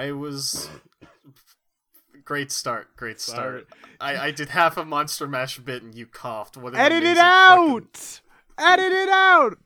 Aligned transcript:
I 0.00 0.12
was 0.12 0.70
great 2.24 2.50
start, 2.50 2.96
great 2.96 3.20
start. 3.20 3.66
I, 4.00 4.16
I 4.16 4.30
did 4.30 4.48
half 4.50 4.76
a 4.78 4.84
monster 4.84 5.26
mash 5.26 5.58
bit 5.58 5.82
and 5.82 5.94
you 5.94 6.06
coughed. 6.06 6.56
What 6.56 6.74
Edit 6.74 7.02
it 7.02 7.18
amazing 7.18 7.22
fucking- 7.22 7.76
out. 7.76 8.20
Edit 8.58 8.92
it 8.92 9.08
out. 9.10 9.58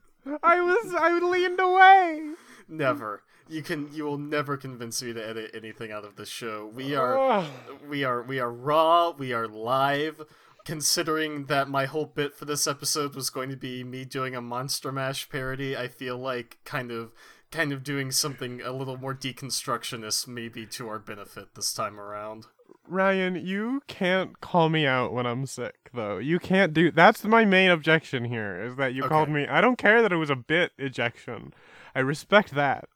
I 0.42 0.60
was 0.60 0.94
I 0.98 1.18
leaned 1.18 1.60
away. 1.60 2.32
Never. 2.68 3.22
You 3.48 3.62
can. 3.62 3.92
You 3.92 4.04
will 4.04 4.18
never 4.18 4.56
convince 4.56 5.02
me 5.02 5.12
to 5.12 5.24
edit 5.24 5.50
anything 5.54 5.92
out 5.92 6.04
of 6.04 6.16
the 6.16 6.24
show. 6.26 6.66
We 6.74 6.96
are. 6.96 7.44
We 7.88 8.02
are. 8.02 8.22
We 8.22 8.40
are 8.40 8.50
raw. 8.50 9.10
We 9.10 9.32
are 9.34 9.46
live. 9.46 10.22
Considering 10.64 11.44
that 11.46 11.68
my 11.68 11.84
whole 11.84 12.06
bit 12.06 12.34
for 12.34 12.46
this 12.46 12.66
episode 12.66 13.14
was 13.14 13.28
going 13.28 13.50
to 13.50 13.56
be 13.56 13.84
me 13.84 14.06
doing 14.06 14.34
a 14.34 14.40
Monster 14.40 14.90
Mash 14.90 15.28
parody, 15.28 15.76
I 15.76 15.88
feel 15.88 16.16
like 16.16 16.56
kind 16.64 16.90
of, 16.90 17.12
kind 17.54 17.72
of 17.72 17.84
doing 17.84 18.10
something 18.10 18.60
a 18.60 18.72
little 18.72 18.96
more 18.96 19.14
deconstructionist, 19.14 20.26
maybe 20.26 20.66
to 20.66 20.88
our 20.88 20.98
benefit 20.98 21.54
this 21.54 21.72
time 21.72 22.00
around. 22.00 22.46
Ryan, 22.86 23.36
you 23.36 23.82
can't 23.86 24.40
call 24.40 24.68
me 24.68 24.86
out 24.86 25.12
when 25.12 25.24
I'm 25.24 25.46
sick, 25.46 25.90
though. 25.94 26.18
You 26.18 26.38
can't 26.38 26.74
do. 26.74 26.90
That's 26.90 27.24
my 27.24 27.44
main 27.44 27.70
objection 27.70 28.24
here. 28.24 28.60
Is 28.60 28.76
that 28.76 28.92
you 28.92 29.04
called 29.04 29.30
me. 29.30 29.46
I 29.46 29.60
don't 29.60 29.78
care 29.78 30.02
that 30.02 30.12
it 30.12 30.16
was 30.16 30.30
a 30.30 30.36
bit 30.36 30.72
ejection. 30.78 31.54
I 31.94 32.00
respect 32.00 32.54
that. 32.54 32.88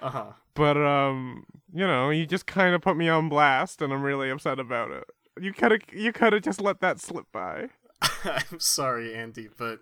Uh 0.00 0.10
huh. 0.10 0.32
But 0.54 0.76
um, 0.76 1.44
you 1.74 1.86
know, 1.86 2.10
you 2.10 2.24
just 2.24 2.46
kind 2.46 2.74
of 2.74 2.80
put 2.80 2.96
me 2.96 3.08
on 3.08 3.28
blast, 3.28 3.82
and 3.82 3.92
I'm 3.92 4.02
really 4.02 4.30
upset 4.30 4.58
about 4.58 4.90
it. 4.92 5.04
You 5.38 5.52
could 5.52 5.72
have, 5.72 5.80
you 5.92 6.12
could 6.12 6.32
have 6.32 6.42
just 6.42 6.60
let 6.60 6.80
that 6.80 7.00
slip 7.00 7.26
by. 7.32 7.68
I'm 8.24 8.60
sorry, 8.60 9.08
Andi, 9.08 9.50
but 9.58 9.80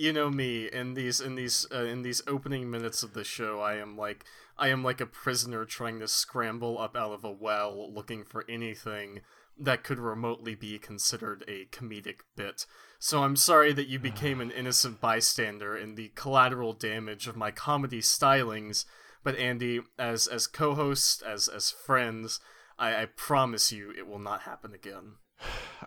you 0.00 0.12
know 0.14 0.30
me. 0.30 0.66
In 0.66 0.94
these, 0.94 1.20
in 1.20 1.34
these, 1.34 1.66
uh, 1.72 1.84
in 1.84 2.02
these 2.02 2.22
opening 2.26 2.70
minutes 2.70 3.02
of 3.02 3.12
the 3.12 3.22
show, 3.22 3.60
I 3.60 3.74
am 3.76 3.98
like, 3.98 4.24
I 4.58 4.68
am 4.68 4.82
like 4.82 5.00
a 5.00 5.06
prisoner 5.06 5.66
trying 5.66 6.00
to 6.00 6.08
scramble 6.08 6.78
up 6.78 6.96
out 6.96 7.12
of 7.12 7.24
a 7.24 7.30
well, 7.30 7.92
looking 7.92 8.24
for 8.24 8.44
anything 8.48 9.20
that 9.58 9.84
could 9.84 9.98
remotely 9.98 10.54
be 10.54 10.78
considered 10.78 11.44
a 11.46 11.66
comedic 11.66 12.20
bit. 12.34 12.64
So 12.98 13.22
I'm 13.22 13.36
sorry 13.36 13.74
that 13.74 13.88
you 13.88 13.98
became 13.98 14.40
an 14.40 14.50
innocent 14.50 15.02
bystander 15.02 15.76
in 15.76 15.96
the 15.96 16.12
collateral 16.14 16.72
damage 16.72 17.26
of 17.26 17.36
my 17.36 17.50
comedy 17.50 18.00
stylings. 18.00 18.86
But 19.22 19.36
Andi, 19.36 19.80
as 19.98 20.26
as 20.26 20.46
co-host, 20.46 21.22
as 21.22 21.46
as 21.46 21.70
friends, 21.70 22.40
I, 22.78 23.02
I 23.02 23.04
promise 23.04 23.70
you, 23.70 23.90
it 23.90 24.06
will 24.06 24.18
not 24.18 24.42
happen 24.42 24.72
again. 24.74 25.16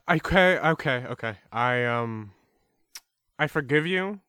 Okay, 0.10 0.58
okay, 0.58 1.06
okay. 1.10 1.38
I 1.52 1.86
um, 1.86 2.32
I 3.40 3.48
forgive 3.48 3.86
you. 3.88 4.20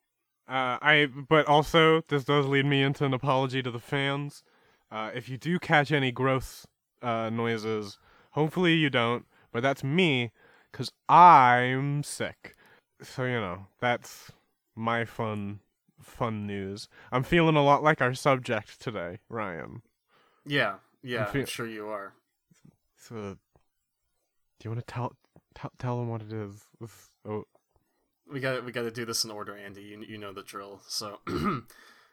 Uh, 0.49 0.77
I 0.83 1.09
but 1.29 1.47
also 1.47 2.03
this 2.09 2.25
does 2.25 2.47
lead 2.47 2.67
me 2.67 2.83
into 2.83 3.05
an 3.05 3.15
apology 3.15 3.63
to 3.63 3.71
the 3.71 3.79
fans. 3.79 4.43
Uh, 4.91 5.11
if 5.15 5.29
you 5.29 5.39
do 5.39 5.59
catch 5.59 5.91
any 5.91 6.13
gross 6.13 6.67
uh, 7.03 7.31
noises, 7.31 7.99
hopefully 8.33 8.75
you 8.75 8.91
don't. 8.91 9.25
But 9.53 9.63
that's 9.63 9.83
me, 9.85 10.33
cause 10.73 10.91
I'm 11.09 12.03
sick. 12.03 12.57
So 13.03 13.25
you 13.25 13.41
know 13.41 13.67
that's 13.81 14.31
my 14.77 15.05
fun, 15.05 15.61
fun 16.03 16.47
news. 16.47 16.89
I'm 17.13 17.23
feeling 17.23 17.57
a 17.57 17.63
lot 17.65 17.83
like 17.83 18.03
our 18.03 18.15
subject 18.15 18.81
today, 18.81 19.21
Ryan. 19.29 19.83
Yeah, 20.45 20.75
yeah, 21.03 21.25
feel- 21.27 21.43
I'm 21.43 21.47
sure 21.47 21.67
you 21.67 21.89
are. 21.89 22.13
So, 22.97 23.15
do 23.15 24.65
you 24.65 24.71
want 24.71 24.87
to 24.87 24.93
tell 24.93 25.15
tell 25.55 25.73
tell 25.79 25.99
them 25.99 26.09
what 26.09 26.21
it 26.23 26.33
is? 26.33 26.67
This- 26.81 27.11
oh, 27.27 27.45
We 28.31 28.41
got 28.41 28.65
we 28.65 28.73
got 28.73 28.83
to 28.83 28.91
do 28.91 29.05
this 29.05 29.25
in 29.25 29.31
order, 29.31 29.53
Andi. 29.53 29.85
You 29.87 30.03
you 30.07 30.19
know 30.19 30.33
the 30.33 30.43
drill. 30.43 30.81
So, 30.89 31.21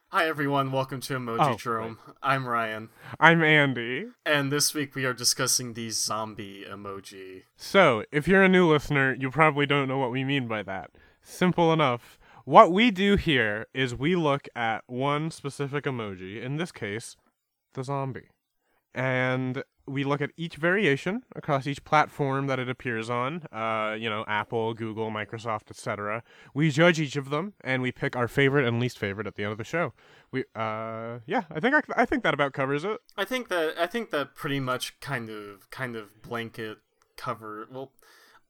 hi 0.09 0.27
everyone, 0.27 0.71
welcome 0.71 0.99
to 1.01 1.13
Emoji 1.17 1.67
Oh, 1.67 2.13
I'm 2.21 2.47
Ryan, 2.47 2.89
I'm 3.19 3.39
Andi. 3.39 4.11
and 4.25 4.51
this 4.51 4.73
week 4.73 4.93
we 4.93 5.05
are 5.05 5.13
discussing 5.13 5.73
the 5.73 5.89
zombie 5.89 6.65
emoji. 6.69 7.43
So, 7.55 8.03
if 8.11 8.27
you're 8.27 8.43
a 8.43 8.49
new 8.49 8.69
listener, 8.69 9.15
you 9.17 9.31
probably 9.31 9.65
don't 9.65 9.87
know 9.87 9.97
what 9.97 10.11
we 10.11 10.23
mean 10.23 10.47
by 10.47 10.63
that. 10.63 10.91
Simple 11.23 11.71
enough. 11.71 12.19
What 12.43 12.71
we 12.71 12.91
do 12.91 13.15
here 13.15 13.67
is 13.73 13.95
we 13.95 14.15
look 14.15 14.47
at 14.55 14.83
one 14.87 15.31
specific 15.31 15.85
emoji, 15.85 16.43
in 16.43 16.57
this 16.57 16.71
case, 16.71 17.15
the 17.73 17.83
zombie. 17.83 18.27
And 18.93 19.63
we 19.87 20.03
look 20.03 20.21
at 20.21 20.31
each 20.37 20.55
variation 20.55 21.23
across 21.35 21.67
each 21.67 21.83
platform 21.83 22.47
that 22.47 22.59
it 22.59 22.69
appears 22.69 23.09
on, 23.09 23.43
uh, 23.51 23.95
you 23.97 24.09
know, 24.09 24.23
Apple, 24.27 24.73
Google, 24.73 25.11
Microsoft, 25.11 25.69
etc. 25.69 26.23
We 26.53 26.71
judge 26.71 26.99
each 26.99 27.15
of 27.15 27.29
them 27.29 27.53
and 27.61 27.81
we 27.81 27.91
pick 27.91 28.15
our 28.15 28.27
favorite 28.27 28.67
and 28.67 28.79
least 28.79 28.97
favorite 28.97 29.27
at 29.27 29.35
the 29.35 29.43
end 29.43 29.51
of 29.51 29.57
the 29.57 29.63
show. 29.63 29.93
We 30.31 30.45
uh 30.55 31.19
yeah, 31.25 31.43
I 31.51 31.59
think 31.59 31.75
I, 31.75 31.81
I 31.95 32.05
think 32.05 32.23
that 32.23 32.33
about 32.33 32.53
covers 32.53 32.85
it. 32.85 32.99
I 33.17 33.25
think 33.25 33.49
that 33.49 33.75
I 33.77 33.87
think 33.87 34.11
that 34.11 34.35
pretty 34.35 34.59
much 34.59 34.99
kind 35.01 35.29
of 35.29 35.69
kind 35.71 35.95
of 35.95 36.21
blanket 36.21 36.77
cover. 37.17 37.67
Well, 37.69 37.91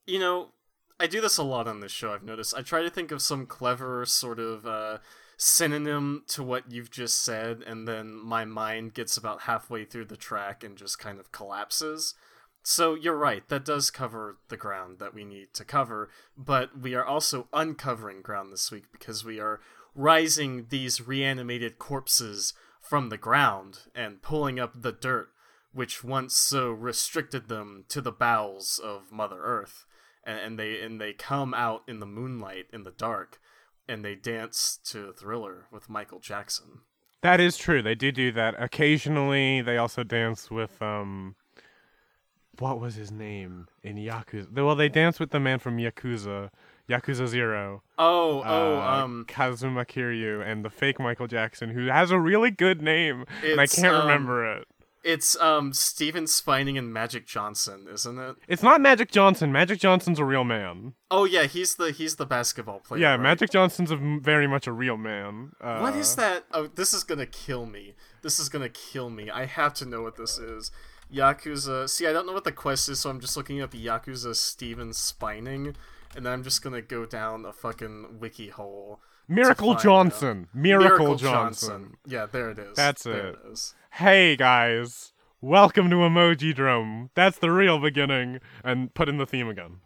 you 0.06 0.19
know, 0.19 0.50
I 1.00 1.08
do 1.08 1.22
this 1.22 1.38
a 1.38 1.44
lot 1.44 1.68
on 1.68 1.79
this 1.79 1.91
show. 1.91 2.13
I've 2.13 2.23
noticed. 2.23 2.53
I 2.56 2.62
try 2.62 2.84
to 2.84 2.90
think 2.90 3.12
of 3.12 3.22
some 3.22 3.47
clever 3.47 4.06
sort 4.06 4.40
of 4.40 4.66
uh, 4.68 5.00
synonym 5.41 6.24
to 6.28 6.44
what 6.44 6.72
you've 6.72 6.91
just 6.91 7.24
said, 7.24 7.63
and 7.66 7.88
then 7.88 8.13
my 8.16 8.46
mind 8.46 8.94
gets 8.94 9.18
about 9.18 9.41
halfway 9.41 9.85
through 9.85 10.06
the 10.06 10.18
track 10.18 10.63
and 10.63 10.78
just 10.78 11.00
kind 11.00 11.19
of 11.19 11.31
collapses. 11.31 12.13
So 12.63 12.94
you're 12.94 13.18
right. 13.18 13.47
That 13.50 13.66
does 13.66 13.90
cover 13.90 14.38
the 14.50 14.57
ground 14.57 15.00
that 15.00 15.16
we 15.16 15.24
need 15.24 15.53
to 15.56 15.66
cover, 15.66 16.09
but 16.38 16.79
we 16.79 16.94
are 16.94 17.06
also 17.06 17.47
uncovering 17.52 18.22
ground 18.22 18.53
this 18.53 18.72
week 18.72 18.85
because 18.91 19.25
we 19.25 19.40
are 19.40 19.59
rising 19.96 20.68
these 20.69 21.07
reanimated 21.07 21.79
corpses 21.79 22.53
from 22.79 23.09
the 23.09 23.18
ground 23.18 23.79
and 23.96 24.22
pulling 24.22 24.59
up 24.59 24.81
the 24.81 24.91
dirt 24.91 25.29
which 25.73 26.03
once 26.03 26.35
so 26.35 26.69
restricted 26.69 27.47
them 27.47 27.85
to 27.88 28.02
the 28.02 28.12
bowels 28.12 28.79
of 28.84 29.12
Mother 29.12 29.40
Earth, 29.41 29.85
and, 30.23 30.59
they 30.59 30.81
and 30.81 31.00
they 31.00 31.13
come 31.13 31.53
out 31.53 31.84
in 31.88 32.00
the 32.00 32.06
moonlight 32.06 32.68
in 32.73 32.84
the 32.84 32.91
dark, 32.91 33.40
and 33.88 34.03
they 34.03 34.16
dance 34.16 34.80
to 34.86 35.14
Thriller 35.14 35.66
with 35.72 35.90
Michael 35.90 36.19
Jackson. 36.19 36.81
That 37.22 37.40
is 37.40 37.58
true. 37.58 37.81
They 37.81 37.96
do 37.96 38.12
do 38.12 38.31
that. 38.31 38.56
Occasionally, 38.58 39.62
they 39.62 39.78
also 39.78 40.03
dance 40.03 40.50
with 40.50 40.81
um. 40.81 41.36
What 42.59 42.80
was 42.80 42.96
his 42.96 43.12
name 43.12 43.68
in 43.81 43.96
Yakuza? 43.96 44.52
Well, 44.53 44.75
they 44.75 44.90
dance 44.90 45.20
with 45.20 45.31
the 45.31 45.40
man 45.40 45.58
from 45.58 45.78
Yakuza, 45.78 46.50
Yakuza 46.88 47.28
Zero. 47.28 47.81
Oh, 47.97 48.41
uh, 48.41 49.02
um, 49.03 49.25
Kazuma 49.28 49.86
Kiryu, 49.86 50.46
and 50.46 50.64
the 50.64 50.70
fake 50.70 51.00
Michael 51.00 51.28
Jackson, 51.28 51.70
who 51.70 51.88
has 51.88 52.12
a 52.12 52.20
really 52.20 52.52
good 52.52 52.81
name, 52.81 53.25
and 53.44 53.59
I 53.59 53.68
can't 53.68 53.96
um, 53.96 54.02
remember 54.02 54.58
it. 54.58 54.68
It's 55.04 55.40
um 55.42 55.74
Steven 55.74 56.28
Spining 56.28 56.78
and 56.78 56.94
Magic 56.94 57.26
Johnson, 57.26 57.88
isn't 57.92 58.20
it? 58.20 58.36
It's 58.48 58.64
not 58.64 58.82
Magic 58.82 59.12
Johnson. 59.12 59.52
Magic 59.52 59.80
Johnson's 59.80 60.20
a 60.20 60.26
real 60.26 60.44
man. 60.44 60.94
Oh 61.10 61.26
yeah, 61.26 61.44
he's 61.44 61.76
the 61.76 61.92
he's 61.92 62.16
the 62.16 62.26
basketball 62.26 62.80
player. 62.80 63.02
yeah, 63.02 63.12
right? 63.12 63.20
Magic 63.22 63.50
Johnson's 63.50 63.92
a 63.92 63.98
very 63.98 64.48
much 64.48 64.68
a 64.68 64.72
real 64.72 64.98
man. 64.98 65.52
Uh, 65.62 65.80
What 65.80 65.96
is 65.96 66.16
that? 66.16 66.46
Oh, 66.54 66.68
this 66.68 66.94
is 66.94 67.04
gonna 67.04 67.26
kill 67.26 67.66
me. 67.66 67.96
This 68.22 68.40
is 68.40 68.50
gonna 68.50 68.70
kill 68.70 69.10
me. 69.10 69.30
I 69.30 69.46
have 69.46 69.74
to 69.76 69.86
know 69.86 70.02
what 70.02 70.18
this 70.18 70.38
is. 70.38 70.72
Yakuza. 71.14 71.90
See, 71.90 72.08
I 72.08 72.14
don't 72.14 72.26
know 72.26 72.34
what 72.34 72.44
the 72.46 72.52
quest 72.52 72.88
is, 72.90 73.00
so 73.02 73.10
I'm 73.10 73.20
just 73.20 73.36
looking 73.36 73.62
up 73.62 73.72
Yakuza 73.74 74.36
Steven 74.36 74.94
Spining, 74.94 75.76
and 76.16 76.26
then 76.26 76.32
I'm 76.34 76.44
just 76.44 76.62
gonna 76.62 76.82
go 76.82 77.06
down 77.06 77.46
a 77.46 77.52
fucking 77.54 78.20
wiki 78.20 78.50
hole. 78.50 79.00
Miracle. 79.28 79.76
Johnson? 79.76 80.48
Miracle, 80.54 81.16
Johnson. 81.16 81.98
Yeah, 82.06 82.26
there 82.26 82.50
it 82.50 82.60
is. 82.60 82.76
That's 82.76 83.04
there 83.04 83.28
it. 83.28 83.40
it 83.46 83.52
is. 83.52 83.74
Hey 83.96 84.35
guys, 84.35 85.13
welcome 85.41 85.90
to 85.90 85.97
Emojidrome. 85.97 87.09
That's 87.13 87.38
the 87.38 87.52
real 87.52 87.78
beginning. 87.79 88.40
And 88.63 88.94
put 88.94 89.09
in 89.09 89.18
the 89.18 89.25
theme 89.25 89.50
again. 89.50 89.78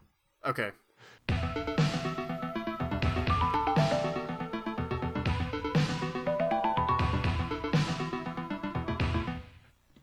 Okay. 0.46 0.72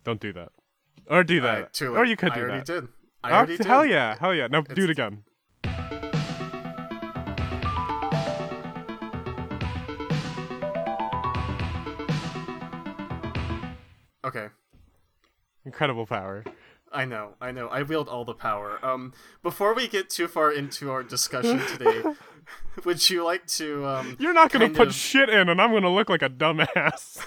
Don't 0.04 0.20
do 0.20 0.32
that. 0.32 0.50
Or 1.08 1.22
do 1.24 1.40
that. 1.40 1.80
Late. 1.80 1.88
or 1.88 2.04
you 2.04 2.16
could 2.16 2.32
I 2.32 2.34
do 2.34 2.40
already 2.42 2.58
that. 2.58 2.66
did. 2.66 2.88
I 3.22 3.40
Oh, 3.42 3.46
did. 3.46 3.64
hell 3.64 3.86
yeah, 3.86 4.16
hell 4.18 4.34
yeah. 4.34 4.48
No, 4.48 4.62
do 4.62 4.84
it 4.84 4.90
again. 4.90 5.22
Okay. 14.24 14.48
Incredible 15.64 16.06
power. 16.06 16.44
I 16.92 17.04
know, 17.06 17.34
I 17.40 17.52
know. 17.52 17.68
I 17.68 17.82
wield 17.82 18.08
all 18.08 18.24
the 18.24 18.34
power. 18.34 18.78
Um, 18.84 19.12
before 19.42 19.74
we 19.74 19.88
get 19.88 20.10
too 20.10 20.28
far 20.28 20.52
into 20.52 20.90
our 20.90 21.02
discussion 21.02 21.58
today, 21.68 22.02
would 22.84 23.08
you 23.08 23.24
like 23.24 23.46
to? 23.46 23.86
Um, 23.86 24.16
You're 24.18 24.34
not 24.34 24.50
gonna 24.52 24.68
put 24.68 24.88
of- 24.88 24.94
shit 24.94 25.28
in, 25.30 25.48
and 25.48 25.60
I'm 25.60 25.72
gonna 25.72 25.88
look 25.92 26.10
like 26.10 26.20
a 26.22 26.28
dumbass. 26.28 27.24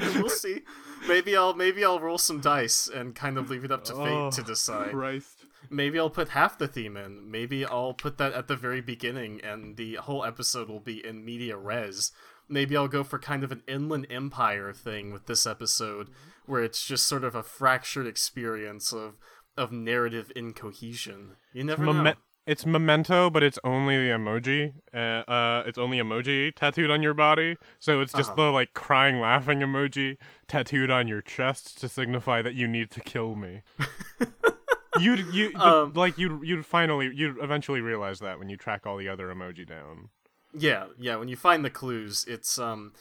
we'll 0.16 0.30
see. 0.30 0.60
Maybe 1.06 1.36
I'll 1.36 1.52
maybe 1.54 1.84
I'll 1.84 2.00
roll 2.00 2.16
some 2.16 2.40
dice 2.40 2.88
and 2.88 3.14
kind 3.14 3.36
of 3.36 3.50
leave 3.50 3.64
it 3.64 3.72
up 3.72 3.84
to 3.84 3.94
Oh, 3.94 4.30
fate 4.30 4.36
to 4.40 4.42
decide. 4.42 4.90
Christ. 4.90 5.44
Maybe 5.68 5.98
I'll 5.98 6.10
put 6.10 6.30
half 6.30 6.56
the 6.58 6.68
theme 6.68 6.96
in. 6.96 7.30
Maybe 7.30 7.66
I'll 7.66 7.92
put 7.94 8.16
that 8.18 8.32
at 8.32 8.46
the 8.48 8.56
very 8.56 8.80
beginning, 8.80 9.40
and 9.42 9.76
the 9.76 9.96
whole 9.96 10.24
episode 10.24 10.68
will 10.68 10.80
be 10.80 11.04
in 11.04 11.24
media 11.24 11.56
res. 11.58 12.12
Maybe 12.52 12.76
I'll 12.76 12.88
go 12.88 13.02
for 13.02 13.18
kind 13.18 13.42
of 13.42 13.50
an 13.50 13.62
inland 13.66 14.06
empire 14.10 14.72
thing 14.72 15.12
with 15.12 15.26
this 15.26 15.46
episode, 15.46 16.08
where 16.46 16.62
it's 16.62 16.84
just 16.86 17.06
sort 17.06 17.24
of 17.24 17.34
a 17.34 17.42
fractured 17.42 18.06
experience 18.06 18.92
of 18.92 19.14
of 19.56 19.72
narrative 19.72 20.30
incohesion. 20.36 21.36
You 21.52 21.64
never 21.64 21.84
know. 21.84 22.14
It's 22.44 22.66
memento, 22.66 23.30
but 23.30 23.44
it's 23.44 23.58
only 23.62 23.96
the 23.98 24.10
emoji. 24.12 24.72
Uh, 24.92 25.22
uh, 25.30 25.62
it's 25.64 25.78
only 25.78 25.98
emoji 25.98 26.52
tattooed 26.52 26.90
on 26.90 27.00
your 27.00 27.14
body. 27.14 27.56
So 27.78 28.00
it's 28.00 28.12
just 28.12 28.30
Uh-huh. 28.32 28.46
the 28.46 28.50
like 28.50 28.74
crying, 28.74 29.20
laughing 29.20 29.60
emoji 29.60 30.16
tattooed 30.48 30.90
on 30.90 31.06
your 31.06 31.20
chest 31.22 31.78
to 31.80 31.88
signify 31.88 32.42
that 32.42 32.54
you 32.54 32.66
need 32.66 32.90
to 32.90 33.00
kill 33.00 33.36
me. 33.36 33.62
you'd 35.00 35.24
you 35.32 35.52
Um, 35.54 35.92
like 35.94 36.18
you'd 36.18 36.42
you'd 36.42 36.66
finally 36.66 37.10
you'd 37.14 37.38
eventually 37.38 37.80
realize 37.80 38.18
that 38.18 38.38
when 38.40 38.48
you 38.48 38.56
track 38.56 38.86
all 38.86 38.96
the 38.96 39.08
other 39.08 39.28
emoji 39.32 39.64
down. 39.66 40.08
Yeah, 40.54 40.86
yeah. 40.98 41.16
When 41.16 41.28
you 41.28 41.36
find 41.36 41.64
the 41.64 41.70
clues, 41.70 42.24
it's 42.28 42.58
um, 42.58 42.92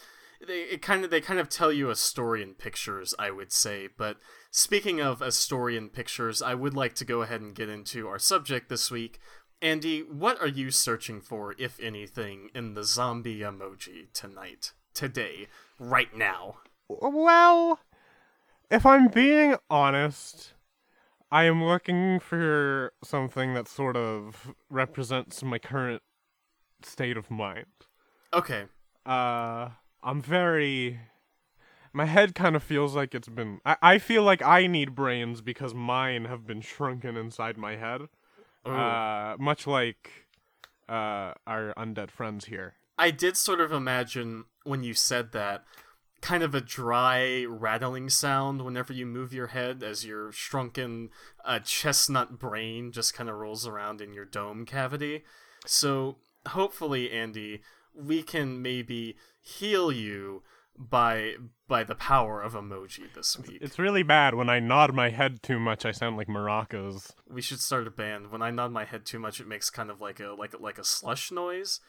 they 0.45 0.62
it 0.62 0.81
kind 0.81 1.03
of 1.03 1.12
they 1.12 1.21
kind 1.21 1.39
of 1.39 1.50
tell 1.50 1.71
you 1.71 1.89
a 1.89 1.95
story 1.95 2.42
in 2.42 2.53
pictures, 2.53 3.13
I 3.19 3.31
would 3.31 3.51
say. 3.51 3.89
But 3.95 4.18
speaking 4.50 5.01
of 5.01 5.21
a 5.21 5.31
story 5.31 5.77
in 5.77 5.89
pictures, 5.89 6.42
I 6.42 6.56
would 6.56 6.74
like 6.74 6.95
to 6.95 7.06
go 7.06 7.21
ahead 7.21 7.42
and 7.42 7.56
get 7.56 7.69
into 7.69 8.07
our 8.07 8.19
subject 8.19 8.69
this 8.69 8.89
week. 8.89 9.19
Andi, 9.62 10.09
what 10.09 10.42
are 10.42 10.48
you 10.48 10.71
searching 10.71 11.21
for, 11.21 11.53
if 11.59 11.80
anything, 11.80 12.50
in 12.56 12.74
the 12.74 12.83
zombie 12.83 13.42
emoji 13.42 14.12
tonight, 14.12 14.74
today, 14.95 15.48
right 15.77 16.15
now? 16.15 16.57
Well, 16.89 17.80
if 18.71 18.86
I'm 18.88 19.07
being 19.07 19.56
honest, 19.69 20.53
I 21.31 21.44
am 21.44 21.63
looking 21.63 22.19
for 22.19 22.94
something 23.03 23.53
that 23.53 23.68
sort 23.68 23.95
of 23.95 24.53
represents 24.69 25.44
my 25.44 25.59
current 25.59 26.01
state 26.86 27.18
of 27.18 27.30
mind. 27.31 27.66
Okay, 28.33 28.66
Uh, 29.06 29.69
I'm 30.04 30.22
very. 30.22 31.00
My 31.94 32.06
head 32.06 32.33
kind 32.36 32.56
of 32.56 32.63
feels 32.63 32.95
like 32.95 33.13
it's 33.13 33.28
been. 33.28 33.60
I, 33.66 33.75
I 33.81 33.98
feel 34.00 34.24
like 34.24 34.42
I 34.42 34.68
need 34.68 34.95
brains 34.95 35.42
because 35.42 35.74
mine 35.74 36.25
have 36.25 36.48
been 36.48 36.62
shrunken 36.62 37.18
inside 37.18 37.57
my 37.57 37.75
head. 37.75 38.01
Ooh. 38.68 38.72
Uh, 38.72 39.36
much 39.39 39.68
like 39.68 40.28
uh, 40.88 41.33
our 41.45 41.74
undead 41.78 42.12
friends 42.12 42.45
here. 42.45 42.75
I 42.98 43.12
did 43.12 43.36
sort 43.36 43.60
of 43.60 43.72
imagine 43.72 44.45
when 44.63 44.84
you 44.84 44.94
said 44.94 45.31
that 45.31 45.66
kind 46.22 46.44
of 46.44 46.54
a 46.54 46.62
dry 46.62 47.44
rattling 47.50 48.07
sound 48.10 48.62
whenever 48.63 48.94
you 48.94 49.07
move 49.07 49.34
your 49.34 49.48
head 49.48 49.81
as 49.81 50.06
your 50.06 50.31
shrunken 50.31 51.10
uh, 51.44 51.57
chestnut 51.60 52.38
brain 52.38 52.92
just 52.92 53.16
kind 53.16 53.27
of 53.27 53.36
rolls 53.36 53.66
around 53.66 54.01
in 54.01 54.13
your 54.13 54.25
dome 54.25 54.63
cavity. 54.66 55.24
So 55.66 56.18
hopefully, 56.48 57.10
Andi, 57.10 57.62
we 57.94 58.24
can 58.24 58.62
maybe 58.62 59.18
heal 59.40 59.92
you 59.92 60.44
by 60.78 61.36
by 61.68 61.84
the 61.84 61.96
power 61.96 62.42
of 62.42 62.54
emoji 62.54 63.14
this 63.14 63.38
week. 63.38 63.60
It's 63.62 63.80
really 63.80 64.04
bad 64.04 64.36
when 64.36 64.50
I 64.50 64.60
nod 64.60 64.94
my 64.94 65.10
head 65.10 65.44
too 65.44 65.60
much. 65.60 65.86
I 65.86 65.92
sound 65.92 66.18
like 66.18 66.28
maracas. 66.28 67.12
we 67.30 67.42
should 67.42 67.60
start 67.60 67.88
a 67.88 67.92
band. 67.92 68.32
When 68.32 68.42
I 68.42 68.52
nod 68.52 68.72
my 68.72 68.86
head 68.86 69.06
too 69.06 69.20
much, 69.20 69.40
it 69.40 69.48
makes 69.48 69.70
kind 69.70 69.90
of 69.90 70.02
like 70.02 70.20
a 70.20 70.36
like 70.38 70.60
like 70.60 70.78
a 70.78 70.84
slush 70.84 71.32
noise. 71.32 71.80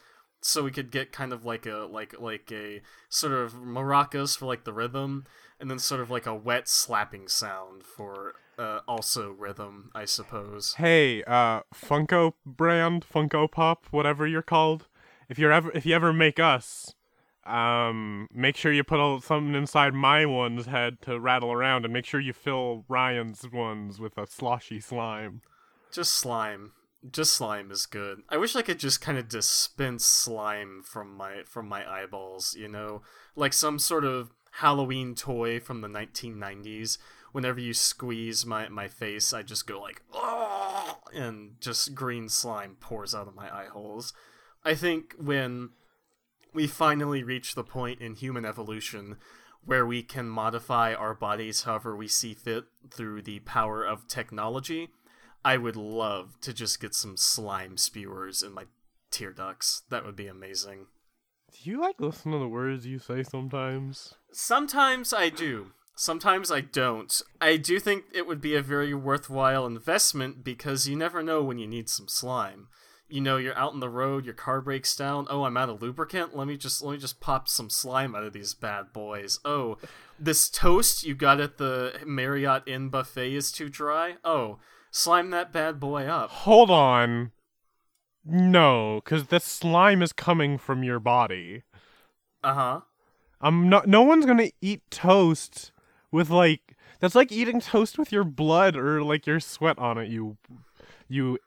So 0.41 0.65
we 0.65 0.73
could 0.73 0.91
get 0.91 1.13
kind 1.13 1.33
of 1.33 1.45
like 1.45 1.67
a 1.67 1.89
like 1.91 2.15
like 2.19 2.51
a 2.53 2.83
sort 3.09 3.33
of 3.33 3.55
maracas 3.55 4.37
for 4.37 4.47
like 4.47 4.65
the 4.65 4.73
rhythm, 4.73 5.25
and 5.59 5.71
then 5.71 5.79
sort 5.79 6.01
of 6.01 6.11
like 6.11 6.27
a 6.27 6.35
wet 6.35 6.69
slapping 6.69 7.29
sound 7.29 7.85
for 7.85 8.35
uh, 8.59 8.81
also 8.87 9.31
rhythm, 9.31 9.91
I 9.95 10.05
suppose. 10.05 10.75
Hey, 10.75 11.23
uh, 11.25 11.63
Funko 11.75 12.35
brand, 12.45 13.07
Funko 13.09 13.51
Pop, 13.51 13.87
whatever 13.91 14.27
you're 14.27 14.43
called. 14.43 14.87
If 15.29 15.39
you're 15.39 15.53
ever, 15.53 15.71
if 15.73 15.87
you 15.87 15.95
ever 15.95 16.13
make 16.13 16.39
us, 16.39 16.95
um, 17.47 18.29
make 18.33 18.57
sure 18.57 18.73
you 18.73 18.85
put 18.85 19.01
a, 19.01 19.21
something 19.21 19.55
inside 19.55 19.95
my 19.95 20.27
one's 20.27 20.67
head 20.67 21.01
to 21.03 21.19
rattle 21.19 21.53
around, 21.53 21.85
and 21.85 21.93
make 21.93 22.05
sure 22.05 22.21
you 22.21 22.33
fill 22.33 22.85
Ryan's 22.89 23.51
ones 23.51 23.99
with 23.99 24.19
a 24.19 24.27
sloshy 24.27 24.81
slime. 24.81 25.41
Just 25.91 26.13
slime. 26.13 26.73
Just 27.11 27.35
slime 27.35 27.71
is 27.73 27.87
good. 27.87 28.23
I 28.29 28.37
wish 28.37 28.55
I 28.55 28.63
could 28.63 28.79
just 28.79 29.01
kind 29.01 29.19
of 29.19 29.29
dispense 29.29 30.05
slime 30.05 30.83
from 30.85 31.15
my 31.17 31.43
from 31.47 31.69
my 31.69 31.91
eyeballs, 31.91 32.55
you 32.57 32.69
know, 32.69 33.03
like 33.35 33.53
some 33.53 33.79
sort 33.79 34.05
of 34.05 34.31
Halloween 34.57 35.15
toy 35.15 35.59
from 35.59 35.81
the 35.81 35.89
1990s. 35.89 36.99
Whenever 37.33 37.61
you 37.61 37.75
squeeze 37.75 38.47
my 38.47 38.69
my 38.69 38.89
face, 38.89 39.33
I 39.33 39.43
just 39.43 39.67
go 39.67 39.81
like, 39.81 40.03
oh, 40.13 40.99
and 41.13 41.55
just 41.61 41.95
green 41.95 42.29
slime 42.29 42.77
pours 42.79 43.15
out 43.15 43.29
of 43.29 43.35
my 43.35 43.55
eye 43.55 43.67
holes. 43.67 44.13
I 44.65 44.75
think 44.75 45.15
when 45.19 45.71
we 46.55 46.67
finally 46.67 47.23
reach 47.23 47.55
the 47.55 47.65
point 47.65 48.01
in 48.01 48.15
human 48.15 48.45
evolution 48.45 49.17
where 49.65 49.87
we 49.87 50.03
can 50.03 50.29
modify 50.29 50.93
our 50.93 51.15
bodies 51.15 51.63
however 51.63 51.97
we 51.97 52.09
see 52.09 52.35
fit 52.35 52.65
through 52.91 53.23
the 53.23 53.41
power 53.41 53.85
of 53.85 54.09
technology, 54.09 54.91
I 55.45 55.57
would 55.57 55.77
love 55.77 56.41
to 56.43 56.53
just 56.53 56.81
get 56.81 56.95
some 56.95 57.17
slime 57.17 57.77
spewers 57.77 58.43
in 58.43 58.53
my 58.53 58.65
tear 59.11 59.33
ducts. 59.33 59.83
That 59.89 60.05
would 60.05 60.17
be 60.17 60.27
amazing. 60.27 60.87
Do 61.53 61.71
you 61.71 61.81
like 61.81 62.01
listen 62.01 62.33
to 62.33 62.39
the 62.39 62.49
words 62.49 62.87
you 62.87 62.99
say 62.99 63.23
sometimes? 63.23 64.15
Sometimes 64.33 65.13
I 65.13 65.29
do. 65.29 65.73
Sometimes 65.95 66.51
I 66.51 66.63
don't. 66.63 67.21
I 67.41 67.57
do 67.57 67.79
think 67.79 68.05
it 68.15 68.27
would 68.27 68.41
be 68.41 68.57
a 68.57 68.63
very 68.63 68.95
worthwhile 68.95 69.67
investment 69.67 70.43
because 70.43 70.89
you 70.89 70.97
never 70.97 71.23
know 71.23 71.43
when 71.43 71.59
you 71.59 71.67
need 71.67 71.89
some 71.89 72.09
slime. 72.09 72.69
You 73.09 73.21
know, 73.21 73.37
you're 73.37 73.59
out 73.59 73.75
on 73.75 73.81
the 73.81 73.91
road, 73.91 74.25
your 74.25 74.35
car 74.35 74.63
breaks 74.63 74.97
down. 74.97 75.27
Oh, 75.29 75.45
I'm 75.45 75.59
out 75.59 75.69
of 75.69 75.83
lubricant. 75.83 76.35
Let 76.35 76.47
me 76.47 76.57
just 76.57 76.83
let 76.83 76.93
me 76.93 76.99
just 76.99 77.21
pop 77.21 77.47
some 77.47 77.69
slime 77.69 78.15
out 78.15 78.25
of 78.25 78.33
these 78.33 78.55
bad 78.55 78.93
boys. 78.95 79.39
Oh, 79.45 79.77
this 80.19 80.49
toast 80.49 81.05
you 81.05 81.15
got 81.15 81.41
at 81.41 81.59
the 81.59 82.01
Marriott 82.07 82.63
Inn 82.67 82.89
buffet 82.89 83.35
is 83.35 83.53
too 83.53 83.69
dry. 83.69 84.17
Oh, 84.25 84.61
slime 84.91 85.29
that 85.31 85.53
bad 85.53 85.79
boy 85.79 86.07
up. 86.07 86.31
Hold 86.31 86.71
on. 86.71 87.33
No, 88.25 89.03
because 89.05 89.27
the 89.27 89.41
slime 89.41 90.01
is 90.01 90.13
coming 90.15 90.57
from 90.57 90.83
your 90.83 91.01
body. 91.01 91.65
Uh 92.43 92.55
huh. 92.55 92.81
I'm 93.43 93.69
not. 93.69 93.87
No 93.89 94.03
one's 94.03 94.25
gonna 94.25 94.51
eat 94.63 94.83
toast 94.91 95.72
with 96.13 96.31
like. 96.31 96.77
That's 97.01 97.17
like 97.17 97.33
eating 97.33 97.61
toast 97.61 97.99
with 97.99 98.13
your 98.13 98.23
blood 98.23 98.77
or 98.77 99.03
like 99.03 99.27
your 99.27 99.41
sweat 99.41 99.77
on 99.77 99.99
it. 99.99 100.09
You, 100.09 100.37
you, 101.09 101.39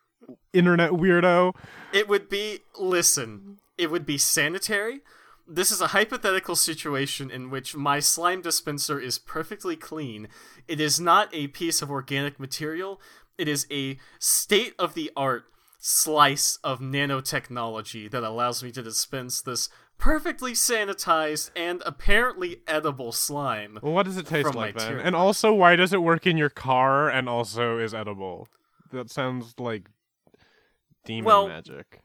internet 0.53 0.91
weirdo. 0.91 1.55
It 1.93 2.07
would 2.07 2.29
be 2.29 2.59
listen, 2.77 3.59
it 3.77 3.91
would 3.91 4.05
be 4.05 4.17
sanitary. 4.17 5.01
This 5.47 5.71
is 5.71 5.79
a 5.79 5.87
hypothetical 5.87 6.55
situation 6.55 7.29
in 7.29 7.51
which 7.51 7.75
my 7.75 7.99
slime 7.99 8.41
dispenser 8.41 8.99
is 8.99 9.19
perfectly 9.19 9.75
clean. 9.75 10.27
It 10.67 10.79
is 10.79 10.99
not 10.99 11.29
a 11.33 11.47
piece 11.47 11.83
of 11.83 11.91
organic 11.91 12.39
material. 12.39 12.99
It 13.37 13.47
is 13.47 13.67
a 13.71 13.99
state 14.17 14.73
of 14.79 14.95
the 14.95 15.11
art 15.15 15.45
slice 15.77 16.57
of 16.63 16.79
nanotechnology 16.79 18.09
that 18.09 18.23
allows 18.23 18.63
me 18.63 18.71
to 18.71 18.81
dispense 18.81 19.39
this 19.39 19.69
perfectly 19.97 20.53
sanitized 20.53 21.51
and 21.55 21.81
apparently 21.85 22.61
edible 22.67 23.11
slime. 23.11 23.79
Well, 23.81 23.93
what 23.93 24.05
does 24.05 24.17
it 24.17 24.27
taste 24.27 24.53
like 24.55 24.77
then? 24.77 24.99
And 24.99 25.15
also, 25.15 25.53
why 25.53 25.75
does 25.75 25.93
it 25.93 26.01
work 26.01 26.25
in 26.27 26.37
your 26.37 26.49
car 26.49 27.09
and 27.09 27.27
also 27.29 27.77
is 27.79 27.93
edible? 27.93 28.47
That 28.91 29.09
sounds 29.09 29.55
like 29.59 29.89
demon 31.05 31.25
Well, 31.25 31.47
magic. 31.47 32.01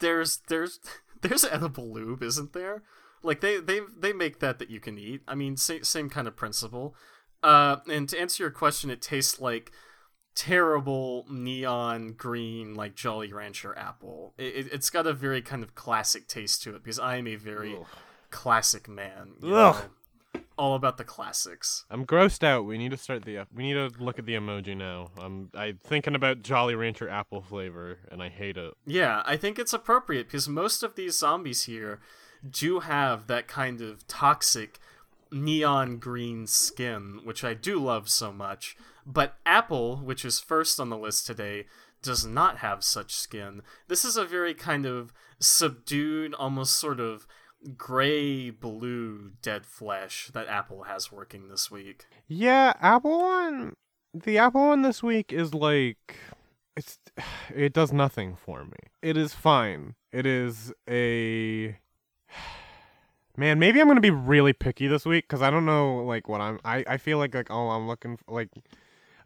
there's 0.00 0.40
there's 0.48 0.80
there's 1.22 1.44
edible 1.44 1.92
lube, 1.92 2.22
isn't 2.22 2.52
there? 2.52 2.82
Like 3.22 3.40
they 3.40 3.58
they 3.60 3.80
they 3.96 4.12
make 4.12 4.40
that 4.40 4.58
that 4.58 4.70
you 4.70 4.80
can 4.80 4.98
eat. 4.98 5.22
I 5.26 5.34
mean, 5.34 5.56
same 5.56 5.84
same 5.84 6.10
kind 6.10 6.28
of 6.28 6.36
principle. 6.36 6.94
Uh, 7.42 7.76
and 7.90 8.08
to 8.08 8.18
answer 8.18 8.42
your 8.42 8.50
question, 8.50 8.90
it 8.90 9.00
tastes 9.02 9.40
like 9.40 9.70
terrible 10.36 11.26
neon 11.28 12.12
green, 12.12 12.74
like 12.74 12.94
Jolly 12.94 13.32
Rancher 13.32 13.76
apple. 13.76 14.34
It, 14.38 14.54
it, 14.54 14.72
it's 14.72 14.90
got 14.90 15.06
a 15.06 15.12
very 15.12 15.42
kind 15.42 15.64
of 15.64 15.74
classic 15.74 16.28
taste 16.28 16.62
to 16.62 16.76
it 16.76 16.84
because 16.84 17.00
I 17.00 17.16
am 17.16 17.26
a 17.26 17.36
very 17.36 17.76
classic 18.30 18.88
man. 18.88 19.32
you 19.42 19.56
Ugh. 19.56 19.74
know? 19.74 20.40
all 20.58 20.74
about 20.74 20.96
the 20.96 21.04
classics. 21.04 21.84
I'm 21.90 22.06
grossed 22.06 22.42
out. 22.42 22.64
We 22.64 22.78
need 22.78 22.90
to 22.90 22.96
start 22.96 23.24
the. 23.24 23.40
We 23.54 23.62
need 23.62 23.74
to 23.74 24.02
look 24.02 24.18
at 24.18 24.26
the 24.26 24.34
emoji 24.34 24.76
now. 24.76 25.10
I'm. 25.18 25.50
I'm 25.54 25.78
thinking 25.82 26.14
about 26.14 26.42
Jolly 26.42 26.74
Rancher 26.74 27.08
apple 27.08 27.40
flavor, 27.40 27.98
and 28.10 28.22
I 28.22 28.28
hate 28.28 28.56
it. 28.56 28.74
Yeah, 28.86 29.22
I 29.26 29.36
think 29.36 29.58
it's 29.58 29.72
appropriate 29.72 30.26
because 30.26 30.48
most 30.48 30.82
of 30.82 30.94
these 30.94 31.18
zombies 31.18 31.64
here 31.64 32.00
do 32.48 32.80
have 32.80 33.26
that 33.26 33.48
kind 33.48 33.80
of 33.80 34.06
toxic 34.06 34.78
neon 35.30 35.98
green 35.98 36.46
skin, 36.46 37.20
which 37.24 37.44
I 37.44 37.54
do 37.54 37.78
love 37.78 38.08
so 38.08 38.32
much. 38.32 38.76
But 39.06 39.36
Apple, 39.46 39.98
which 39.98 40.24
is 40.24 40.40
first 40.40 40.80
on 40.80 40.90
the 40.90 40.98
list 40.98 41.26
today, 41.26 41.66
does 42.02 42.26
not 42.26 42.58
have 42.58 42.82
such 42.82 43.14
skin. 43.14 43.62
This 43.86 44.04
is 44.04 44.16
a 44.16 44.24
very 44.24 44.52
kind 44.52 44.84
of 44.84 45.12
subdued, 45.38 46.34
almost 46.34 46.76
sort 46.76 46.98
of 46.98 47.26
gray 47.76 48.50
blue 48.50 49.32
dead 49.42 49.64
flesh 49.64 50.30
that 50.34 50.48
Apple 50.48 50.84
has 50.84 51.12
working 51.12 51.48
this 51.48 51.70
week. 51.70 52.04
Yeah, 52.26 52.72
Apple 52.80 53.20
one. 53.20 53.74
The 54.12 54.38
Apple 54.38 54.68
one 54.68 54.82
this 54.82 55.02
week 55.02 55.32
is 55.32 55.54
like. 55.54 56.18
It's. 56.76 56.98
It 57.54 57.72
does 57.72 57.92
nothing 57.92 58.36
for 58.36 58.64
me. 58.64 58.76
It 59.02 59.16
is 59.16 59.32
fine. 59.32 59.94
It 60.12 60.26
is 60.26 60.72
a. 60.90 61.78
Man, 63.36 63.58
maybe 63.58 63.80
I'm 63.80 63.86
gonna 63.86 64.00
be 64.00 64.10
really 64.10 64.52
picky 64.52 64.88
this 64.88 65.06
week 65.06 65.28
because 65.28 65.42
I 65.42 65.50
don't 65.50 65.64
know 65.64 65.98
like 65.98 66.28
what 66.28 66.40
I'm. 66.40 66.58
I 66.64 66.84
I 66.88 66.96
feel 66.96 67.18
like 67.18 67.34
like 67.34 67.50
oh 67.50 67.68
I'm 67.70 67.86
looking 67.86 68.16
for, 68.16 68.34
like. 68.34 68.48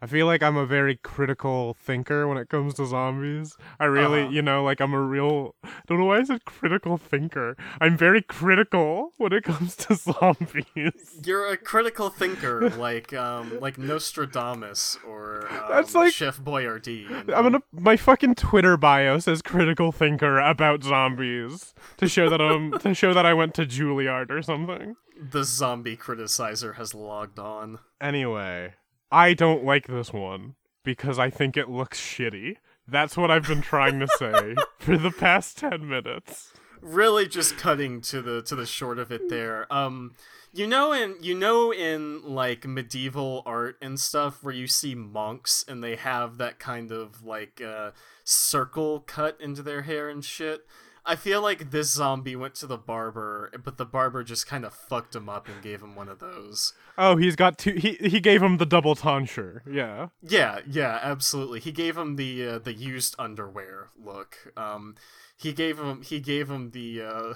I 0.01 0.07
feel 0.07 0.25
like 0.25 0.41
I'm 0.41 0.57
a 0.57 0.65
very 0.65 0.95
critical 0.95 1.75
thinker 1.75 2.27
when 2.27 2.37
it 2.37 2.49
comes 2.49 2.73
to 2.75 2.85
zombies. 2.87 3.55
I 3.79 3.85
really, 3.85 4.21
Uh-huh. 4.23 4.31
you 4.31 4.41
know, 4.41 4.63
like 4.63 4.81
I'm 4.81 4.93
a 4.93 5.01
real. 5.01 5.53
Don't 5.87 5.99
know 5.99 6.05
why 6.05 6.17
I 6.17 6.23
said 6.23 6.43
critical 6.45 6.97
thinker. 6.97 7.55
I'm 7.79 7.95
very 7.97 8.21
critical 8.23 9.13
when 9.17 9.31
it 9.33 9.43
comes 9.43 9.75
to 9.77 9.95
zombies. 10.09 11.19
You're 11.23 11.47
a 11.47 11.57
critical 11.57 12.09
thinker, 12.09 12.69
like 12.71 13.13
um, 13.13 13.59
like 13.59 13.77
Nostradamus 13.77 14.97
or 15.07 15.47
um, 15.49 15.59
That's 15.69 15.93
like- 15.95 16.13
Chef 16.13 16.39
Boyardee. 16.39 17.03
you 17.03 17.09
know? 17.09 17.33
I'm 17.35 17.43
gonna. 17.43 17.61
My 17.71 17.95
fucking 17.97 18.35
Twitter 18.35 18.77
bio 18.77 19.19
says 19.19 19.41
critical 19.41 19.91
thinker 19.91 20.39
about 20.39 20.83
zombies 20.83 21.73
to 21.97 22.07
show 22.07 22.29
that 22.29 22.41
I'm 22.41 22.71
to 22.79 22.93
show 22.93 23.13
that 23.13 23.25
I 23.25 23.33
went 23.33 23.53
to 23.55 23.65
Juilliard 23.65 24.29
or 24.31 24.41
something. 24.41 24.95
The 25.19 25.43
zombie 25.43 25.95
criticizer 25.97 26.75
has 26.77 26.95
logged 26.95 27.37
on. 27.37 27.77
Anyway, 27.99 28.73
I 29.11 29.33
don't 29.33 29.63
like 29.63 29.87
this 29.87 30.13
one 30.13 30.55
because 30.83 31.19
I 31.19 31.29
think 31.29 31.57
it 31.57 31.69
looks 31.69 31.99
shitty. 31.99 32.57
That's 32.87 33.15
what 33.17 33.29
I've 33.31 33.47
been 33.47 33.61
trying 33.61 33.99
to 33.99 34.07
say 34.07 34.55
for 34.79 34.97
the 34.97 35.11
past 35.11 35.57
10 35.57 35.87
minutes. 35.87 36.53
really 36.81 37.27
just 37.27 37.57
cutting 37.57 38.01
to 38.01 38.21
the 38.21 38.41
to 38.41 38.55
the 38.55 38.65
short 38.65 38.97
of 38.97 39.11
it 39.11 39.29
there 39.29 39.71
um 39.71 40.15
you 40.51 40.65
know 40.65 40.91
in 40.91 41.15
you 41.21 41.35
know 41.35 41.71
in 41.71 42.23
like 42.23 42.65
medieval 42.65 43.43
art 43.45 43.77
and 43.83 43.99
stuff 43.99 44.41
where 44.43 44.53
you 44.53 44.65
see 44.65 44.95
monks 44.95 45.63
and 45.67 45.83
they 45.83 45.95
have 45.95 46.39
that 46.39 46.57
kind 46.57 46.91
of 46.91 47.23
like 47.23 47.61
uh 47.61 47.91
circle 48.23 48.99
cut 49.01 49.37
into 49.39 49.61
their 49.61 49.83
hair 49.83 50.09
and 50.09 50.25
shit 50.25 50.65
i 51.05 51.15
feel 51.15 51.41
like 51.41 51.71
this 51.71 51.89
zombie 51.91 52.35
went 52.35 52.55
to 52.55 52.67
the 52.67 52.77
barber 52.77 53.51
but 53.63 53.77
the 53.77 53.85
barber 53.85 54.23
just 54.23 54.45
kind 54.47 54.63
of 54.65 54.73
fucked 54.73 55.15
him 55.15 55.27
up 55.29 55.47
and 55.47 55.61
gave 55.61 55.81
him 55.81 55.95
one 55.95 56.09
of 56.09 56.19
those 56.19 56.73
Oh, 56.97 57.15
he's 57.15 57.35
got 57.35 57.57
two 57.57 57.71
he 57.73 57.93
he 57.93 58.19
gave 58.19 58.43
him 58.43 58.57
the 58.57 58.65
double 58.65 58.93
tonsure. 58.95 59.63
Yeah. 59.67 60.09
Yeah, 60.21 60.59
yeah, 60.67 60.99
absolutely. 61.01 61.59
He 61.59 61.71
gave 61.71 61.97
him 61.97 62.15
the 62.15 62.47
uh, 62.47 62.59
the 62.59 62.73
used 62.73 63.15
underwear 63.17 63.89
look. 63.97 64.37
Um, 64.55 64.95
he 65.35 65.51
gave 65.53 65.79
him 65.79 66.01
he 66.03 66.19
gave 66.19 66.49
him 66.51 66.71
the 66.71 67.01
uh, 67.01 67.33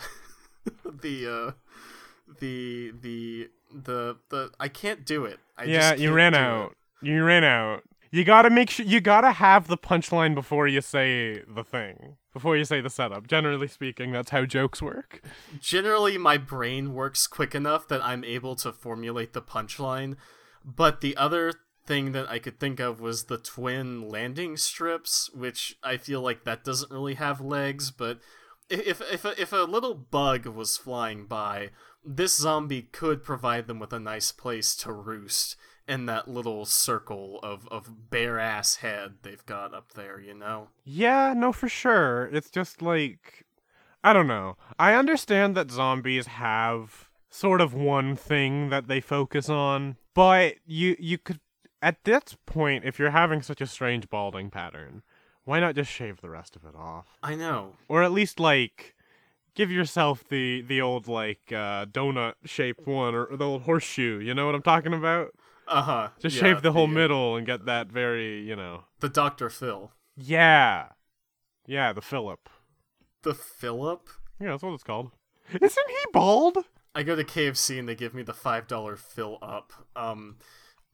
the 1.01 1.27
uh, 1.48 1.51
the 2.39 2.91
the 3.01 3.50
the 3.74 4.17
the. 4.29 4.51
I 4.60 4.67
can't 4.67 5.05
do 5.05 5.25
it. 5.25 5.39
I 5.57 5.63
yeah, 5.63 5.91
just 5.91 6.01
you 6.01 6.13
ran 6.13 6.34
do 6.34 6.38
it. 6.38 6.41
out. 6.41 6.75
You 7.01 7.24
ran 7.24 7.43
out. 7.43 7.84
You 8.12 8.24
got 8.24 8.43
to 8.43 8.50
make 8.50 8.69
sure 8.69 8.85
you 8.85 9.01
got 9.01 9.21
to 9.21 9.31
have 9.31 9.67
the 9.67 9.77
punchline 9.77 10.35
before 10.35 10.67
you 10.67 10.81
say 10.81 11.43
the 11.47 11.63
thing. 11.63 12.17
Before 12.33 12.57
you 12.57 12.65
say 12.65 12.81
the 12.81 12.89
setup. 12.89 13.27
Generally 13.27 13.69
speaking, 13.69 14.12
that's 14.12 14.29
how 14.29 14.45
jokes 14.45 14.81
work. 14.81 15.21
Generally, 15.59 16.17
my 16.17 16.38
brain 16.38 16.93
works 16.93 17.27
quick 17.27 17.55
enough 17.55 17.88
that 17.88 18.03
I'm 18.03 18.24
able 18.24 18.55
to 18.57 18.71
formulate 18.74 19.33
the 19.33 19.41
punchline. 19.41 20.15
But 20.63 21.01
the 21.01 21.15
other 21.17 21.53
thing 21.85 22.12
that 22.13 22.29
I 22.29 22.39
could 22.39 22.59
think 22.59 22.79
of 22.79 23.00
was 23.00 23.25
the 23.25 23.38
twin 23.38 24.09
landing 24.09 24.57
strips, 24.57 25.29
which 25.33 25.77
I 25.83 25.97
feel 25.97 26.21
like 26.21 26.43
that 26.43 26.63
doesn't 26.63 26.91
really 26.91 27.15
have 27.15 27.39
legs. 27.39 27.91
But 27.91 28.19
if 28.69 29.01
if 29.01 29.25
a, 29.25 29.39
if 29.39 29.53
a 29.53 29.57
little 29.57 29.93
bug 29.93 30.45
was 30.47 30.77
flying 30.77 31.25
by, 31.25 31.69
this 32.03 32.35
zombie 32.35 32.83
could 32.83 33.24
provide 33.24 33.67
them 33.67 33.79
with 33.79 33.93
a 33.93 34.00
nice 34.00 34.31
place 34.31 34.75
to 34.77 34.91
roost 34.91 35.55
in 35.87 36.05
that 36.07 36.27
little 36.27 36.65
circle 36.65 37.39
of 37.43 37.67
of 37.69 38.09
bare 38.09 38.39
ass 38.39 38.77
head 38.77 39.15
they've 39.21 39.45
got 39.45 39.73
up 39.73 39.93
there. 39.93 40.19
You 40.19 40.33
know. 40.33 40.69
Yeah, 40.83 41.33
no, 41.35 41.51
for 41.51 41.69
sure. 41.69 42.29
It's 42.31 42.49
just 42.49 42.81
like 42.81 43.45
I 44.03 44.13
don't 44.13 44.27
know. 44.27 44.57
I 44.77 44.93
understand 44.93 45.55
that 45.55 45.71
zombies 45.71 46.27
have 46.27 47.09
sort 47.29 47.59
of 47.59 47.73
one 47.73 48.15
thing 48.15 48.69
that 48.69 48.87
they 48.87 49.01
focus 49.01 49.49
on, 49.49 49.97
but 50.13 50.55
you 50.65 50.95
you 50.99 51.17
could 51.17 51.39
at 51.81 52.03
this 52.03 52.35
point, 52.45 52.83
if 52.83 52.97
you're 52.97 53.11
having 53.11 53.41
such 53.41 53.61
a 53.61 53.67
strange 53.67 54.09
balding 54.09 54.49
pattern, 54.49 55.03
why 55.43 55.59
not 55.59 55.75
just 55.75 55.91
shave 55.91 56.19
the 56.21 56.29
rest 56.29 56.55
of 56.55 56.65
it 56.65 56.75
off, 56.75 57.17
I 57.21 57.35
know. 57.35 57.73
or 57.87 58.01
at 58.01 58.11
least 58.11 58.39
like 58.39 58.95
give 59.53 59.71
yourself 59.71 60.23
the 60.27 60.61
the 60.61 60.81
old 60.81 61.07
like 61.07 61.51
uh, 61.51 61.85
donut 61.85 62.33
shaped 62.43 62.85
one 62.87 63.13
or 63.15 63.35
the 63.35 63.45
old 63.45 63.63
horseshoe. 63.63 64.19
You 64.19 64.33
know 64.33 64.45
what 64.45 64.55
I'm 64.55 64.61
talking 64.61 64.93
about? 64.93 65.33
Uh 65.67 65.81
huh. 65.81 66.07
Just 66.19 66.38
shave 66.38 66.62
the 66.62 66.72
whole 66.72 66.88
middle 66.88 67.36
and 67.36 67.45
get 67.45 67.65
that 67.65 67.88
very 67.88 68.41
you 68.41 68.55
know. 68.55 68.84
The 69.00 69.10
Doctor 69.10 69.50
Phil. 69.50 69.91
Yeah, 70.15 70.89
yeah, 71.67 71.91
the 71.93 72.01
Philip. 72.01 72.50
The 73.24 73.34
Philip. 73.34 74.07
Yeah, 74.39 74.51
that's 74.51 74.63
what 74.63 74.74
it's 74.74 74.84
called. 74.84 75.12
Isn't 75.51 75.88
he 75.89 75.95
bald? 76.13 76.57
I 76.93 77.03
go 77.03 77.15
to 77.15 77.24
KFC 77.24 77.77
and 77.79 77.89
they 77.89 77.95
give 77.95 78.13
me 78.13 78.24
the 78.24 78.34
five 78.34 78.67
dollar 78.67 78.95
fill 78.95 79.38
up. 79.41 79.74
Um, 79.95 80.38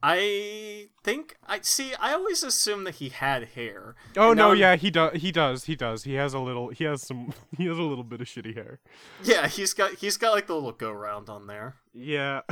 I 0.02 0.88
think 1.04 1.36
I 1.46 1.60
see. 1.60 1.94
I 1.94 2.12
always 2.14 2.42
assume 2.42 2.82
that 2.84 2.96
he 2.96 3.10
had 3.10 3.50
hair. 3.50 3.94
Oh 4.16 4.32
no, 4.32 4.48
now- 4.48 4.52
yeah, 4.52 4.76
he 4.76 4.90
does. 4.90 5.20
He 5.22 5.30
does. 5.30 5.64
He 5.64 5.76
does. 5.76 6.02
He 6.04 6.14
has 6.14 6.34
a 6.34 6.40
little. 6.40 6.70
He 6.70 6.84
has 6.84 7.02
some. 7.06 7.32
He 7.56 7.66
has 7.66 7.78
a 7.78 7.82
little 7.82 8.02
bit 8.04 8.20
of 8.20 8.26
shitty 8.26 8.54
hair. 8.56 8.80
Yeah, 9.22 9.46
he's 9.46 9.74
got 9.74 9.92
he's 9.94 10.16
got 10.16 10.32
like 10.32 10.48
the 10.48 10.54
little 10.54 10.72
go 10.72 10.90
round 10.90 11.28
on 11.28 11.46
there. 11.46 11.76
Yeah. 11.92 12.40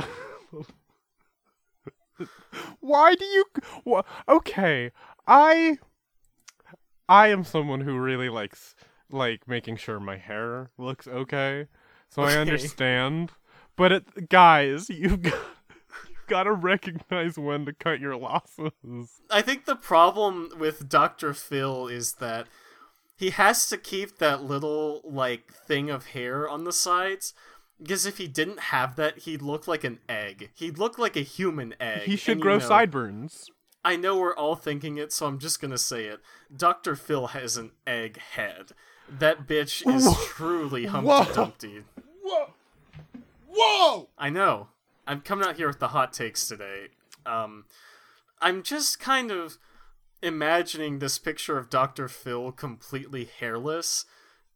Why 2.79 3.15
do 3.15 3.25
you? 3.25 3.45
Wha 3.85 4.03
okay, 4.27 4.91
I. 5.27 5.77
I 7.09 7.27
am 7.27 7.43
someone 7.43 7.81
who 7.81 7.99
really 7.99 8.29
likes 8.29 8.73
like 9.09 9.47
making 9.47 9.75
sure 9.75 9.99
my 9.99 10.17
hair 10.17 10.71
looks 10.77 11.07
okay, 11.07 11.67
so 12.09 12.21
I 12.21 12.35
understand. 12.35 13.31
But 13.75 13.91
it, 13.91 14.29
guys, 14.29 14.89
you've 14.89 15.21
got, 15.21 15.33
you've 16.07 16.27
got 16.27 16.43
to 16.43 16.53
recognize 16.53 17.37
when 17.37 17.65
to 17.65 17.73
cut 17.73 17.99
your 17.99 18.15
losses. 18.15 19.21
I 19.29 19.41
think 19.41 19.65
the 19.65 19.75
problem 19.75 20.51
with 20.57 20.87
Doctor 20.87 21.33
Phil 21.33 21.87
is 21.87 22.13
that 22.13 22.47
he 23.17 23.31
has 23.31 23.67
to 23.69 23.77
keep 23.77 24.17
that 24.17 24.43
little 24.43 25.01
like 25.03 25.53
thing 25.53 25.89
of 25.89 26.07
hair 26.07 26.47
on 26.49 26.63
the 26.63 26.73
sides. 26.73 27.33
Because 27.81 28.05
if 28.05 28.17
he 28.19 28.27
didn't 28.27 28.59
have 28.59 28.95
that, 28.97 29.19
he'd 29.19 29.41
look 29.41 29.67
like 29.67 29.83
an 29.83 29.99
egg. 30.07 30.51
He'd 30.53 30.77
look 30.77 30.99
like 30.99 31.15
a 31.15 31.21
human 31.21 31.73
egg. 31.79 32.03
He 32.03 32.15
should 32.15 32.33
and, 32.33 32.39
you 32.39 32.43
grow 32.43 32.57
know- 32.59 32.67
sideburns. 32.67 33.49
I 33.83 33.95
know 33.95 34.19
we're 34.19 34.35
all 34.35 34.55
thinking 34.55 34.97
it, 34.97 35.11
so 35.11 35.25
I'm 35.25 35.39
just 35.39 35.59
gonna 35.59 35.77
say 35.79 36.05
it. 36.05 36.19
Dr. 36.55 36.95
Phil 36.95 37.27
has 37.27 37.57
an 37.57 37.71
egg 37.87 38.19
head. 38.19 38.73
That 39.09 39.47
bitch 39.47 39.81
is 39.91 40.05
Whoa. 40.05 40.13
truly 40.27 40.85
Whoa. 40.85 41.23
Humpty 41.23 41.33
Dumpty. 41.33 41.83
Whoa! 42.23 42.53
Whoa! 43.49 44.09
I 44.19 44.29
know. 44.29 44.67
I'm 45.07 45.21
coming 45.21 45.47
out 45.47 45.55
here 45.57 45.67
with 45.67 45.79
the 45.79 45.89
hot 45.89 46.13
takes 46.13 46.47
today. 46.47 46.89
Um, 47.25 47.65
I'm 48.39 48.61
just 48.61 48.99
kind 48.99 49.31
of 49.31 49.57
imagining 50.21 50.99
this 50.99 51.17
picture 51.17 51.57
of 51.57 51.69
Dr. 51.69 52.07
Phil 52.07 52.51
completely 52.51 53.25
hairless, 53.25 54.05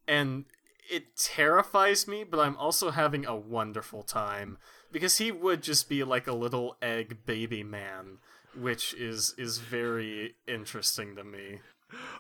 and 0.08 0.46
it 0.90 1.16
terrifies 1.18 2.08
me, 2.08 2.24
but 2.24 2.40
I'm 2.40 2.58
also 2.58 2.92
having 2.92 3.26
a 3.26 3.36
wonderful 3.36 4.04
time 4.04 4.58
because 4.92 5.18
he 5.18 5.32
would 5.32 5.62
just 5.64 5.90
be 5.90 6.04
like 6.04 6.28
a 6.28 6.34
little 6.34 6.78
egg 6.82 7.18
baby 7.26 7.64
man, 7.64 8.18
which 8.58 8.94
is 8.94 9.34
is 9.38 9.58
very 9.60 10.36
interesting 10.48 11.16
to 11.16 11.24
me. 11.24 11.60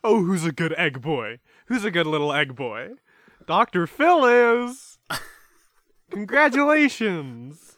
Oh, 0.03 0.23
who's 0.23 0.45
a 0.45 0.51
good 0.51 0.73
egg 0.77 1.01
boy? 1.01 1.39
Who's 1.67 1.83
a 1.85 1.91
good 1.91 2.07
little 2.07 2.31
egg 2.31 2.55
boy? 2.55 2.91
Dr. 3.47 3.87
Phil 3.87 4.25
is! 4.25 4.97
Congratulations! 6.11 7.75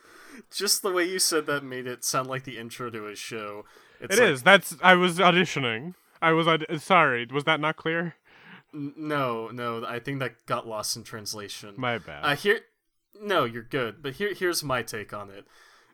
Just 0.52 0.82
the 0.82 0.92
way 0.92 1.04
you 1.04 1.20
said 1.20 1.46
that 1.48 1.64
made 1.64 1.88
it 1.88 2.04
sound 2.06 2.28
like 2.28 2.44
the 2.44 2.58
intro 2.58 2.90
to 2.90 3.04
his 3.04 3.20
show. 3.20 3.66
It's 4.00 4.16
It 4.16 4.22
like, 4.22 4.32
is. 4.32 4.44
That's. 4.44 4.76
I 4.82 4.96
was 4.96 5.18
auditioning. 5.20 5.96
I 6.22 6.32
was. 6.32 6.48
Aud- 6.48 6.66
sorry, 6.80 7.28
was 7.32 7.44
that 7.46 7.60
not 7.60 7.76
clear? 7.76 8.16
No, 8.98 9.50
no, 9.50 9.86
I 9.86 10.00
think 10.00 10.20
that 10.20 10.46
got 10.46 10.68
lost 10.68 10.96
in 10.96 11.04
translation. 11.04 11.74
My 11.78 11.98
bad. 11.98 12.24
Uh, 12.24 12.36
here, 12.36 12.60
no, 13.22 13.44
you're 13.46 13.64
good. 13.64 14.02
But 14.04 14.14
here, 14.16 14.34
here's 14.34 14.64
my 14.64 14.84
take 14.84 15.14
on 15.14 15.30
it. 15.30 15.46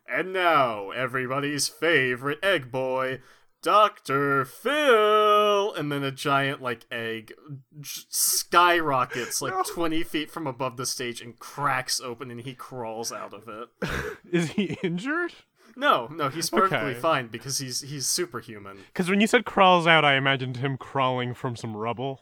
And 0.08 0.32
now, 0.32 0.90
everybody's 0.90 1.66
favorite 1.68 2.38
egg 2.42 2.70
boy, 2.70 3.20
Doctor 3.62 4.44
Phil, 4.44 5.72
and 5.74 5.90
then 5.90 6.02
a 6.02 6.10
giant 6.10 6.60
like 6.60 6.84
egg 6.90 7.32
j- 7.80 8.02
skyrockets 8.10 9.40
like 9.40 9.52
No. 9.54 9.62
twenty 9.62 10.02
feet 10.02 10.30
from 10.30 10.46
above 10.46 10.76
the 10.76 10.86
stage 10.86 11.20
and 11.20 11.38
cracks 11.38 12.00
open, 12.00 12.30
and 12.30 12.40
he 12.42 12.54
crawls 12.54 13.10
out 13.12 13.32
of 13.32 13.48
it. 13.48 13.68
is 14.30 14.50
he 14.52 14.76
injured? 14.82 15.32
No, 15.76 16.06
no, 16.08 16.28
he's 16.28 16.50
perfectly 16.50 16.90
Okay. 16.90 17.00
fine 17.00 17.28
because 17.28 17.58
he's 17.58 17.80
he's 17.80 18.06
superhuman. 18.06 18.78
Because 18.92 19.08
when 19.10 19.20
you 19.20 19.26
said 19.26 19.44
crawls 19.44 19.86
out, 19.86 20.04
I 20.04 20.14
imagined 20.16 20.58
him 20.58 20.76
crawling 20.76 21.34
from 21.34 21.56
some 21.56 21.76
rubble. 21.76 22.20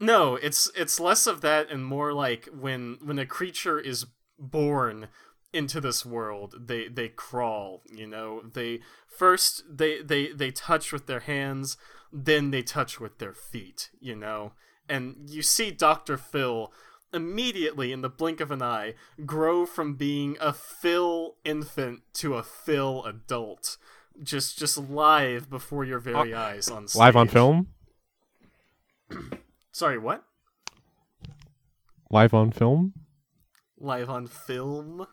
No, 0.00 0.36
it's 0.36 0.70
it's 0.76 1.00
less 1.00 1.26
of 1.26 1.40
that 1.40 1.70
and 1.70 1.84
more 1.84 2.12
like 2.12 2.48
when 2.52 2.98
when 3.02 3.18
a 3.18 3.26
creature 3.26 3.80
is 3.80 4.06
born 4.38 5.08
into 5.52 5.80
this 5.80 6.06
world, 6.06 6.54
they 6.66 6.88
they 6.88 7.08
crawl, 7.08 7.82
you 7.90 8.06
know. 8.06 8.42
They 8.42 8.80
first 9.08 9.64
they 9.68 10.02
they 10.02 10.28
they 10.28 10.50
touch 10.50 10.92
with 10.92 11.06
their 11.06 11.20
hands, 11.20 11.76
then 12.12 12.50
they 12.50 12.62
touch 12.62 13.00
with 13.00 13.18
their 13.18 13.32
feet, 13.32 13.90
you 14.00 14.14
know. 14.14 14.52
And 14.88 15.28
you 15.28 15.42
see 15.42 15.70
Dr. 15.70 16.16
Phil 16.16 16.72
immediately 17.12 17.90
in 17.90 18.02
the 18.02 18.08
blink 18.08 18.40
of 18.40 18.50
an 18.50 18.62
eye 18.62 18.94
grow 19.24 19.64
from 19.66 19.94
being 19.94 20.36
a 20.40 20.52
Phil 20.52 21.36
infant 21.44 22.02
to 22.12 22.34
a 22.34 22.42
Phil 22.42 23.02
adult 23.04 23.78
just 24.22 24.58
just 24.58 24.76
live 24.76 25.48
before 25.48 25.84
your 25.84 25.98
very 25.98 26.34
uh, 26.34 26.40
eyes 26.40 26.68
on 26.68 26.86
stage. 26.86 27.00
Live 27.00 27.16
on 27.16 27.28
film? 27.28 27.68
Sorry, 29.78 29.96
what? 29.96 30.24
Live 32.10 32.34
on 32.34 32.50
film? 32.50 32.94
Live 33.78 34.10
on 34.10 34.26
film? 34.26 35.06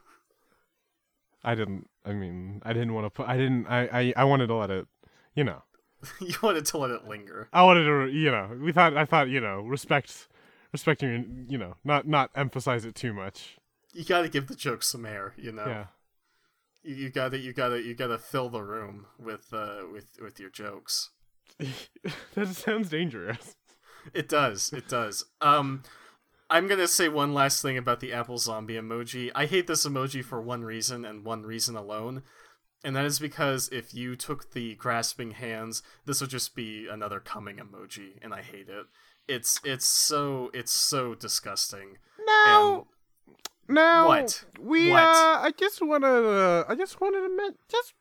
I 1.44 1.54
didn't. 1.54 1.88
I 2.04 2.14
mean, 2.14 2.64
I 2.66 2.74
didn't 2.74 2.96
want 2.96 3.06
to 3.06 3.12
put. 3.12 3.28
I 3.28 3.38
didn't. 3.38 3.68
I. 3.68 3.88
I. 3.94 4.14
I 4.18 4.24
wanted 4.24 4.48
to 4.48 4.56
let 4.56 4.72
it. 4.72 4.88
You 5.36 5.44
know. 5.44 5.62
you 6.20 6.34
wanted 6.42 6.66
to 6.66 6.80
let 6.80 6.90
it 6.90 7.08
linger. 7.08 7.48
I 7.54 7.62
wanted 7.62 7.84
to. 7.84 8.08
You 8.12 8.32
know. 8.32 8.58
We 8.60 8.72
thought. 8.72 8.98
I 8.98 9.06
thought. 9.06 9.30
You 9.30 9.40
know. 9.40 9.62
Respect. 9.62 10.30
Respecting. 10.74 11.46
You 11.48 11.60
know. 11.60 11.76
Not. 11.84 12.08
Not 12.08 12.32
emphasize 12.34 12.86
it 12.86 12.96
too 12.96 13.14
much. 13.14 13.58
You 13.94 14.04
got 14.04 14.24
to 14.24 14.30
give 14.30 14.48
the 14.48 14.56
joke 14.56 14.82
some 14.82 15.06
air. 15.06 15.36
You 15.38 15.52
know. 15.52 15.68
Yeah. 15.68 15.86
You, 16.82 16.96
you 16.96 17.10
gotta. 17.12 17.38
You 17.38 17.54
gotta. 17.54 17.84
You 17.84 17.94
gotta 17.94 18.18
fill 18.18 18.50
the 18.50 18.64
room 18.64 19.06
with. 19.20 19.54
Uh. 19.54 19.82
With. 19.94 20.18
With 20.20 20.40
your 20.40 20.50
jokes. 20.50 21.12
that 22.34 22.48
sounds 22.48 22.90
dangerous. 22.90 23.56
It 24.14 24.30
does. 24.30 24.72
It 24.74 24.88
does. 24.88 25.26
Um. 25.42 25.84
I'm 26.48 26.68
gonna 26.68 26.88
say 26.88 27.10
one 27.10 27.34
last 27.34 27.64
thing 27.64 27.76
about 27.76 28.02
the 28.02 28.14
Apple 28.14 28.38
zombie 28.38 28.76
emoji. 28.76 29.32
I 29.34 29.48
hate 29.48 29.66
this 29.66 29.84
emoji 29.88 30.24
for 30.24 30.40
one 30.40 30.64
reason 30.64 31.04
and 31.04 31.26
one 31.26 31.42
reason 31.42 31.76
alone, 31.76 32.22
and 32.84 32.96
that 32.96 33.04
is 33.04 33.18
because 33.18 33.68
if 33.72 33.96
you 33.96 34.16
took 34.16 34.52
the 34.52 34.76
grasping 34.76 35.32
hands, 35.32 35.82
this 36.06 36.22
would 36.22 36.30
just 36.30 36.56
be 36.56 36.88
another 36.88 37.20
coming 37.20 37.58
emoji, 37.58 38.20
and 38.22 38.32
I 38.32 38.44
hate 38.44 38.70
it. 38.70 38.86
It's 39.28 39.60
it's 39.64 39.88
so 39.88 40.52
it's 40.54 40.72
so 40.72 41.16
disgusting. 41.16 41.98
No. 42.24 42.86
No. 43.68 44.06
What? 44.08 44.46
We 44.60 44.92
What? 44.92 45.02
uh 45.02 45.40
I 45.42 45.52
just 45.58 45.82
wanna 45.84 46.08
uh, 46.08 46.64
I 46.70 46.76
just 46.76 47.02
wanted 47.02 47.22
to 47.22 47.36
men- 47.36 47.56
just 47.68 47.96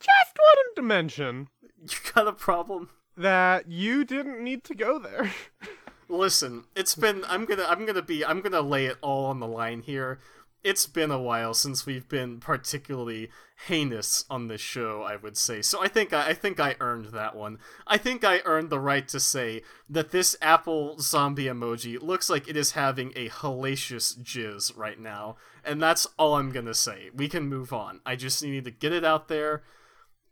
just 0.00 0.36
wanted 0.36 0.74
to 0.80 0.82
mention 0.82 1.48
You 1.80 1.96
got 2.12 2.26
a 2.26 2.32
problem? 2.32 2.90
That 3.18 3.68
you 3.68 4.04
didn't 4.04 4.42
need 4.42 4.64
to 4.64 4.74
go 4.74 4.98
there. 4.98 5.32
Listen, 6.08 6.64
it's 6.74 6.94
been 6.94 7.24
I'm 7.28 7.44
gonna 7.44 7.66
I'm 7.68 7.84
gonna 7.84 8.00
be 8.00 8.24
I'm 8.24 8.40
gonna 8.40 8.62
lay 8.62 8.86
it 8.86 8.96
all 9.02 9.26
on 9.26 9.40
the 9.40 9.46
line 9.46 9.82
here. 9.82 10.20
It's 10.64 10.86
been 10.86 11.10
a 11.10 11.20
while 11.20 11.54
since 11.54 11.86
we've 11.86 12.08
been 12.08 12.40
particularly 12.40 13.30
heinous 13.66 14.24
on 14.28 14.48
this 14.48 14.60
show, 14.60 15.02
I 15.02 15.16
would 15.16 15.36
say. 15.36 15.62
So 15.62 15.82
I 15.82 15.88
think 15.88 16.12
I, 16.12 16.30
I 16.30 16.34
think 16.34 16.58
I 16.58 16.76
earned 16.80 17.06
that 17.06 17.36
one. 17.36 17.58
I 17.86 17.98
think 17.98 18.24
I 18.24 18.40
earned 18.44 18.70
the 18.70 18.80
right 18.80 19.06
to 19.08 19.20
say 19.20 19.62
that 19.88 20.10
this 20.10 20.36
Apple 20.40 20.98
zombie 20.98 21.44
emoji 21.44 22.00
looks 22.00 22.30
like 22.30 22.48
it 22.48 22.56
is 22.56 22.72
having 22.72 23.12
a 23.14 23.28
hellacious 23.28 24.18
jizz 24.18 24.76
right 24.76 24.98
now, 24.98 25.36
and 25.64 25.82
that's 25.82 26.06
all 26.18 26.36
I'm 26.36 26.52
gonna 26.52 26.74
say. 26.74 27.10
We 27.14 27.28
can 27.28 27.48
move 27.48 27.72
on. 27.72 28.00
I 28.06 28.16
just 28.16 28.42
need 28.42 28.64
to 28.64 28.70
get 28.70 28.92
it 28.92 29.04
out 29.04 29.28
there, 29.28 29.62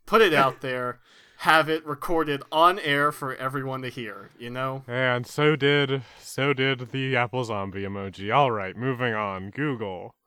put 0.05 0.21
it 0.21 0.33
out 0.33 0.61
there, 0.61 0.99
have 1.37 1.69
it 1.69 1.85
recorded 1.85 2.41
on 2.51 2.79
air 2.79 3.11
for 3.11 3.35
everyone 3.35 3.81
to 3.83 3.89
hear. 3.89 4.29
You 4.39 4.49
know. 4.49 4.83
and 4.87 5.25
so 5.25 5.55
did 5.55 6.03
so 6.19 6.53
did 6.53 6.91
the 6.91 7.15
Apple 7.15 7.43
zombie 7.43 7.83
emoji. 7.83 8.33
All 8.33 8.51
right, 8.51 8.75
moving 8.75 9.13
on. 9.13 9.51
Google. 9.51 10.11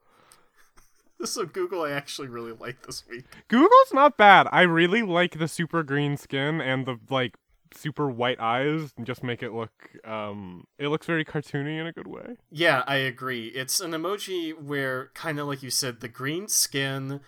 So 1.23 1.45
Google, 1.45 1.83
I 1.83 1.91
actually 1.91 2.29
really 2.29 2.51
like 2.51 2.87
this 2.87 3.03
week. 3.07 3.25
Google's 3.47 3.93
not 3.93 4.17
bad. 4.17 4.47
I 4.51 4.61
really 4.61 5.03
like 5.03 5.37
the 5.37 5.47
super 5.47 5.83
green 5.83 6.17
skin 6.17 6.59
and 6.59 6.87
the 6.87 6.97
like 7.11 7.35
super 7.75 8.09
white 8.09 8.39
eyes 8.39 8.91
and 8.97 9.05
just 9.05 9.23
make 9.23 9.43
it 9.43 9.53
look 9.53 9.71
um 10.03 10.65
it 10.77 10.87
looks 10.87 11.05
very 11.05 11.23
cartoony 11.23 11.79
in 11.79 11.85
a 11.85 11.93
good 11.93 12.07
way. 12.07 12.37
Yeah, 12.49 12.83
I 12.87 12.95
agree. 12.95 13.47
It's 13.49 13.79
an 13.79 13.91
emoji 13.91 14.59
where, 14.59 15.11
kind 15.13 15.39
of 15.39 15.45
like 15.47 15.61
you 15.61 15.69
said, 15.69 16.01
the 16.01 16.07
green 16.07 16.47
skin, 16.47 17.21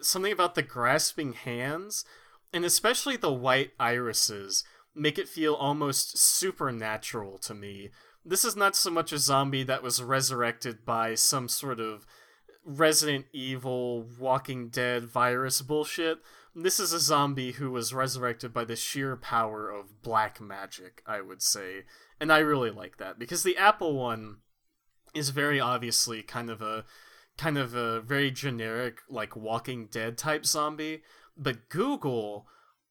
something 0.00 0.32
about 0.32 0.56
the 0.56 0.62
grasping 0.62 1.34
hands, 1.34 2.04
and 2.52 2.64
especially 2.64 3.16
the 3.16 3.32
white 3.32 3.72
irises 3.78 4.64
make 4.94 5.18
it 5.18 5.28
feel 5.28 5.54
almost 5.54 6.18
supernatural 6.18 7.38
to 7.38 7.54
me. 7.54 7.90
This 8.24 8.44
is 8.44 8.56
not 8.56 8.76
so 8.76 8.90
much 8.90 9.12
a 9.12 9.18
zombie 9.18 9.62
that 9.62 9.82
was 9.82 10.02
resurrected 10.02 10.84
by 10.84 11.14
some 11.14 11.48
sort 11.48 11.80
of 11.80 12.06
Resident 12.64 13.26
Evil, 13.32 14.06
Walking 14.18 14.68
Dead 14.68 15.04
virus 15.04 15.62
bullshit. 15.62 16.18
This 16.54 16.80
is 16.80 16.92
a 16.92 17.00
zombie 17.00 17.52
who 17.52 17.70
was 17.70 17.94
resurrected 17.94 18.52
by 18.52 18.64
the 18.64 18.76
sheer 18.76 19.16
power 19.16 19.70
of 19.70 20.02
black 20.02 20.40
magic, 20.40 21.02
I 21.06 21.20
would 21.20 21.40
say. 21.40 21.84
And 22.20 22.32
I 22.32 22.38
really 22.38 22.70
like 22.70 22.98
that 22.98 23.18
because 23.18 23.42
the 23.42 23.56
Apple 23.56 23.94
one 23.94 24.38
is 25.14 25.30
very 25.30 25.60
obviously 25.60 26.22
kind 26.22 26.50
of 26.50 26.60
a 26.60 26.84
kind 27.38 27.56
of 27.56 27.74
a 27.74 28.00
very 28.00 28.30
generic 28.30 28.98
like 29.08 29.36
Walking 29.36 29.86
Dead 29.86 30.18
type 30.18 30.44
zombie, 30.44 31.02
but 31.38 31.68
Google 31.68 32.46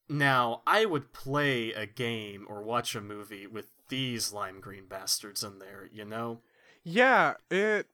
now 0.09 0.61
I 0.65 0.85
would 0.85 1.13
play 1.13 1.73
a 1.73 1.85
game 1.85 2.45
or 2.47 2.63
watch 2.63 2.95
a 2.95 3.01
movie 3.01 3.45
with 3.45 3.67
these 3.89 4.31
lime 4.31 4.59
green 4.59 4.85
bastards 4.87 5.43
in 5.43 5.59
there, 5.59 5.87
you 5.91 6.05
know? 6.05 6.39
Yeah, 6.83 7.35
it 7.51 7.87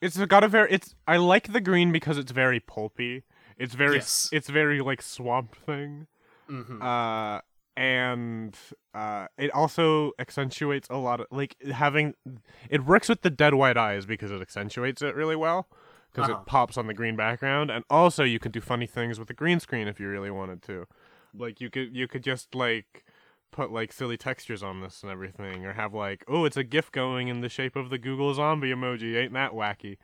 it's 0.00 0.18
got 0.26 0.44
a 0.44 0.48
very 0.48 0.70
it's 0.72 0.94
I 1.06 1.16
like 1.16 1.52
the 1.52 1.60
green 1.60 1.92
because 1.92 2.18
it's 2.18 2.32
very 2.32 2.60
pulpy. 2.60 3.22
It's 3.56 3.74
very 3.74 3.96
Yes. 3.96 4.28
it's 4.32 4.48
very 4.48 4.80
like 4.80 5.02
swamp 5.02 5.54
thing. 5.54 6.06
hmm 6.48 6.82
Uh 6.82 7.40
and 7.76 8.56
uh 8.94 9.26
it 9.36 9.50
also 9.52 10.12
accentuates 10.18 10.86
a 10.90 10.96
lot 10.96 11.20
of 11.20 11.26
like 11.30 11.56
having 11.62 12.14
it 12.70 12.84
works 12.84 13.08
with 13.08 13.22
the 13.22 13.30
dead 13.30 13.54
white 13.54 13.76
eyes 13.76 14.06
because 14.06 14.30
it 14.30 14.40
accentuates 14.40 15.02
it 15.02 15.14
really 15.14 15.34
well 15.36 15.68
because 16.14 16.30
Uh-huh. 16.30 16.40
it 16.40 16.46
pops 16.46 16.78
on 16.78 16.86
the 16.86 16.94
green 16.94 17.16
background. 17.16 17.70
And 17.70 17.84
also 17.90 18.22
you 18.24 18.38
could 18.38 18.52
do 18.52 18.60
funny 18.60 18.86
things 18.86 19.18
with 19.18 19.28
the 19.28 19.34
green 19.34 19.58
screen 19.60 19.88
if 19.88 19.98
you 19.98 20.08
really 20.08 20.30
wanted 20.30 20.62
to. 20.62 20.86
Like 21.36 21.60
you 21.60 21.68
could 21.70 21.94
you 21.96 22.06
could 22.06 22.22
just 22.22 22.54
like 22.54 23.04
put 23.50 23.70
like 23.72 23.92
silly 23.92 24.16
textures 24.16 24.62
on 24.62 24.80
this 24.80 25.02
and 25.02 25.10
everything 25.10 25.64
or 25.66 25.72
have 25.72 25.92
like 25.94 26.24
oh 26.28 26.44
it's 26.44 26.56
a 26.56 26.64
gif 26.64 26.90
going 26.92 27.28
in 27.28 27.40
the 27.40 27.48
shape 27.48 27.76
of 27.76 27.90
the 27.90 27.98
google 27.98 28.32
zombie 28.34 28.72
emoji. 28.72 29.16
Ain't 29.16 29.32
that 29.32 29.52
wacky? 29.52 29.96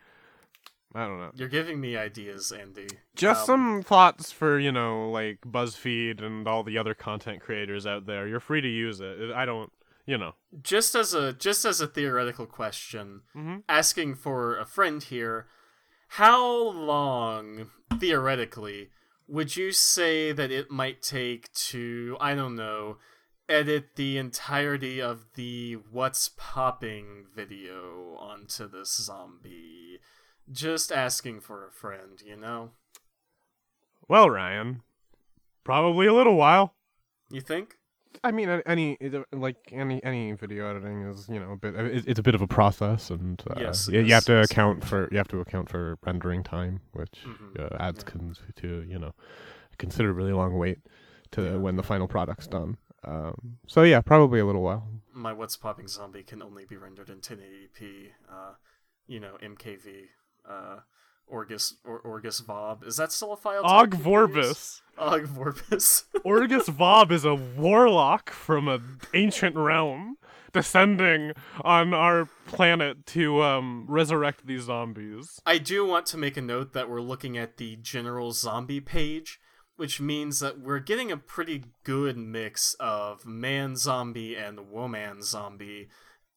I 0.92 1.07
don't 1.07 1.18
know. 1.20 1.31
You're 1.37 1.49
giving 1.49 1.81
me 1.81 1.96
ideas, 1.96 2.53
Andi. 2.57 2.90
just 3.14 3.42
Um, 3.42 3.46
some 3.46 3.83
thoughts 3.85 4.33
for 4.33 4.59
you 4.59 4.73
know 4.73 5.09
like 5.11 5.38
buzzfeed 5.46 6.20
and 6.20 6.49
all 6.49 6.64
the 6.64 6.77
other 6.79 6.94
content 6.94 7.40
creators 7.40 7.87
out 7.87 8.07
there. 8.07 8.27
You're 8.27 8.40
free 8.40 8.61
to 8.61 8.68
use 8.68 9.01
it. 9.01 9.31
I 9.31 9.44
don't 9.44 9.70
you 10.07 10.18
know. 10.18 10.35
Just 10.61 10.96
as 10.96 11.14
a 11.14 11.33
just 11.33 11.64
as 11.64 11.81
a 11.81 11.87
theoretical 11.87 12.46
question, 12.46 13.23
Mhm. 13.37 13.62
asking 13.68 14.16
for 14.16 14.57
a 14.59 14.64
friend 14.64 15.01
here, 15.01 15.46
how 16.14 16.70
long 16.70 17.70
theoretically 17.99 18.90
would 19.29 19.57
you 19.57 19.70
say 19.70 20.33
that 20.33 20.51
it 20.51 20.70
might 20.70 21.03
take 21.03 21.53
to 21.53 22.16
I 22.20 22.35
don't 22.35 22.57
know 22.57 22.96
edit 23.49 23.96
the 23.96 24.18
entirety 24.18 25.01
of 25.01 25.27
the 25.35 25.75
what's 25.75 26.31
popping 26.37 27.27
video 27.35 28.16
onto 28.18 28.68
this 28.68 28.96
zombie? 28.96 30.01
Just 30.51 30.90
asking 30.90 31.40
for 31.40 31.64
a 31.64 31.70
friend, 31.70 32.20
you 32.25 32.37
know? 32.37 32.70
well 34.09 34.29
ryan 34.29 34.83
probably 35.62 36.07
a 36.07 36.14
little 36.14 36.37
while 36.37 36.75
You 37.31 37.40
think? 37.40 37.77
I 38.25 38.33
mean, 38.33 38.49
any 38.66 38.99
like 39.33 39.57
any 39.73 40.03
any 40.05 40.33
video 40.33 40.68
editing 40.68 41.03
is 41.03 41.29
you 41.29 41.40
know 41.40 41.53
a 41.53 41.57
bit. 41.57 41.75
It's 41.77 42.18
a 42.18 42.23
bit 42.23 42.35
of 42.35 42.42
a 42.42 42.46
process, 42.46 43.11
and 43.11 43.42
uh, 43.51 43.55
Yes, 43.59 43.88
you, 43.88 44.01
you 44.01 44.12
have 44.14 44.25
to 44.27 44.33
yes. 44.35 44.51
account 44.51 44.85
for 44.85 45.09
you 45.11 45.18
have 45.18 45.29
to 45.29 45.40
account 45.40 45.68
for 45.70 45.99
rendering 46.05 46.42
time, 46.42 46.81
which 46.92 47.20
Mhm, 47.27 47.59
uh, 47.59 47.77
adds 47.79 48.05
yeah. 48.05 48.11
con- 48.11 48.37
to 48.57 48.83
you 48.88 48.99
know 48.99 49.14
a 49.73 49.77
considerably 49.79 50.33
long 50.33 50.59
wait 50.59 50.79
to 51.33 51.42
Yeah. 51.42 51.57
when 51.57 51.77
the 51.77 51.83
final 51.83 52.09
product's 52.09 52.46
done. 52.46 52.77
Um, 53.05 53.59
so 53.66 53.83
yeah, 53.83 54.01
probably 54.03 54.40
a 54.40 54.44
little 54.44 54.62
while. 54.62 54.87
My 55.12 55.33
what's 55.33 55.57
popping 55.57 55.88
zombie 55.88 56.23
can 56.23 56.42
only 56.42 56.64
be 56.66 56.77
rendered 56.77 57.09
in 57.09 57.20
1080p. 57.20 58.11
Uh, 58.29 58.55
you 59.07 59.20
know, 59.20 59.37
MKV. 59.42 60.09
Orgus 61.32 61.74
or 61.84 62.00
Orgus 62.02 62.44
Vob. 62.44 62.84
Is 62.84 62.96
that 62.96 63.12
still 63.12 63.32
a 63.32 63.36
file? 63.36 63.62
Ogg 63.64 63.94
you 63.94 64.00
can 64.00 64.34
use? 64.36 64.36
Vorbis. 64.36 64.80
Ogg 64.98 65.26
Vorbis. 65.26 66.04
Orgus 66.24 66.68
Vob 66.68 67.12
is 67.12 67.24
a 67.24 67.34
warlock 67.34 68.30
from 68.30 68.68
an 68.68 69.00
ancient 69.14 69.56
realm 69.56 70.16
descending 70.52 71.32
on 71.62 71.94
our 71.94 72.28
planet 72.46 73.06
to 73.06 73.42
um, 73.42 73.86
resurrect 73.88 74.46
these 74.46 74.62
zombies. 74.62 75.40
I 75.46 75.58
do 75.58 75.86
want 75.86 76.06
to 76.06 76.16
make 76.16 76.36
a 76.36 76.42
note 76.42 76.72
that 76.72 76.88
we're 76.88 77.00
looking 77.00 77.38
at 77.38 77.56
the 77.56 77.76
general 77.76 78.32
zombie 78.32 78.80
page, 78.80 79.40
which 79.76 80.00
means 80.00 80.40
that 80.40 80.60
we're 80.60 80.80
getting 80.80 81.12
a 81.12 81.16
pretty 81.16 81.64
good 81.84 82.16
mix 82.16 82.74
of 82.80 83.24
man 83.24 83.76
zombie 83.76 84.36
and 84.36 84.70
woman 84.70 85.22
zombie. 85.22 85.88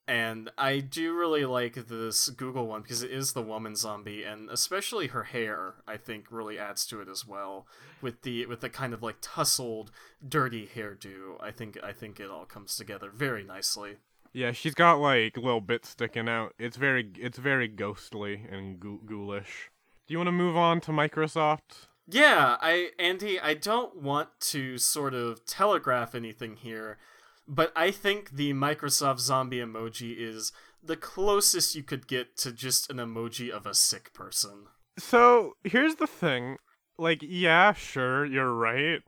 And 0.06 0.52
I 0.58 0.80
do 0.80 1.16
really 1.16 1.46
like 1.46 1.76
this 1.88 2.30
Google 2.30 2.68
one 2.68 2.82
because 2.82 3.04
it 3.04 3.12
is 3.12 3.32
the 3.32 3.42
woman 3.42 3.76
zombie, 3.76 4.24
and 4.24 4.50
especially 4.50 5.08
her 5.08 5.24
hair, 5.24 5.76
I 5.88 5.96
think, 5.96 6.26
really 6.30 6.60
adds 6.60 6.86
to 6.88 7.00
it 7.00 7.08
as 7.08 7.26
well. 7.26 7.68
With 8.02 8.24
the 8.24 8.46
with 8.48 8.60
the 8.60 8.70
kind 8.70 8.94
of 8.94 9.02
like 9.02 9.18
tousled, 9.22 9.92
dirty 10.28 10.70
hairdo, 10.76 11.42
I 11.42 11.52
think 11.52 11.78
I 11.82 11.94
think 11.94 12.20
it 12.20 12.30
all 12.30 12.46
comes 12.46 12.76
together 12.76 13.10
very 13.14 13.44
nicely. 13.44 13.96
Yeah, 14.34 14.52
she's 14.52 14.74
got 14.74 15.00
like 15.00 15.38
little 15.38 15.62
bits 15.62 15.90
sticking 15.90 16.28
out. 16.28 16.54
It's 16.60 16.76
very 16.76 17.12
it's 17.18 17.38
very 17.38 17.70
ghostly 17.70 18.46
and 18.52 18.80
ghoulish. 18.80 19.72
Do 20.06 20.14
you 20.14 20.18
want 20.18 20.28
to 20.28 20.34
move 20.34 20.58
on 20.58 20.82
to 20.82 20.92
Microsoft? 20.92 21.88
Yeah, 22.08 22.58
I 22.60 22.90
Andi, 23.00 23.40
I 23.42 23.54
don't 23.54 24.02
want 24.02 24.30
to 24.42 24.78
sort 24.78 25.14
of 25.14 25.46
telegraph 25.46 26.14
anything 26.14 26.58
here, 26.58 26.98
but 27.48 27.72
I 27.76 27.92
think 27.92 28.32
the 28.32 28.54
Microsoft 28.54 29.20
zombie 29.20 29.60
emoji 29.60 30.16
is 30.18 30.52
the 30.82 30.98
closest 30.98 31.76
you 31.76 31.84
could 31.84 32.08
get 32.08 32.38
to 32.38 32.52
just 32.52 32.90
an 32.90 32.98
emoji 32.98 33.50
of 33.50 33.66
a 33.66 33.74
sick 33.74 34.14
person. 34.14 34.68
So, 34.98 35.54
here's 35.64 35.96
the 35.96 36.08
thing. 36.08 36.58
Like, 36.98 37.20
yeah, 37.22 37.74
sure, 37.74 38.26
you're 38.26 38.54
right. 38.54 39.02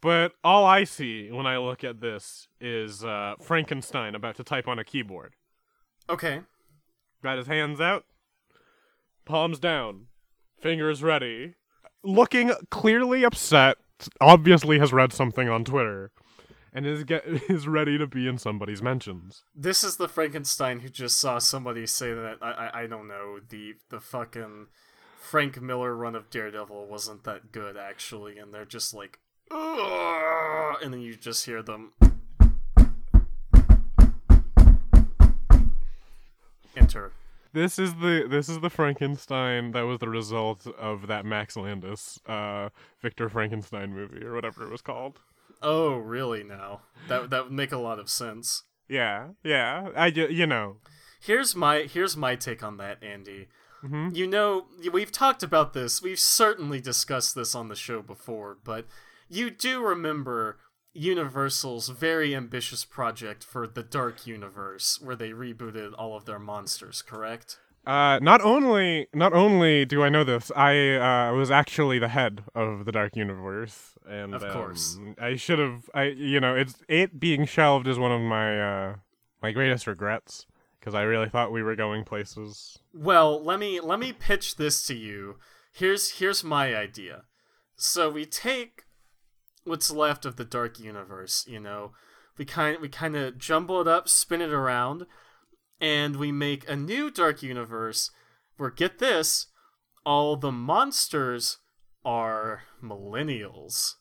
But 0.00 0.32
all 0.44 0.64
I 0.64 0.84
see 0.84 1.30
when 1.32 1.46
I 1.46 1.58
look 1.58 1.82
at 1.82 2.00
this 2.00 2.48
is 2.60 3.04
uh, 3.04 3.34
Frankenstein 3.40 4.14
about 4.14 4.36
to 4.36 4.44
type 4.44 4.68
on 4.68 4.78
a 4.78 4.84
keyboard. 4.84 5.34
Okay. 6.08 6.42
Got 7.22 7.38
his 7.38 7.48
hands 7.48 7.80
out, 7.80 8.04
palms 9.24 9.58
down, 9.58 10.06
fingers 10.60 11.02
ready. 11.02 11.54
Looking 12.02 12.52
clearly 12.70 13.24
upset, 13.24 13.76
obviously 14.20 14.78
has 14.78 14.92
read 14.92 15.12
something 15.12 15.48
on 15.48 15.64
Twitter, 15.64 16.12
and 16.72 16.86
is 16.86 17.04
get 17.04 17.24
is 17.48 17.66
ready 17.66 17.98
to 17.98 18.06
be 18.06 18.26
in 18.26 18.38
somebody's 18.38 18.82
mentions. 18.82 19.42
This 19.54 19.84
is 19.84 19.96
the 19.96 20.08
Frankenstein 20.08 20.80
who 20.80 20.88
just 20.88 21.18
saw 21.18 21.38
somebody 21.38 21.86
say 21.86 22.12
that 22.12 22.38
I 22.40 22.50
I, 22.50 22.82
I 22.82 22.86
don't 22.86 23.08
know 23.08 23.38
the 23.48 23.74
the 23.88 24.00
fucking 24.00 24.68
Frank 25.18 25.60
Miller 25.60 25.94
run 25.94 26.14
of 26.14 26.30
Daredevil 26.30 26.86
wasn't 26.86 27.24
that 27.24 27.52
good 27.52 27.76
actually, 27.76 28.38
and 28.38 28.52
they're 28.52 28.64
just 28.64 28.94
like, 28.94 29.18
Ugh! 29.50 30.76
and 30.82 30.92
then 30.92 31.00
you 31.00 31.14
just 31.14 31.46
hear 31.46 31.62
them 31.62 31.92
enter. 36.76 37.12
This 37.52 37.80
is 37.80 37.94
the 37.94 38.26
this 38.30 38.48
is 38.48 38.60
the 38.60 38.70
Frankenstein 38.70 39.72
that 39.72 39.82
was 39.82 39.98
the 39.98 40.08
result 40.08 40.66
of 40.78 41.08
that 41.08 41.24
Max 41.24 41.56
Landis 41.56 42.20
uh 42.26 42.68
Victor 43.02 43.28
Frankenstein 43.28 43.92
movie 43.92 44.24
or 44.24 44.34
whatever 44.34 44.62
it 44.62 44.70
was 44.70 44.82
called. 44.82 45.18
Oh, 45.62 45.96
really? 45.96 46.42
Now 46.42 46.82
that 47.08 47.30
that 47.30 47.44
would 47.44 47.52
make 47.52 47.72
a 47.72 47.78
lot 47.78 47.98
of 47.98 48.08
sense. 48.08 48.64
Yeah, 48.88 49.28
yeah. 49.44 49.88
I 49.96 50.06
you 50.08 50.46
know. 50.46 50.76
Here's 51.20 51.54
my 51.54 51.82
here's 51.82 52.16
my 52.16 52.34
take 52.36 52.62
on 52.62 52.76
that, 52.78 53.00
Andi. 53.02 53.46
Mhm. 53.84 54.14
You 54.14 54.26
know, 54.26 54.66
we've 54.92 55.12
talked 55.12 55.42
about 55.42 55.72
this. 55.72 56.02
We've 56.02 56.18
certainly 56.20 56.80
discussed 56.80 57.34
this 57.34 57.54
on 57.54 57.68
the 57.68 57.76
show 57.76 58.02
before, 58.02 58.58
but 58.62 58.86
you 59.28 59.50
do 59.50 59.82
remember 59.82 60.58
Universal's 60.92 61.88
very 61.88 62.34
ambitious 62.34 62.84
project 62.84 63.44
for 63.44 63.66
the 63.66 63.82
Dark 63.82 64.26
Universe, 64.26 64.98
where 65.00 65.16
they 65.16 65.30
rebooted 65.30 65.92
all 65.96 66.16
of 66.16 66.24
their 66.24 66.38
monsters, 66.38 67.00
correct? 67.00 67.58
Uh, 67.86 68.18
not 68.20 68.42
only 68.42 69.08
not 69.14 69.32
only 69.32 69.84
do 69.84 70.02
I 70.02 70.10
know 70.10 70.22
this, 70.22 70.52
I 70.54 70.96
uh, 70.96 71.32
was 71.34 71.50
actually 71.50 71.98
the 71.98 72.08
head 72.08 72.44
of 72.54 72.84
the 72.84 72.92
Dark 72.92 73.16
Universe, 73.16 73.96
and 74.08 74.34
Of 74.34 74.46
course. 74.52 74.96
um, 74.96 75.16
I 75.20 75.36
should 75.36 75.58
have. 75.58 75.88
I 75.94 76.04
you 76.04 76.40
know 76.40 76.54
it's 76.54 76.74
it 76.88 77.18
being 77.18 77.46
shelved 77.46 77.86
is 77.88 77.98
one 77.98 78.12
of 78.12 78.20
my 78.20 78.60
uh, 78.60 78.96
my 79.42 79.50
greatest 79.52 79.86
regrets 79.86 80.46
because 80.78 80.94
I 80.94 81.02
really 81.02 81.28
thought 81.28 81.52
we 81.52 81.62
were 81.62 81.76
going 81.76 82.04
places. 82.04 82.78
Well, 82.92 83.42
let 83.42 83.58
me 83.58 83.80
let 83.80 83.98
me 83.98 84.12
pitch 84.12 84.56
this 84.56 84.86
to 84.86 84.94
you. 84.94 85.36
Here's 85.72 86.18
here's 86.18 86.44
my 86.44 86.76
idea. 86.76 87.24
So 87.76 88.10
we 88.10 88.26
take 88.26 88.84
what's 89.64 89.90
left 89.90 90.26
of 90.26 90.36
the 90.36 90.44
dark 90.44 90.78
universe, 90.78 91.46
you 91.48 91.60
know. 91.60 91.92
We 92.36 92.44
kind 92.44 92.78
we 92.80 92.88
kind 92.88 93.16
of 93.16 93.38
jumble 93.38 93.80
it 93.80 93.88
up, 93.88 94.08
spin 94.08 94.40
it 94.42 94.52
around, 94.52 95.06
and 95.80 96.16
we 96.16 96.30
make 96.32 96.68
a 96.68 96.76
new 96.76 97.10
dark 97.10 97.42
universe 97.42 98.10
where 98.56 98.70
get 98.70 98.98
this, 98.98 99.46
all 100.04 100.36
the 100.36 100.52
monsters 100.52 101.58
are 102.04 102.62
millennials. 102.82 103.94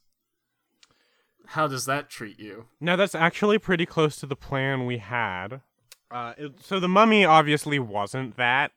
How 1.47 1.67
does 1.67 1.85
that 1.85 2.09
treat 2.09 2.39
you? 2.39 2.65
Now 2.79 2.95
that's 2.95 3.15
actually 3.15 3.57
pretty 3.57 3.85
close 3.85 4.17
to 4.17 4.25
the 4.25 4.35
plan 4.35 4.85
we 4.85 4.97
had. 4.99 5.61
Uh, 6.11 6.33
it- 6.37 6.63
so 6.63 6.79
the 6.79 6.87
mummy 6.87 7.25
obviously 7.25 7.79
wasn't 7.79 8.35
that, 8.37 8.71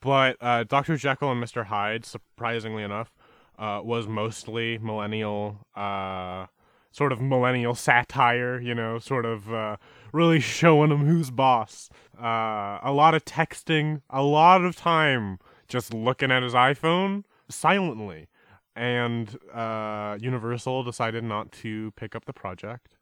but 0.00 0.36
uh, 0.40 0.64
Doctor 0.64 0.96
Jekyll 0.96 1.30
and 1.30 1.40
Mister 1.40 1.64
Hyde, 1.64 2.04
surprisingly 2.04 2.82
enough, 2.82 3.12
uh, 3.58 3.80
was 3.84 4.06
mostly 4.08 4.78
millennial, 4.78 5.66
uh, 5.76 6.46
sort 6.90 7.12
of 7.12 7.20
millennial 7.20 7.74
satire. 7.74 8.60
You 8.60 8.74
know, 8.74 8.98
sort 8.98 9.24
of 9.24 9.52
uh, 9.52 9.76
really 10.12 10.40
showing 10.58 10.90
him 10.90 11.06
who's 11.06 11.30
boss. 11.30 11.90
Uh, 12.16 12.78
a 12.82 12.92
lot 12.92 13.14
of 13.14 13.24
texting, 13.24 14.02
a 14.10 14.22
lot 14.22 14.64
of 14.64 14.76
time 14.76 15.38
just 15.68 15.92
looking 15.92 16.30
at 16.30 16.42
his 16.42 16.54
iPhone 16.54 17.24
silently. 17.48 18.28
And 18.74 19.36
uh, 19.52 20.16
Universal 20.20 20.84
decided 20.84 21.24
not 21.24 21.52
to 21.52 21.90
pick 21.92 22.14
up 22.14 22.24
the 22.24 22.32
project 22.32 22.96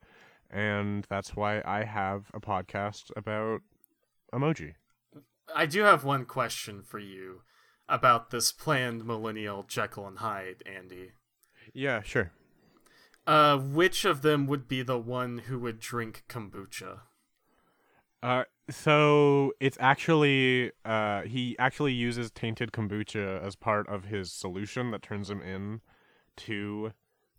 and 0.51 1.07
that's 1.09 1.37
why 1.37 1.63
I 1.65 1.85
have 1.85 2.31
a 2.35 2.41
podcast 2.41 3.11
about 3.17 3.61
emoji. 4.33 4.75
I 5.55 5.67
do 5.67 5.83
have 5.83 6.05
one 6.05 6.25
question 6.25 6.83
for 6.83 6.99
you 6.99 7.43
about 7.89 8.31
this 8.31 8.53
planned 8.53 9.05
millennial 9.05 9.65
Jekyll 9.65 10.07
and 10.07 10.19
Hyde, 10.19 10.63
Andi. 10.67 11.11
Yeah, 11.73 12.03
sure. 12.03 12.33
Uh, 13.27 13.59
which 13.59 14.05
of 14.05 14.23
them 14.23 14.47
would 14.47 14.67
be 14.67 14.83
the 14.83 14.99
one 14.99 15.39
who 15.47 15.59
would 15.59 15.79
drink 15.79 16.25
kombucha? 16.29 17.01
Uh, 18.23 18.45
so 18.71 19.53
it's 19.61 19.77
actually 19.81 20.71
uh 20.85 21.23
he 21.23 21.57
actually 21.59 21.93
uses 21.93 22.31
tainted 22.31 22.73
kombucha 22.73 23.45
as 23.45 23.57
part 23.57 23.89
of 23.89 24.05
his 24.05 24.33
solution 24.33 24.91
that 24.91 25.03
turns 25.03 25.31
him 25.31 25.43
in 25.43 25.81
to 26.37 26.93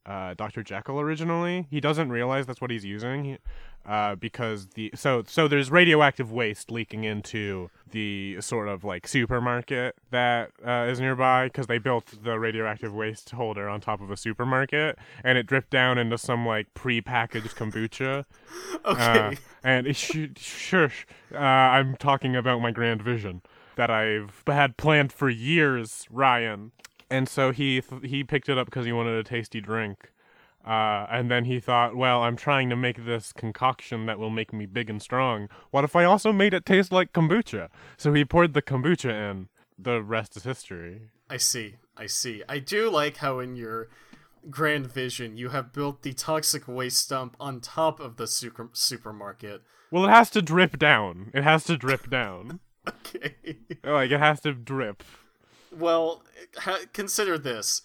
uh 0.05 0.33
Dr. 0.35 0.63
Jekyll 0.63 0.99
originally. 0.99 1.67
He 1.69 1.79
doesn't 1.79 2.09
realize 2.09 2.45
that's 2.45 2.61
what 2.61 2.71
he's 2.71 2.85
using. 2.85 3.37
Uh, 3.83 4.13
because 4.13 4.67
the 4.75 4.91
so 4.93 5.23
so 5.25 5.47
there's 5.47 5.71
radioactive 5.71 6.31
waste 6.31 6.69
leaking 6.69 7.03
into 7.03 7.67
the 7.89 8.39
sort 8.39 8.67
of 8.67 8.83
like 8.83 9.07
supermarket 9.07 9.95
that 10.11 10.51
uh, 10.63 10.85
is 10.87 10.99
nearby 10.99 11.45
because 11.47 11.65
they 11.65 11.79
built 11.79 12.13
the 12.23 12.37
radioactive 12.37 12.93
waste 12.93 13.31
holder 13.31 13.67
on 13.67 13.81
top 13.81 13.99
of 13.99 14.11
a 14.11 14.15
supermarket 14.17 14.99
and 15.23 15.35
it 15.39 15.47
dripped 15.47 15.71
down 15.71 15.97
into 15.97 16.15
some 16.15 16.45
like 16.45 16.71
pre-packaged 16.75 17.55
kombucha 17.55 18.23
Okay. 18.85 19.01
uh, 19.03 19.31
and 19.63 19.87
it 19.87 19.95
sh- 19.95 20.27
sure, 20.37 20.91
uh, 21.33 21.37
I'm 21.39 21.95
talking 21.95 22.35
about 22.35 22.61
my 22.61 22.69
grand 22.69 23.01
vision 23.01 23.41
that 23.77 23.89
I've 23.89 24.43
had 24.45 24.77
planned 24.77 25.11
for 25.11 25.27
years, 25.29 26.05
Ryan. 26.11 26.71
And 27.11 27.29
so 27.29 27.51
he 27.51 27.81
th- 27.81 28.03
he 28.05 28.23
picked 28.23 28.49
it 28.49 28.57
up 28.57 28.65
because 28.65 28.85
he 28.85 28.91
wanted 28.91 29.13
a 29.13 29.23
tasty 29.23 29.61
drink. 29.61 30.11
Uh, 30.65 31.07
and 31.11 31.29
then 31.29 31.45
he 31.45 31.59
thought, 31.59 31.95
well, 31.95 32.21
I'm 32.21 32.35
trying 32.35 32.69
to 32.69 32.75
make 32.75 33.03
this 33.05 33.33
concoction 33.33 34.05
that 34.05 34.19
will 34.19 34.29
make 34.29 34.53
me 34.53 34.65
big 34.65 34.89
and 34.89 35.01
strong. 35.01 35.49
What 35.71 35.83
if 35.83 35.95
I 35.95 36.03
also 36.03 36.31
made 36.31 36.53
it 36.53 36.65
taste 36.65 36.91
like 36.91 37.13
kombucha? 37.13 37.69
So 37.97 38.13
he 38.13 38.23
poured 38.23 38.53
the 38.53 38.61
kombucha 38.61 39.09
in. 39.31 39.49
The 39.77 40.03
rest 40.03 40.37
is 40.37 40.43
history. 40.43 41.09
I 41.29 41.37
see. 41.37 41.75
I 41.97 42.05
see. 42.05 42.43
I 42.47 42.59
do 42.59 42.89
like 42.91 43.17
how 43.17 43.39
in 43.39 43.55
your 43.55 43.89
grand 44.49 44.87
vision 44.87 45.35
you 45.35 45.49
have 45.49 45.73
built 45.73 46.03
the 46.03 46.13
toxic 46.13 46.67
waste 46.67 47.09
dump 47.09 47.35
on 47.39 47.59
top 47.59 47.99
of 47.99 48.17
the 48.17 48.27
super- 48.27 48.69
supermarket. 48.73 49.63
Well, 49.89 50.05
it 50.05 50.09
has 50.09 50.29
to 50.31 50.41
drip 50.41 50.77
down. 50.77 51.31
It 51.33 51.43
has 51.43 51.63
to 51.65 51.77
drip 51.77 52.09
down. 52.09 52.59
Okay. 52.87 53.35
like, 53.83 54.09
it 54.09 54.19
has 54.19 54.41
to 54.41 54.53
drip. 54.53 55.03
Well, 55.71 56.23
ha- 56.57 56.85
consider 56.93 57.37
this. 57.37 57.81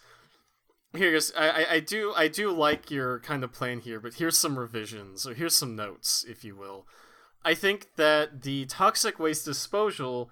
Here's 0.92 1.32
I, 1.36 1.48
I 1.48 1.72
I 1.74 1.80
do 1.80 2.12
I 2.16 2.28
do 2.28 2.50
like 2.50 2.90
your 2.90 3.20
kind 3.20 3.44
of 3.44 3.52
plan 3.52 3.80
here, 3.80 4.00
but 4.00 4.14
here's 4.14 4.38
some 4.38 4.58
revisions 4.58 5.26
or 5.26 5.34
here's 5.34 5.56
some 5.56 5.76
notes, 5.76 6.24
if 6.28 6.44
you 6.44 6.56
will. 6.56 6.86
I 7.44 7.54
think 7.54 7.88
that 7.96 8.42
the 8.42 8.66
toxic 8.66 9.18
waste 9.18 9.44
disposal 9.44 10.30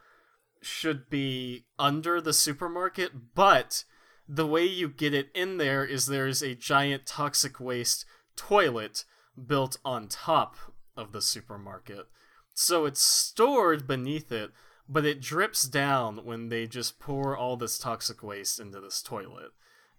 should 0.62 1.10
be 1.10 1.66
under 1.78 2.20
the 2.20 2.32
supermarket, 2.32 3.34
but 3.34 3.84
the 4.26 4.46
way 4.46 4.64
you 4.64 4.88
get 4.88 5.12
it 5.12 5.28
in 5.34 5.58
there 5.58 5.84
is 5.84 6.06
there's 6.06 6.42
a 6.42 6.54
giant 6.54 7.06
toxic 7.06 7.60
waste 7.60 8.06
toilet 8.36 9.04
built 9.46 9.76
on 9.84 10.08
top 10.08 10.56
of 10.96 11.12
the 11.12 11.20
supermarket. 11.20 12.06
So 12.54 12.86
it's 12.86 13.02
stored 13.02 13.86
beneath 13.86 14.32
it, 14.32 14.50
but 14.88 15.04
it 15.04 15.20
drips 15.20 15.64
down 15.64 16.24
when 16.24 16.48
they 16.48 16.66
just 16.66 16.98
pour 16.98 17.36
all 17.36 17.56
this 17.56 17.78
toxic 17.78 18.22
waste 18.22 18.60
into 18.60 18.80
this 18.80 19.00
toilet. 19.02 19.52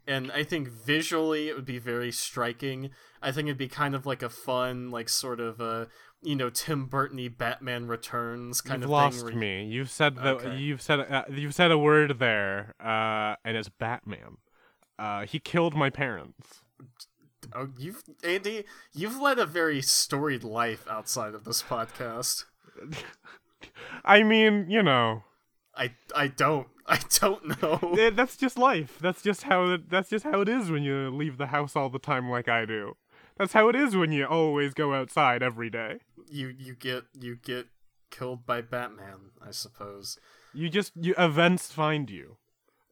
And 0.08 0.32
I 0.32 0.44
think 0.44 0.68
visually 0.68 1.50
it 1.50 1.56
would 1.56 1.66
be 1.66 1.80
very 1.80 2.12
striking. 2.12 2.92
I 3.24 3.32
think 3.32 3.48
it'd 3.48 3.58
be 3.58 3.68
kind 3.68 3.96
of 3.96 4.06
like 4.06 4.22
a 4.22 4.30
fun, 4.30 4.92
like 4.92 5.10
sort 5.10 5.40
of 5.40 5.60
a 5.60 5.88
you 6.22 6.36
know 6.36 6.50
Tim 6.52 6.86
Burton-y 6.86 7.28
Batman 7.36 7.88
Returns 7.88 8.62
kind 8.62 8.82
you've 8.82 8.86
of 8.86 8.92
lost 8.92 9.26
thing. 9.26 9.34
you- 9.34 9.40
me. 9.40 9.66
You've 9.66 9.90
said 9.90 10.16
the 10.16 10.30
Okay. 10.36 10.56
you've 10.58 10.82
said 10.82 11.00
uh, 11.00 11.24
you've 11.30 11.56
said 11.56 11.72
a 11.72 11.78
word 11.78 12.20
there, 12.20 12.76
uh, 12.80 13.36
and 13.44 13.58
it's 13.58 13.70
Batman. 13.70 14.38
Uh, 15.00 15.26
he 15.26 15.40
killed 15.40 15.74
my 15.76 15.90
parents. 15.90 16.62
Oh, 17.54 17.70
you've 17.78 18.04
Andi, 18.24 18.64
you've 18.94 19.20
led 19.20 19.40
a 19.40 19.46
very 19.48 19.82
storied 19.82 20.44
life 20.44 20.86
outside 20.88 21.34
of 21.34 21.44
this 21.46 21.64
podcast. 21.64 22.46
I 24.04 24.24
mean, 24.24 24.68
you 24.70 24.84
know, 24.84 25.24
I 25.76 25.94
I 26.16 26.28
don't 26.28 26.68
I 26.88 27.00
don't 27.20 27.62
know. 27.62 28.12
that's 28.12 28.38
just 28.38 28.58
life. 28.58 28.98
That's 29.02 29.22
just 29.22 29.44
how 29.44 29.72
it, 29.72 29.90
that's 29.90 30.10
just 30.10 30.26
how 30.26 30.42
it 30.42 30.50
is 30.50 30.70
when 30.70 30.84
you 30.84 31.10
leave 31.10 31.38
the 31.38 31.48
house 31.48 31.76
all 31.76 31.90
the 31.90 32.00
time 32.00 32.30
like 32.30 32.48
I 32.48 32.66
do. 32.66 32.96
That's 33.38 33.54
how 33.54 33.68
it 33.70 33.76
is 33.76 33.96
when 33.96 34.12
you 34.12 34.26
always 34.26 34.74
go 34.74 34.94
outside 34.94 35.44
every 35.44 35.70
day. 35.70 36.00
You 36.30 36.54
you 36.58 36.76
get 36.76 37.06
you 37.20 37.36
get 37.36 37.68
killed 38.12 38.46
by 38.46 38.62
Batman, 38.62 39.32
I 39.46 39.52
suppose. 39.52 40.20
You 40.54 40.70
just 40.70 40.94
you 40.96 41.14
events 41.18 41.72
find 41.72 42.10
you, 42.10 42.38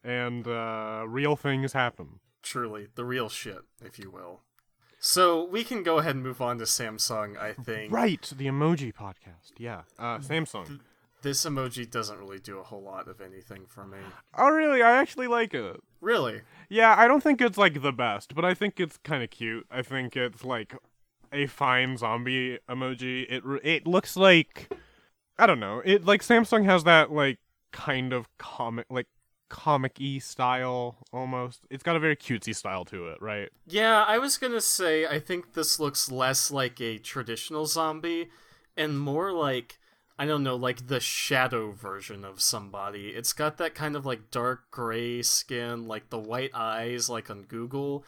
and 0.03 0.47
uh, 0.47 1.05
real 1.07 1.35
things 1.35 1.73
happen. 1.73 2.19
Truly, 2.41 2.87
the 2.95 3.05
real 3.05 3.29
shit, 3.29 3.61
if 3.81 3.97
you 3.97 4.11
will. 4.11 4.41
So 5.05 5.43
we 5.43 5.65
can 5.65 5.83
go 5.83 5.97
ahead 5.97 6.15
and 6.15 6.23
move 6.23 6.39
on 6.39 6.59
to 6.59 6.63
Samsung, 6.63 7.37
I 7.37 7.51
think. 7.51 7.91
Right, 7.91 8.21
the 8.37 8.47
emoji 8.47 8.93
podcast. 8.93 9.51
Yeah, 9.57 9.81
uh, 9.99 10.19
Samsung. 10.19 10.79
This 11.21 11.43
emoji 11.43 11.91
doesn't 11.91 12.17
really 12.17 12.39
do 12.39 12.57
a 12.59 12.63
whole 12.63 12.81
lot 12.81 13.09
of 13.09 13.19
anything 13.19 13.65
for 13.67 13.85
me. 13.85 13.97
Oh, 14.37 14.47
really? 14.47 14.81
I 14.81 14.93
actually 14.93 15.27
like 15.27 15.53
it. 15.53 15.83
Really? 15.99 16.43
Yeah, 16.69 16.95
I 16.97 17.09
don't 17.09 17.21
think 17.21 17.41
it's 17.41 17.57
like 17.57 17.81
the 17.81 17.91
best, 17.91 18.33
but 18.33 18.45
I 18.45 18.53
think 18.53 18.79
it's 18.79 18.95
kind 19.03 19.21
of 19.21 19.29
cute. 19.29 19.67
I 19.69 19.81
think 19.81 20.15
it's 20.15 20.45
like 20.45 20.73
a 21.33 21.47
fine 21.47 21.97
zombie 21.97 22.59
emoji. 22.69 23.25
It 23.29 23.43
r- 23.45 23.59
it 23.61 23.85
looks 23.85 24.15
like 24.15 24.71
I 25.37 25.45
don't 25.45 25.59
know. 25.59 25.81
It 25.83 26.05
like 26.05 26.21
Samsung 26.21 26.63
has 26.63 26.85
that 26.85 27.11
like 27.11 27.39
kind 27.73 28.13
of 28.13 28.29
comic 28.37 28.85
like 28.89 29.07
comic-y 29.53 30.17
style 30.17 30.97
almost. 31.13 31.61
It's 31.69 31.83
got 31.83 31.95
a 31.95 31.99
very 31.99 32.15
cutesy 32.15 32.55
style 32.55 32.85
to 32.85 33.09
it, 33.09 33.21
right? 33.21 33.49
Yeah, 33.67 34.03
I 34.03 34.17
was 34.17 34.39
gonna 34.39 34.59
say 34.59 35.05
I 35.05 35.19
think 35.19 35.53
this 35.53 35.79
looks 35.79 36.09
less 36.11 36.49
like 36.49 36.81
a 36.81 36.97
traditional 36.97 37.67
zombie 37.67 38.29
and 38.75 38.99
more 38.99 39.31
like 39.31 39.77
I 40.17 40.25
don't 40.25 40.41
know, 40.43 40.55
like 40.55 40.87
the 40.87 40.99
shadow 40.99 41.71
version 41.71 42.25
of 42.25 42.41
somebody. 42.41 43.09
It's 43.09 43.31
got 43.31 43.57
that 43.57 43.75
kind 43.75 43.95
of 43.95 44.07
like 44.07 44.31
dark 44.31 44.71
gray 44.71 45.21
skin, 45.21 45.87
like 45.87 46.09
the 46.09 46.19
white 46.19 46.51
eyes, 46.55 47.07
like 47.07 47.29
on 47.29 47.43
Google. 47.43 48.03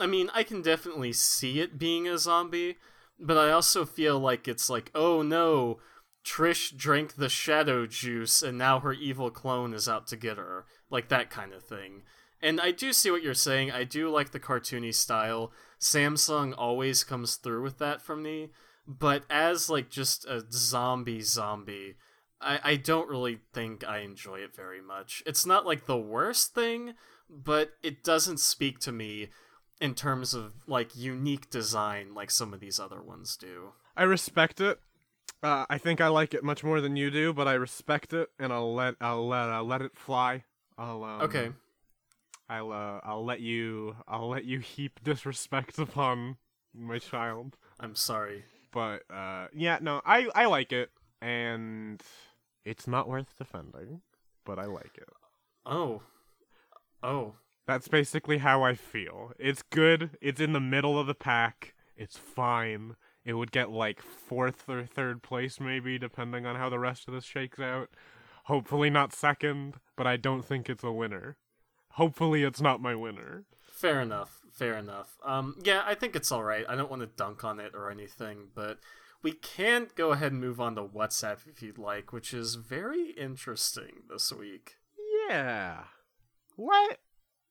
I 0.00 0.06
mean, 0.06 0.30
I 0.34 0.42
can 0.42 0.62
definitely 0.62 1.12
see 1.12 1.60
it 1.60 1.78
being 1.78 2.08
a 2.08 2.18
zombie, 2.18 2.76
but 3.20 3.38
I 3.38 3.52
also 3.52 3.84
feel 3.84 4.18
like 4.18 4.48
it's 4.48 4.68
like, 4.68 4.90
oh 4.96 5.22
no, 5.22 5.78
Trish 6.24 6.76
drank 6.76 7.14
the 7.14 7.28
shadow 7.28 7.86
juice 7.86 8.42
and 8.42 8.58
now 8.58 8.80
her 8.80 8.92
evil 8.92 9.30
clone 9.30 9.72
is 9.72 9.88
out 9.88 10.06
to 10.08 10.16
get 10.16 10.36
her. 10.36 10.66
Like 10.90 11.08
that 11.08 11.30
kind 11.30 11.52
of 11.52 11.62
thing. 11.62 12.02
And 12.40 12.60
I 12.60 12.70
do 12.70 12.92
see 12.92 13.10
what 13.10 13.22
you're 13.22 13.34
saying. 13.34 13.70
I 13.70 13.84
do 13.84 14.08
like 14.10 14.30
the 14.30 14.40
cartoony 14.40 14.94
style. 14.94 15.52
Samsung 15.80 16.54
always 16.56 17.04
comes 17.04 17.36
through 17.36 17.62
with 17.62 17.78
that 17.78 18.00
for 18.00 18.16
me. 18.16 18.50
But 18.86 19.24
as 19.28 19.68
like 19.68 19.90
just 19.90 20.24
a 20.24 20.44
zombie 20.50 21.20
zombie, 21.20 21.96
I, 22.40 22.60
I 22.62 22.76
don't 22.76 23.08
really 23.08 23.40
think 23.52 23.86
I 23.86 23.98
enjoy 23.98 24.36
it 24.36 24.54
very 24.54 24.80
much. 24.80 25.22
It's 25.26 25.44
not 25.44 25.66
like 25.66 25.86
the 25.86 25.98
worst 25.98 26.54
thing, 26.54 26.94
but 27.28 27.72
it 27.82 28.02
doesn't 28.04 28.40
speak 28.40 28.78
to 28.80 28.92
me 28.92 29.28
in 29.80 29.94
terms 29.94 30.34
of 30.34 30.54
like 30.66 30.96
unique 30.96 31.50
design 31.50 32.14
like 32.14 32.30
some 32.30 32.54
of 32.54 32.60
these 32.60 32.80
other 32.80 33.02
ones 33.02 33.36
do. 33.36 33.72
I 33.96 34.04
respect 34.04 34.60
it. 34.60 34.80
Uh, 35.42 35.66
I 35.68 35.78
think 35.78 36.00
I 36.00 36.08
like 36.08 36.34
it 36.34 36.42
much 36.42 36.64
more 36.64 36.80
than 36.80 36.96
you 36.96 37.10
do, 37.10 37.32
but 37.32 37.46
I 37.46 37.52
respect 37.52 38.12
it, 38.12 38.28
and 38.38 38.52
I'll 38.52 38.74
let 38.74 38.94
I'll 39.00 39.26
let 39.28 39.50
I'll 39.50 39.64
let 39.64 39.82
it 39.82 39.96
fly. 39.96 40.44
I'll 40.78 41.02
um, 41.04 41.20
Okay. 41.22 41.50
I'll 42.48 42.72
uh, 42.72 43.00
I'll 43.04 43.24
let 43.24 43.40
you 43.40 43.96
I'll 44.06 44.28
let 44.28 44.44
you 44.44 44.60
heap 44.60 45.00
disrespect 45.02 45.78
upon 45.78 46.36
my 46.74 46.98
child. 46.98 47.56
I'm 47.78 47.94
sorry. 47.94 48.44
But 48.72 49.02
uh, 49.12 49.48
yeah, 49.52 49.78
no, 49.82 50.00
I 50.06 50.28
I 50.34 50.46
like 50.46 50.72
it, 50.72 50.90
and 51.20 52.02
it's 52.64 52.86
not 52.86 53.08
worth 53.08 53.36
defending, 53.36 54.00
but 54.44 54.58
I 54.58 54.64
like 54.66 54.96
it. 54.96 55.08
Oh. 55.66 56.02
Oh. 57.02 57.34
That's 57.66 57.88
basically 57.88 58.38
how 58.38 58.62
I 58.62 58.74
feel. 58.74 59.32
It's 59.38 59.62
good. 59.62 60.16
It's 60.22 60.40
in 60.40 60.54
the 60.54 60.60
middle 60.60 60.98
of 60.98 61.06
the 61.06 61.14
pack. 61.14 61.74
It's 61.96 62.16
fine. 62.16 62.96
It 63.26 63.34
would 63.34 63.52
get 63.52 63.70
like 63.70 64.00
fourth 64.00 64.70
or 64.70 64.86
third 64.86 65.22
place, 65.22 65.60
maybe, 65.60 65.98
depending 65.98 66.46
on 66.46 66.56
how 66.56 66.70
the 66.70 66.78
rest 66.78 67.08
of 67.08 67.14
this 67.14 67.24
shakes 67.24 67.60
out. 67.60 67.90
Hopefully 68.48 68.88
not 68.88 69.12
second, 69.12 69.74
but 69.94 70.06
I 70.06 70.16
don't 70.16 70.42
think 70.42 70.70
it's 70.70 70.82
a 70.82 70.90
winner. 70.90 71.36
Hopefully 71.90 72.44
it's 72.44 72.62
not 72.62 72.80
my 72.80 72.94
winner. 72.94 73.44
Fair 73.70 74.00
enough. 74.00 74.40
Fair 74.50 74.72
enough. 74.78 75.18
Um, 75.22 75.56
yeah, 75.62 75.82
I 75.84 75.94
think 75.94 76.16
it's 76.16 76.32
all 76.32 76.42
right. 76.42 76.64
I 76.66 76.74
don't 76.74 76.88
want 76.88 77.02
to 77.02 77.08
dunk 77.08 77.44
on 77.44 77.60
it 77.60 77.72
or 77.74 77.90
anything, 77.90 78.48
but 78.54 78.78
we 79.22 79.32
can 79.32 79.88
go 79.96 80.12
ahead 80.12 80.32
and 80.32 80.40
move 80.40 80.62
on 80.62 80.76
to 80.76 80.82
WhatsApp 80.82 81.46
if 81.46 81.60
you'd 81.60 81.76
like, 81.76 82.10
which 82.10 82.32
is 82.32 82.54
very 82.54 83.10
interesting 83.10 84.04
this 84.08 84.32
week. 84.32 84.76
Yeah. 85.28 85.84
What? 86.56 87.00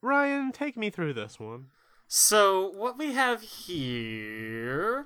Ryan, 0.02 0.52
take 0.52 0.78
me 0.78 0.90
through 0.90 1.14
this 1.14 1.40
one. 1.40 1.68
So 2.08 2.72
what 2.72 2.98
we 2.98 3.14
have 3.14 3.44
here 3.44 5.06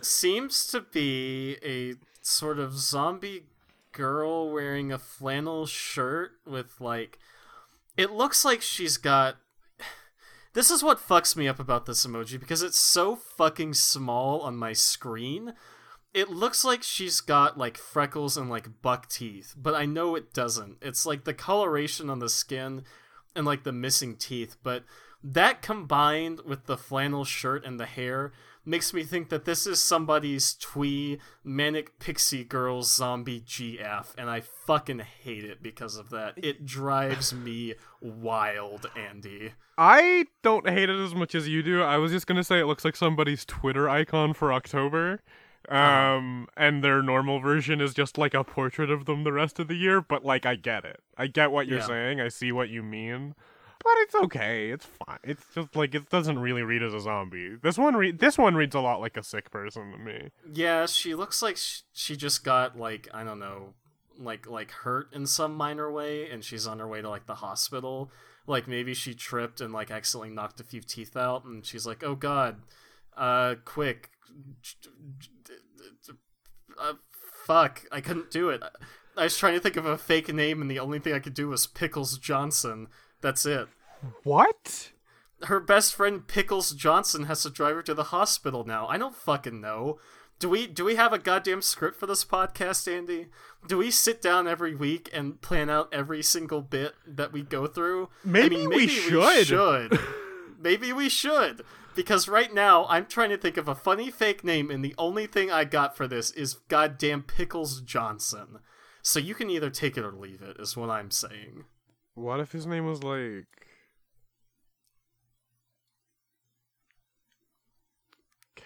seems 0.00 0.64
to 0.68 0.80
be 0.80 1.56
a 1.64 1.94
sort 2.22 2.60
of 2.60 2.78
zombie 2.78 3.46
girl 3.92 4.50
wearing 4.50 4.92
a 4.92 4.98
flannel 4.98 5.66
shirt 5.66 6.32
with 6.46 6.80
like 6.80 7.18
it 7.96 8.12
looks 8.12 8.44
like 8.44 8.62
she's 8.62 8.96
got 8.96 9.36
this 10.54 10.70
is 10.70 10.82
what 10.82 10.98
fucks 10.98 11.36
me 11.36 11.48
up 11.48 11.58
about 11.58 11.86
this 11.86 12.06
emoji 12.06 12.38
because 12.38 12.62
it's 12.62 12.78
so 12.78 13.16
fucking 13.16 13.74
small 13.74 14.40
on 14.40 14.56
my 14.56 14.72
screen. 14.72 15.54
It 16.14 16.30
looks 16.30 16.64
like 16.64 16.82
she's 16.82 17.20
got 17.20 17.58
like 17.58 17.76
freckles 17.76 18.36
and 18.36 18.48
like 18.48 18.80
buck 18.82 19.08
teeth, 19.08 19.54
but 19.56 19.74
I 19.74 19.84
know 19.84 20.14
it 20.14 20.32
doesn't. 20.32 20.78
It's 20.80 21.04
like 21.04 21.24
the 21.24 21.34
coloration 21.34 22.08
on 22.08 22.18
the 22.18 22.30
skin 22.30 22.84
and 23.36 23.44
like 23.44 23.64
the 23.64 23.72
missing 23.72 24.16
teeth, 24.16 24.56
but 24.62 24.84
that 25.22 25.62
combined 25.62 26.40
with 26.44 26.66
the 26.66 26.78
flannel 26.78 27.24
shirt 27.24 27.64
and 27.64 27.78
the 27.78 27.86
hair 27.86 28.32
makes 28.68 28.92
me 28.92 29.02
think 29.02 29.30
that 29.30 29.44
this 29.44 29.66
is 29.66 29.80
somebody's 29.80 30.54
twee 30.54 31.18
manic 31.42 31.98
pixie 31.98 32.44
girl 32.44 32.82
zombie 32.82 33.40
GF, 33.40 34.06
and 34.18 34.28
I 34.30 34.40
fucking 34.40 35.00
hate 35.22 35.44
it 35.44 35.62
because 35.62 35.96
of 35.96 36.10
that. 36.10 36.34
It 36.36 36.64
drives 36.66 37.32
me 37.34 37.74
wild, 38.00 38.86
Andi. 38.96 39.52
I 39.76 40.26
don't 40.42 40.68
hate 40.68 40.90
it 40.90 41.00
as 41.00 41.14
much 41.14 41.34
as 41.34 41.48
you 41.48 41.62
do. 41.62 41.82
I 41.82 41.96
was 41.96 42.12
just 42.12 42.26
gonna 42.26 42.44
say 42.44 42.60
it 42.60 42.66
looks 42.66 42.84
like 42.84 42.96
somebody's 42.96 43.44
Twitter 43.44 43.88
icon 43.88 44.34
for 44.34 44.52
October. 44.52 45.20
Um, 45.68 46.48
and 46.56 46.82
their 46.82 47.02
normal 47.02 47.40
version 47.40 47.80
is 47.80 47.92
just 47.92 48.16
like 48.16 48.32
a 48.32 48.42
portrait 48.42 48.90
of 48.90 49.04
them 49.04 49.24
the 49.24 49.32
rest 49.32 49.58
of 49.58 49.68
the 49.68 49.74
year, 49.74 50.00
but 50.00 50.24
like 50.24 50.46
I 50.46 50.54
get 50.54 50.84
it. 50.84 51.00
I 51.16 51.26
get 51.26 51.50
what 51.50 51.66
you're 51.66 51.80
Yeah. 51.80 51.86
saying. 51.86 52.20
I 52.20 52.28
see 52.28 52.52
what 52.52 52.70
you 52.70 52.82
mean. 52.82 53.34
But 53.88 53.96
it's 54.00 54.14
okay. 54.16 54.68
It's 54.70 54.84
fine. 54.84 55.18
It's 55.24 55.42
just 55.54 55.74
like 55.74 55.94
it 55.94 56.10
doesn't 56.10 56.38
really 56.38 56.60
read 56.60 56.82
as 56.82 56.92
a 56.92 57.00
zombie. 57.00 57.54
This 57.62 57.78
one 57.78 57.96
re- 57.96 58.12
this 58.12 58.36
one 58.36 58.54
reads 58.54 58.74
a 58.74 58.80
lot 58.80 59.00
like 59.00 59.16
a 59.16 59.22
sick 59.22 59.50
person 59.50 59.92
to 59.92 59.98
me. 59.98 60.28
Yeah, 60.52 60.84
she 60.84 61.14
looks 61.14 61.40
like 61.40 61.56
sh- 61.56 61.80
she 61.94 62.14
just 62.14 62.44
got 62.44 62.78
like 62.78 63.08
I 63.14 63.24
don't 63.24 63.38
know, 63.38 63.72
like 64.18 64.46
like 64.46 64.72
hurt 64.72 65.08
in 65.14 65.24
some 65.24 65.54
minor 65.54 65.90
way, 65.90 66.28
and 66.28 66.44
she's 66.44 66.66
on 66.66 66.80
her 66.80 66.86
way 66.86 67.00
to 67.00 67.08
like 67.08 67.24
the 67.24 67.36
hospital. 67.36 68.10
Like 68.46 68.68
maybe 68.68 68.92
she 68.92 69.14
tripped 69.14 69.58
and 69.62 69.72
like 69.72 69.90
accidentally 69.90 70.34
knocked 70.34 70.60
a 70.60 70.64
few 70.64 70.82
teeth 70.82 71.16
out, 71.16 71.46
and 71.46 71.64
she's 71.64 71.86
like, 71.86 72.04
"Oh 72.04 72.14
God, 72.14 72.56
uh, 73.16 73.54
quick, 73.64 74.10
uh, 76.78 76.92
fuck, 77.46 77.86
I 77.90 78.02
couldn't 78.02 78.30
do 78.30 78.50
it." 78.50 78.62
I 79.16 79.24
was 79.24 79.38
trying 79.38 79.54
to 79.54 79.60
think 79.60 79.76
of 79.76 79.86
a 79.86 79.96
fake 79.96 80.30
name, 80.30 80.60
and 80.60 80.70
the 80.70 80.78
only 80.78 80.98
thing 80.98 81.14
I 81.14 81.20
could 81.20 81.32
do 81.32 81.48
was 81.48 81.66
Pickles 81.66 82.18
Johnson. 82.18 82.88
That's 83.22 83.46
it. 83.46 83.68
What? 84.24 84.92
Her 85.44 85.60
best 85.60 85.94
friend 85.94 86.26
Pickles 86.26 86.72
Johnson 86.72 87.24
has 87.24 87.42
to 87.42 87.50
drive 87.50 87.76
her 87.76 87.82
to 87.82 87.94
the 87.94 88.04
hospital 88.04 88.64
now. 88.64 88.86
I 88.88 88.98
don't 88.98 89.14
fucking 89.14 89.60
know. 89.60 89.98
Do 90.38 90.48
we 90.48 90.66
do 90.68 90.84
we 90.84 90.94
have 90.94 91.12
a 91.12 91.18
goddamn 91.18 91.62
script 91.62 91.98
for 91.98 92.06
this 92.06 92.24
podcast, 92.24 92.86
Andi? 92.86 93.26
Do 93.66 93.78
we 93.78 93.90
sit 93.90 94.22
down 94.22 94.46
every 94.46 94.74
week 94.74 95.10
and 95.12 95.40
plan 95.40 95.68
out 95.68 95.88
every 95.92 96.22
single 96.22 96.62
bit 96.62 96.94
that 97.06 97.32
we 97.32 97.42
go 97.42 97.66
through? 97.66 98.04
I 98.04 98.28
Maybe 98.28 98.56
we 98.58 98.66
maybe 98.68 98.86
should. 98.88 99.46
should. 99.48 99.98
maybe 100.60 100.92
we 100.92 101.08
should. 101.08 101.62
Because 101.96 102.28
right 102.28 102.54
now 102.54 102.86
I'm 102.88 103.06
trying 103.06 103.30
to 103.30 103.36
think 103.36 103.56
of 103.56 103.66
a 103.66 103.74
funny 103.74 104.12
fake 104.12 104.44
name, 104.44 104.70
and 104.70 104.84
the 104.84 104.94
only 104.96 105.26
thing 105.26 105.50
I 105.50 105.64
got 105.64 105.96
for 105.96 106.06
this 106.06 106.30
is 106.30 106.54
goddamn 106.68 107.22
Pickles 107.22 107.80
Johnson. 107.80 108.60
So 109.02 109.18
you 109.18 109.34
can 109.34 109.50
either 109.50 109.70
take 109.70 109.96
it 109.96 110.04
or 110.04 110.12
leave 110.12 110.40
it, 110.42 110.56
is 110.60 110.76
what 110.76 110.90
I'm 110.90 111.10
saying. 111.10 111.64
What 112.14 112.38
if 112.38 112.52
his 112.52 112.66
name 112.66 112.86
was 112.86 113.02
like 113.02 113.46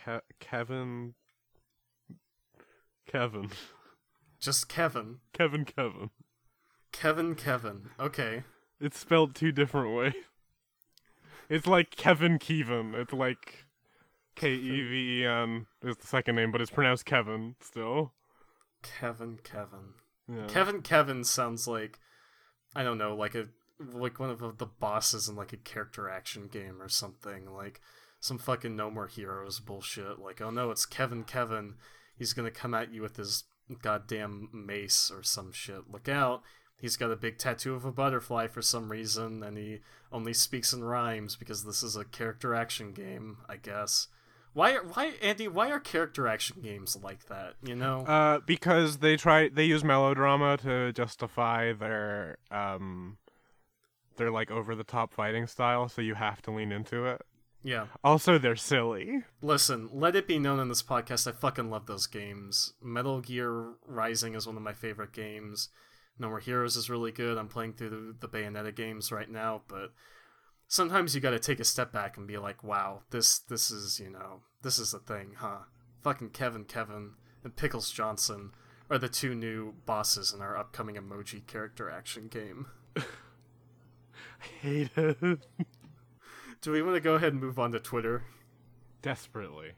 Ke- 0.05 0.23
Kevin 0.41 1.15
Kevin 3.07 3.51
Just 4.41 4.69
Kevin. 4.69 5.19
Kevin 5.33 5.65
Kevin. 5.65 6.11
Kevin 6.93 7.35
Kevin. 7.35 7.91
Okay. 8.01 8.43
It's 8.81 8.99
spelled 8.99 9.35
two 9.35 9.53
different 9.53 9.95
ways. 9.95 10.15
It's 11.49 11.67
like 11.67 11.91
Kevin 11.91 12.39
Keven. 12.39 12.95
It's 12.95 13.13
like 13.13 13.67
K 14.35 14.55
E 14.55 14.83
V 14.83 15.21
E 15.21 15.27
N 15.27 15.67
is 15.83 15.97
the 15.97 16.07
second 16.07 16.37
name, 16.37 16.51
but 16.51 16.61
it's 16.61 16.71
pronounced 16.71 17.05
Kevin 17.05 17.57
still. 17.61 18.13
Kevin 18.83 19.39
Kevin. 19.45 19.95
Yeah. 20.29 20.47
Kevin 20.47 20.83
Kevin 20.83 21.25
sounds 21.25 21.69
like 21.69 21.99
I 22.75 22.83
don't 22.83 22.99
know, 22.99 23.15
like 23.15 23.35
a 23.35 23.49
like 23.93 24.19
one 24.19 24.31
of 24.31 24.59
the 24.59 24.67
bosses 24.67 25.29
in 25.29 25.37
like 25.37 25.53
a 25.53 25.59
character 25.59 26.09
action 26.09 26.49
game 26.51 26.81
or 26.81 26.89
something, 26.89 27.53
like 27.53 27.81
some 28.23 28.39
fucking 28.39 28.77
No 28.77 28.89
More 28.89 29.09
Heroes 29.09 29.59
bullshit. 29.59 30.21
Like, 30.21 30.41
oh 30.41 30.51
no, 30.51 30.71
it's 30.71 30.87
Kevin 30.87 31.25
Keven. 31.25 31.75
He's 32.17 32.33
gonna 32.33 32.53
come 32.53 32.73
at 32.73 32.95
you 32.95 33.03
with 33.03 33.17
his 33.17 33.45
goddamn 33.83 34.49
mace 34.53 35.11
or 35.15 35.25
some 35.25 35.51
shit. 35.53 35.91
Look 35.91 36.09
out. 36.09 36.43
He's 36.81 36.97
got 36.97 37.11
a 37.11 37.17
big 37.17 37.39
tattoo 37.39 37.75
of 37.75 37.85
a 37.85 37.91
butterfly 37.91 38.47
for 38.47 38.63
some 38.63 38.91
reason, 38.93 39.43
and 39.43 39.59
he 39.59 39.81
only 40.13 40.33
speaks 40.33 40.73
in 40.73 40.85
rhymes 40.85 41.35
because 41.35 41.65
this 41.65 41.83
is 41.83 41.97
a 41.97 42.05
character 42.05 42.55
action 42.55 42.93
game, 42.93 43.39
I 43.49 43.57
guess. 43.57 44.07
Why, 44.53 44.75
why, 44.77 45.13
Andi? 45.23 45.49
Why 45.49 45.71
are 45.71 45.81
character 45.81 46.29
action 46.29 46.61
games 46.63 46.97
like 47.03 47.27
that? 47.27 47.55
You 47.65 47.75
know, 47.75 48.01
Uh, 48.07 48.39
because 48.47 48.99
they 48.99 49.17
try 49.17 49.49
they 49.49 49.65
use 49.65 49.83
melodrama 49.83 50.59
to 50.59 50.93
justify 50.93 51.73
their 51.73 52.37
um 52.53 53.19
their 54.17 54.31
like 54.31 54.53
over 54.53 54.77
the 54.77 54.85
top 54.85 55.13
fighting 55.13 55.49
style, 55.49 55.89
so 55.89 56.03
you 56.03 56.15
have 56.15 56.41
to 56.43 56.53
lean 56.53 56.71
into 56.71 57.07
it. 57.07 57.23
Yeah. 57.65 57.87
Also, 58.03 58.39
they're 58.39 58.57
silly. 58.57 59.23
Listen, 59.41 59.89
let 59.93 60.17
it 60.17 60.27
be 60.27 60.39
known 60.39 60.59
in 60.59 60.69
this 60.69 60.83
podcast, 60.83 61.29
I 61.29 61.33
fucking 61.33 61.71
love 61.71 61.87
those 61.87 62.07
games. 62.07 62.75
Metal 62.83 63.21
Gear 63.21 63.75
Rising 63.87 64.35
is 64.35 64.47
one 64.47 64.57
of 64.57 64.63
my 64.63 64.73
favorite 64.73 65.13
games. 65.13 65.69
No 66.19 66.29
More 66.29 66.41
Heroes 66.41 66.77
is 66.77 66.91
really 66.91 67.13
good. 67.13 67.39
I'm 67.39 67.49
playing 67.49 67.75
through 67.75 67.91
the, 67.91 68.27
the 68.27 68.29
Bayonetta 68.29 68.75
games 68.75 69.13
right 69.13 69.31
now, 69.31 69.63
but 69.69 69.93
sometimes 70.67 71.15
you 71.15 71.21
got 71.21 71.31
to 71.31 71.39
take 71.39 71.61
a 71.61 71.65
step 71.65 71.93
back 71.93 72.17
and 72.17 72.27
be 72.27 72.37
like, 72.37 72.63
"Wow, 72.63 73.03
this 73.11 73.39
this 73.39 73.71
is 73.71 73.99
you 73.99 74.11
know 74.11 74.43
this 74.63 74.79
is 74.79 74.93
the 74.93 74.99
thing, 74.99 75.35
huh?" 75.39 75.61
Fucking 76.03 76.31
Kevin 76.31 76.65
Keven 76.65 77.15
and 77.43 77.57
Pickles 77.57 77.91
Johnson 77.91 78.53
are 78.91 78.99
the 78.99 79.09
two 79.09 79.35
new 79.35 79.75
bosses 79.87 80.33
in 80.35 80.43
our 80.43 80.57
upcoming 80.57 80.97
emoji 80.97 81.47
character 81.47 81.89
action 81.89 82.29
game. 82.29 82.67
I 82.97 83.03
hate 84.61 84.91
it 84.97 85.39
Do 86.63 86.73
we 86.73 86.81
want 86.81 86.95
to 86.95 87.01
go 87.01 87.15
ahead 87.15 87.33
and 87.33 87.43
move 87.43 87.59
on 87.59 87.73
to 87.73 87.81
Twitter? 87.81 88.23
desperately. 89.03 89.73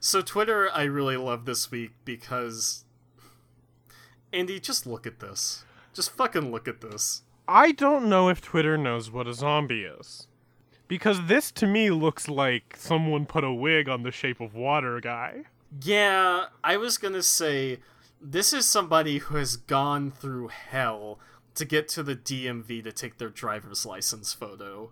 So 0.00 0.22
Twitter, 0.22 0.70
I 0.72 0.84
really 0.84 1.16
love 1.16 1.44
this 1.44 1.70
week 1.70 1.92
because 2.04 2.84
Andi, 4.32 4.60
just 4.60 4.86
look 4.86 5.06
at 5.06 5.20
this. 5.20 5.64
Just 5.92 6.10
fucking 6.10 6.50
look 6.50 6.66
at 6.66 6.80
this. 6.80 7.22
I 7.46 7.72
don't 7.72 8.08
know 8.08 8.28
if 8.28 8.40
Twitter 8.40 8.76
knows 8.76 9.10
what 9.10 9.28
a 9.28 9.34
zombie 9.34 9.82
is. 9.82 10.26
Because 10.88 11.26
this 11.26 11.50
to 11.52 11.66
me 11.66 11.90
looks 11.90 12.28
like 12.28 12.74
someone 12.76 13.26
put 13.26 13.44
a 13.44 13.52
wig 13.52 13.88
on 13.88 14.02
the 14.02 14.10
shape 14.10 14.40
of 14.40 14.54
water 14.54 15.00
guy. 15.00 15.44
Yeah, 15.82 16.46
I 16.62 16.76
was 16.76 16.98
gonna 16.98 17.22
say 17.22 17.78
this 18.20 18.52
is 18.52 18.66
somebody 18.66 19.18
who 19.18 19.36
has 19.36 19.56
gone 19.56 20.10
through 20.10 20.48
hell 20.48 21.18
to 21.54 21.64
get 21.64 21.88
to 21.88 22.02
the 22.02 22.16
DMV 22.16 22.82
to 22.84 22.92
take 22.92 23.18
their 23.18 23.28
driver's 23.28 23.86
license 23.86 24.32
photo. 24.32 24.90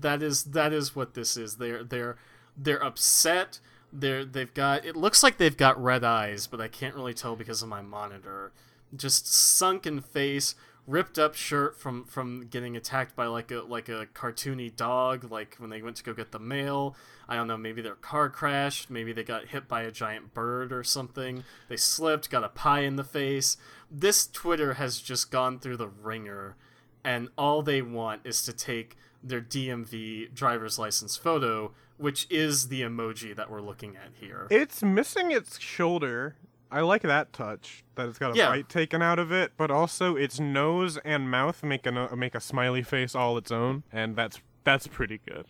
That 0.00 0.22
is 0.22 0.44
that 0.44 0.72
is 0.72 0.96
what 0.96 1.14
this 1.14 1.36
is. 1.36 1.56
They're 1.56 1.84
they're 1.84 2.16
they're 2.56 2.82
upset. 2.82 3.60
They're 3.92 4.24
they've 4.24 4.52
got 4.52 4.84
it 4.84 4.96
looks 4.96 5.22
like 5.22 5.38
they've 5.38 5.56
got 5.56 5.82
red 5.82 6.04
eyes, 6.04 6.46
but 6.46 6.60
I 6.60 6.68
can't 6.68 6.94
really 6.94 7.14
tell 7.14 7.36
because 7.36 7.62
of 7.62 7.68
my 7.68 7.82
monitor. 7.82 8.52
Just 8.96 9.32
sunken 9.32 10.00
face, 10.00 10.54
ripped 10.86 11.18
up 11.18 11.34
shirt 11.34 11.78
from 11.78 12.04
from 12.04 12.46
getting 12.50 12.76
attacked 12.76 13.16
by 13.16 13.26
like 13.26 13.50
a 13.50 13.60
like 13.62 13.88
a 13.88 14.06
cartoony 14.14 14.74
dog 14.74 15.30
like 15.30 15.56
when 15.58 15.70
they 15.70 15.80
went 15.80 15.96
to 15.96 16.04
go 16.04 16.12
get 16.12 16.30
the 16.30 16.38
mail 16.38 16.94
i 17.26 17.34
don't 17.34 17.46
know 17.46 17.56
maybe 17.56 17.80
their 17.80 17.94
car 17.94 18.28
crashed 18.28 18.90
maybe 18.90 19.10
they 19.12 19.22
got 19.22 19.46
hit 19.46 19.66
by 19.66 19.82
a 19.82 19.90
giant 19.90 20.34
bird 20.34 20.72
or 20.72 20.84
something 20.84 21.42
they 21.68 21.76
slipped 21.76 22.28
got 22.28 22.44
a 22.44 22.50
pie 22.50 22.80
in 22.80 22.96
the 22.96 23.04
face 23.04 23.56
this 23.90 24.26
twitter 24.26 24.74
has 24.74 25.00
just 25.00 25.30
gone 25.30 25.58
through 25.58 25.76
the 25.76 25.88
ringer 25.88 26.54
and 27.02 27.28
all 27.38 27.62
they 27.62 27.80
want 27.80 28.20
is 28.24 28.42
to 28.42 28.52
take 28.52 28.96
their 29.26 29.40
dmv 29.40 30.34
driver's 30.34 30.78
license 30.78 31.16
photo 31.16 31.72
which 31.96 32.26
is 32.30 32.68
the 32.68 32.82
emoji 32.82 33.34
that 33.34 33.50
we're 33.50 33.60
looking 33.62 33.96
at 33.96 34.10
here 34.20 34.46
It's 34.50 34.82
missing 34.82 35.30
its 35.32 35.58
shoulder. 35.60 36.34
I 36.70 36.80
like 36.80 37.02
that 37.02 37.32
touch 37.32 37.84
that 37.94 38.08
it's 38.08 38.18
got 38.18 38.34
a 38.34 38.36
Yeah. 38.36 38.48
bite 38.50 38.68
taken 38.68 39.00
out 39.00 39.20
of 39.20 39.30
it, 39.30 39.52
but 39.56 39.70
also 39.70 40.16
its 40.16 40.40
nose 40.40 40.98
and 41.04 41.30
mouth 41.30 41.62
make 41.62 41.86
a 41.86 42.12
uh, 42.12 42.16
make 42.16 42.34
a 42.34 42.40
smiley 42.40 42.82
face 42.82 43.14
all 43.14 43.38
its 43.38 43.52
own, 43.52 43.84
and 43.92 44.16
that's 44.16 44.40
that's 44.64 44.88
pretty 44.88 45.20
good. 45.24 45.46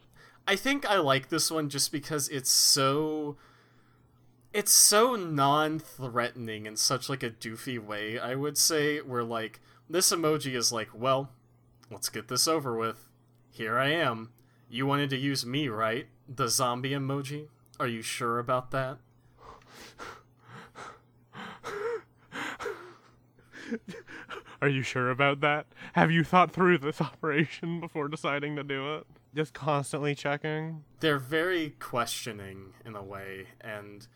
I 0.47 0.55
think 0.57 0.85
I 0.85 0.99
like 0.99 1.31
this 1.31 1.51
one 1.51 1.71
just 1.71 1.91
because 1.93 2.29
it's 2.29 2.51
so 2.51 3.39
it's 4.53 4.71
so 4.73 5.17
non-threatening 5.17 6.67
in 6.67 6.77
such 6.77 7.09
like 7.09 7.23
a 7.23 7.31
doofy 7.31 7.79
way, 7.79 8.19
I 8.19 8.35
would 8.35 8.59
say, 8.59 8.99
where 9.01 9.25
like 9.25 9.61
this 9.89 10.11
emoji 10.13 10.55
is 10.55 10.73
like, 10.73 10.91
well, 10.93 11.31
let's 11.91 12.11
get 12.11 12.29
this 12.29 12.47
over 12.47 12.77
with. 12.77 13.09
Here 13.55 13.79
I 13.79 13.91
am. 13.91 14.31
You 14.69 14.85
wanted 14.85 15.11
to 15.11 15.17
use 15.17 15.47
me, 15.47 15.69
right? 15.69 16.09
The 16.29 16.49
zombie 16.49 16.91
emoji? 16.91 17.47
Are 17.79 17.87
you 17.87 18.03
sure 18.03 18.41
about 18.41 18.73
that? 18.73 18.99
Are 24.61 24.69
you 24.69 24.83
sure 24.83 25.11
about 25.11 25.41
that? 25.41 25.67
Have 25.93 26.11
you 26.11 26.25
thought 26.25 26.51
through 26.53 26.79
this 26.79 27.01
operation 27.01 27.81
before 27.81 28.09
deciding 28.09 28.57
to 28.57 28.65
do 28.65 28.95
it? 28.97 29.07
Just 29.35 29.53
constantly 29.55 30.15
checking. 30.15 30.83
they're 31.01 31.19
very 31.19 31.71
questioning 31.81 32.73
in 32.85 32.95
a 32.97 33.03
way 33.03 33.47
and 33.61 34.07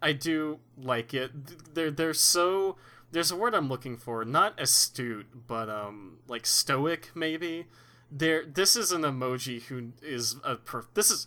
i 0.00 0.12
do 0.12 0.58
like 0.78 1.12
it 1.12 1.74
they're 1.74 1.90
they're 1.90 2.14
so 2.14 2.76
there's 3.10 3.30
a 3.32 3.36
word 3.36 3.54
i'm 3.56 3.68
looking 3.68 3.96
for 3.96 4.24
not 4.24 4.58
astute 4.60 5.26
but 5.48 5.68
um 5.68 6.18
like 6.28 6.46
stoic 6.46 7.10
maybe 7.14 7.66
there 8.12 8.44
this 8.44 8.76
is 8.76 8.92
an 8.92 9.02
emoji 9.02 9.62
who 9.62 9.92
is 10.02 10.36
a 10.44 10.56
per- 10.56 10.84
this 10.94 11.10
is 11.10 11.26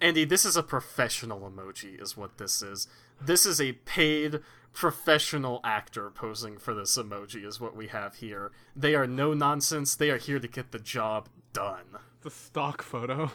andi 0.00 0.28
this 0.28 0.44
is 0.44 0.56
a 0.56 0.62
professional 0.62 1.40
emoji 1.40 2.00
is 2.00 2.16
what 2.16 2.38
this 2.38 2.62
is. 2.62 2.86
This 3.20 3.44
is 3.44 3.60
a 3.60 3.72
paid 3.72 4.40
professional 4.72 5.60
actor 5.64 6.10
posing 6.10 6.58
for 6.58 6.74
this 6.74 6.96
emoji 6.96 7.44
is 7.44 7.60
what 7.60 7.76
we 7.76 7.88
have 7.88 8.16
here. 8.16 8.52
They 8.74 8.94
are 8.94 9.06
no 9.06 9.34
nonsense. 9.34 9.94
They 9.94 10.10
are 10.10 10.18
here 10.18 10.38
to 10.38 10.48
get 10.48 10.72
the 10.72 10.78
job 10.78 11.28
done. 11.52 11.98
The 12.22 12.30
stock 12.30 12.82
photo. 12.82 13.32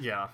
yeah 0.00 0.28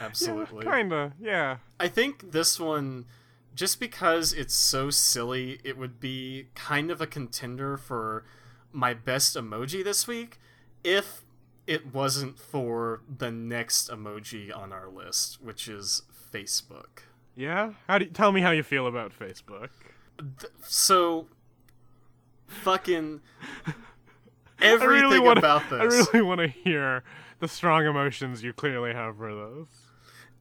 absolutely. 0.00 0.64
Kinda, 0.64 1.12
yeah. 1.20 1.58
I 1.78 1.88
think 1.88 2.32
this 2.32 2.60
one, 2.60 3.06
just 3.54 3.80
because 3.80 4.32
it's 4.32 4.54
so 4.54 4.90
silly, 4.90 5.60
it 5.64 5.76
would 5.78 6.00
be 6.00 6.48
kind 6.54 6.90
of 6.90 7.00
a 7.00 7.06
contender 7.06 7.76
for 7.76 8.24
my 8.72 8.94
best 8.94 9.34
emoji 9.36 9.82
this 9.82 10.06
week 10.06 10.38
if 10.84 11.24
it 11.66 11.92
wasn't 11.94 12.38
for 12.38 13.02
the 13.18 13.30
next 13.30 13.90
emoji 13.90 14.56
on 14.56 14.72
our 14.72 14.88
list, 14.88 15.42
which 15.42 15.68
is 15.68 16.02
Facebook. 16.32 17.02
Yeah? 17.36 17.72
How 17.86 17.98
do 17.98 18.06
you, 18.06 18.10
tell 18.10 18.32
me 18.32 18.40
how 18.40 18.50
you 18.50 18.62
feel 18.62 18.86
about 18.86 19.12
Facebook? 19.18 19.68
Th- 20.18 20.52
so, 20.62 21.26
fucking 22.46 23.20
everything 24.60 24.88
I 24.88 25.00
really 25.00 25.20
wanna, 25.20 25.40
about 25.40 25.68
this. 25.70 25.80
I 25.80 25.84
really 26.12 26.22
want 26.26 26.40
to 26.40 26.48
hear 26.48 27.04
the 27.40 27.48
strong 27.48 27.86
emotions 27.86 28.42
you 28.42 28.52
clearly 28.52 28.92
have 28.94 29.16
for 29.18 29.34
those. 29.34 29.66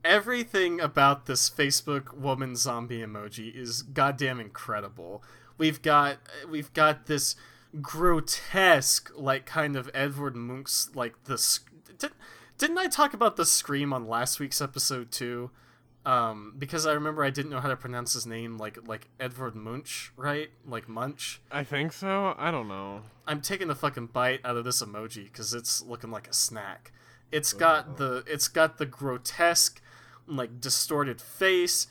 everything 0.04 0.80
about 0.80 1.26
this 1.26 1.50
Facebook 1.50 2.14
woman 2.18 2.56
zombie 2.56 3.00
emoji 3.00 3.54
is 3.54 3.82
goddamn 3.82 4.40
incredible. 4.40 5.22
We've 5.58 5.82
got 5.82 6.18
we've 6.50 6.72
got 6.74 7.08
this 7.08 7.36
grotesque 7.82 9.12
like 9.16 9.46
kind 9.46 9.76
of 9.76 9.90
Edward 9.94 10.36
Munch's 10.36 10.90
like 10.96 11.24
the 11.26 11.38
sc- 11.38 11.70
did, 11.98 12.12
didn't 12.58 12.78
I 12.78 12.88
talk 12.88 13.14
about 13.14 13.36
the 13.36 13.46
scream 13.46 13.94
on 13.94 14.08
last 14.08 14.40
week's 14.40 14.62
episode 14.62 15.12
too? 15.12 15.52
Um, 16.06 16.54
because 16.58 16.86
I 16.86 16.94
remember 16.94 17.22
I 17.22 17.30
didn't 17.30 17.52
know 17.52 17.60
how 17.60 17.68
to 17.68 17.76
pronounce 17.76 18.14
his 18.14 18.26
name 18.26 18.58
like 18.58 18.88
like 18.88 19.10
Edward 19.20 19.56
Munch, 19.56 20.14
right? 20.16 20.50
Like 20.66 20.88
Munch. 20.88 21.42
I 21.52 21.64
think 21.64 21.92
so. 21.92 22.34
I 22.38 22.50
don't 22.50 22.70
know. 22.70 23.02
I'm 23.28 23.42
taking 23.42 23.68
the 23.68 23.76
fucking 23.76 24.08
bite 24.08 24.40
out 24.46 24.56
of 24.56 24.64
this 24.64 24.82
emoji 24.82 25.26
because 25.26 25.54
it's 25.54 25.82
looking 25.82 26.10
like 26.10 26.30
a 26.30 26.34
snack. 26.34 26.94
It's 27.30 27.52
got 27.52 27.98
the 27.98 28.24
it's 28.26 28.48
got 28.48 28.78
the 28.78 28.86
grotesque, 28.86 29.82
like 30.26 30.62
distorted 30.62 31.20
face. 31.20 31.88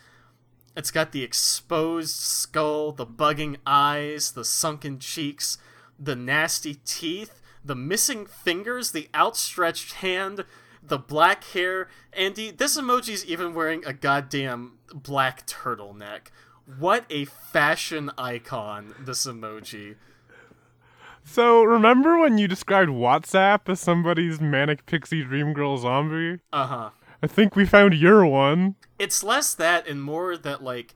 It's 0.76 0.90
got 0.90 1.12
the 1.12 1.22
exposed 1.22 2.16
skull, 2.16 2.92
the 2.92 3.06
bugging 3.06 3.56
eyes, 3.66 4.32
the 4.32 4.44
sunken 4.44 4.98
cheeks, 4.98 5.56
the 5.98 6.14
nasty 6.14 6.74
teeth, 6.84 7.40
the 7.64 7.74
missing 7.74 8.26
fingers, 8.26 8.92
the 8.92 9.08
outstretched 9.14 9.94
hand, 9.94 10.44
the 10.82 10.98
black 10.98 11.44
hair. 11.44 11.88
Andi, 12.16 12.56
this 12.56 12.78
emoji's 12.78 13.24
even 13.24 13.54
wearing 13.54 13.84
a 13.86 13.94
goddamn 13.94 14.74
black 14.92 15.46
turtleneck. 15.46 16.28
What 16.78 17.06
a 17.08 17.24
fashion 17.24 18.10
icon 18.18 18.94
this 18.98 19.26
emoji. 19.26 19.96
So, 21.24 21.64
remember 21.64 22.18
when 22.18 22.38
you 22.38 22.46
described 22.46 22.90
WhatsApp 22.90 23.68
as 23.68 23.80
somebody's 23.80 24.40
manic 24.40 24.86
pixie 24.86 25.24
dream 25.24 25.54
girl 25.54 25.76
zombie? 25.78 26.40
Uh 26.52 26.66
huh. 26.66 26.90
I 27.22 27.26
think 27.26 27.56
we 27.56 27.64
found 27.64 27.94
your 27.94 28.26
one. 28.26 28.76
It's 28.98 29.22
less 29.22 29.54
that 29.54 29.86
and 29.86 30.02
more 30.02 30.36
that 30.36 30.62
like 30.62 30.94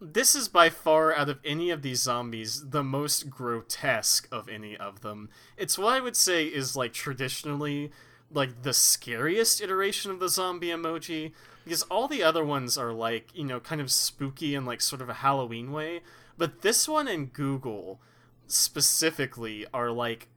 this 0.00 0.34
is 0.34 0.48
by 0.48 0.68
far 0.68 1.14
out 1.14 1.28
of 1.28 1.38
any 1.44 1.70
of 1.70 1.82
these 1.82 2.02
zombies 2.02 2.68
the 2.68 2.84
most 2.84 3.30
grotesque 3.30 4.28
of 4.30 4.48
any 4.48 4.76
of 4.76 5.00
them. 5.00 5.30
It's 5.56 5.78
what 5.78 5.94
I 5.94 6.00
would 6.00 6.16
say 6.16 6.46
is 6.46 6.76
like 6.76 6.92
traditionally 6.92 7.90
like 8.30 8.62
the 8.62 8.72
scariest 8.72 9.60
iteration 9.60 10.10
of 10.10 10.18
the 10.18 10.28
zombie 10.28 10.68
emoji 10.68 11.32
because 11.64 11.82
all 11.84 12.08
the 12.08 12.22
other 12.22 12.44
ones 12.44 12.76
are 12.76 12.92
like, 12.92 13.28
you 13.34 13.44
know, 13.44 13.60
kind 13.60 13.80
of 13.80 13.90
spooky 13.90 14.54
and 14.54 14.66
like 14.66 14.80
sort 14.80 15.02
of 15.02 15.08
a 15.08 15.14
Halloween 15.14 15.72
way, 15.72 16.00
but 16.36 16.62
this 16.62 16.88
one 16.88 17.08
and 17.08 17.32
Google 17.32 18.00
specifically 18.46 19.66
are 19.72 19.90
like 19.90 20.28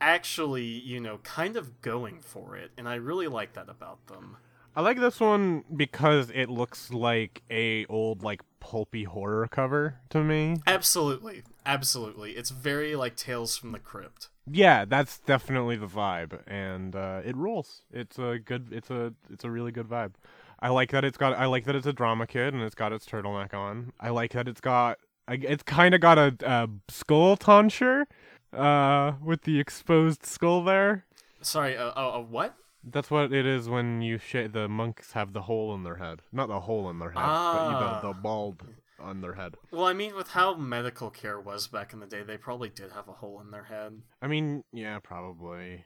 actually, 0.00 0.64
you 0.64 0.98
know, 0.98 1.18
kind 1.18 1.56
of 1.56 1.80
going 1.80 2.20
for 2.20 2.56
it, 2.56 2.72
and 2.76 2.88
I 2.88 2.96
really 2.96 3.28
like 3.28 3.52
that 3.52 3.68
about 3.68 4.06
them. 4.08 4.36
I 4.74 4.80
like 4.80 4.98
this 4.98 5.20
one 5.20 5.64
because 5.74 6.30
it 6.34 6.48
looks 6.48 6.90
like 6.90 7.42
a 7.50 7.84
old 7.86 8.22
like 8.22 8.40
pulpy 8.58 9.04
horror 9.04 9.46
cover 9.48 9.96
to 10.10 10.22
me. 10.24 10.56
Absolutely. 10.66 11.42
Absolutely. 11.66 12.32
It's 12.32 12.50
very 12.50 12.96
like 12.96 13.14
Tales 13.14 13.56
from 13.56 13.72
the 13.72 13.78
Crypt. 13.78 14.28
Yeah, 14.50 14.86
that's 14.86 15.18
definitely 15.18 15.76
the 15.76 15.86
vibe 15.86 16.40
and 16.46 16.96
uh, 16.96 17.20
it 17.24 17.36
rolls. 17.36 17.82
It's 17.92 18.18
a 18.18 18.38
good 18.38 18.68
it's 18.72 18.90
a 18.90 19.12
it's 19.30 19.44
a 19.44 19.50
really 19.50 19.72
good 19.72 19.88
vibe. 19.88 20.12
I 20.58 20.70
like 20.70 20.90
that 20.92 21.04
it's 21.04 21.18
got 21.18 21.36
I 21.36 21.46
like 21.46 21.64
that 21.66 21.76
it's 21.76 21.86
a 21.86 21.92
drama 21.92 22.26
kid 22.26 22.54
and 22.54 22.62
it's 22.62 22.74
got 22.74 22.92
its 22.92 23.04
turtleneck 23.04 23.52
on. 23.52 23.92
I 24.00 24.08
like 24.08 24.32
that 24.32 24.48
it's 24.48 24.60
got 24.60 24.98
it's 25.28 25.62
kind 25.62 25.94
of 25.94 26.00
got 26.00 26.18
a, 26.18 26.34
a 26.44 26.68
skull 26.88 27.36
tonsure 27.36 28.06
uh 28.54 29.12
with 29.22 29.42
the 29.42 29.60
exposed 29.60 30.24
skull 30.24 30.64
there. 30.64 31.04
Sorry, 31.42 31.76
uh, 31.76 31.92
uh, 31.94 32.18
uh 32.18 32.20
what? 32.20 32.56
That's 32.84 33.10
what 33.10 33.32
it 33.32 33.46
is 33.46 33.68
when 33.68 34.02
you 34.02 34.18
sh- 34.18 34.48
the 34.52 34.68
monks 34.68 35.12
have 35.12 35.32
the 35.32 35.42
hole 35.42 35.74
in 35.74 35.84
their 35.84 35.96
head. 35.96 36.20
Not 36.32 36.48
the 36.48 36.60
hole 36.60 36.90
in 36.90 36.98
their 36.98 37.10
head, 37.10 37.22
Ah. 37.22 38.00
but 38.00 38.00
the, 38.00 38.08
the 38.08 38.14
bald 38.20 38.62
on 38.98 39.20
their 39.20 39.34
head. 39.34 39.54
Well, 39.70 39.84
I 39.86 39.92
mean, 39.92 40.14
with 40.16 40.28
how 40.28 40.54
medical 40.54 41.10
care 41.10 41.40
was 41.40 41.66
back 41.68 41.92
in 41.92 42.00
the 42.00 42.06
day, 42.06 42.22
they 42.22 42.36
probably 42.36 42.68
did 42.68 42.92
have 42.92 43.08
a 43.08 43.12
hole 43.12 43.40
in 43.40 43.50
their 43.50 43.64
head. 43.64 44.02
I 44.20 44.26
mean, 44.26 44.64
yeah, 44.72 44.98
probably. 45.00 45.84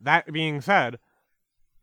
That 0.00 0.30
being 0.32 0.60
said, 0.60 0.98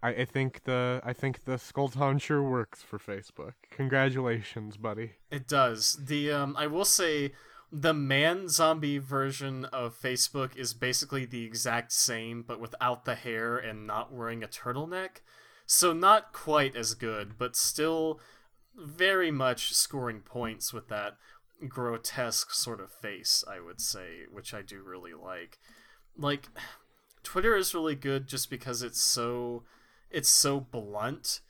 I, 0.03 0.09
I 0.09 0.25
think 0.25 0.63
the 0.65 1.01
I 1.03 1.13
think 1.13 1.45
the 1.45 1.57
skull 1.57 1.89
tonsure 1.89 2.43
works 2.43 2.81
for 2.83 2.99
Facebook. 2.99 3.53
Congratulations, 3.71 4.77
buddy. 4.77 5.13
It 5.31 5.47
does. 5.47 5.97
The 6.03 6.31
um, 6.31 6.55
I 6.57 6.67
will 6.67 6.85
say, 6.85 7.31
the 7.75 7.93
man 7.93 8.47
zombie 8.49 8.99
version 8.99 9.65
of 9.65 9.99
Facebook 9.99 10.55
is 10.55 10.75
basically 10.75 11.25
the 11.25 11.43
exact 11.43 11.91
same, 11.91 12.43
but 12.43 12.59
without 12.59 13.03
the 13.03 13.15
hair 13.15 13.57
and 13.57 13.87
not 13.87 14.13
wearing 14.13 14.43
a 14.43 14.47
turtleneck. 14.47 15.21
So 15.65 15.91
not 15.91 16.33
quite 16.33 16.75
as 16.75 16.93
good, 16.93 17.35
but 17.35 17.55
still 17.55 18.19
very 18.75 19.31
much 19.31 19.73
scoring 19.73 20.19
points 20.19 20.71
with 20.71 20.87
that 20.89 21.17
grotesque 21.67 22.51
sort 22.51 22.79
of 22.79 22.91
face, 22.91 23.43
I 23.49 23.59
would 23.59 23.81
say, 23.81 24.25
which 24.31 24.53
I 24.53 24.61
do 24.61 24.83
really 24.83 25.15
like. 25.15 25.57
Like 26.15 26.49
Twitter 27.23 27.55
is 27.55 27.73
really 27.73 27.95
good 27.95 28.27
just 28.27 28.51
because 28.51 28.83
it's 28.83 29.01
so 29.01 29.63
it's 30.11 30.29
so 30.29 30.59
blunt, 30.59 31.41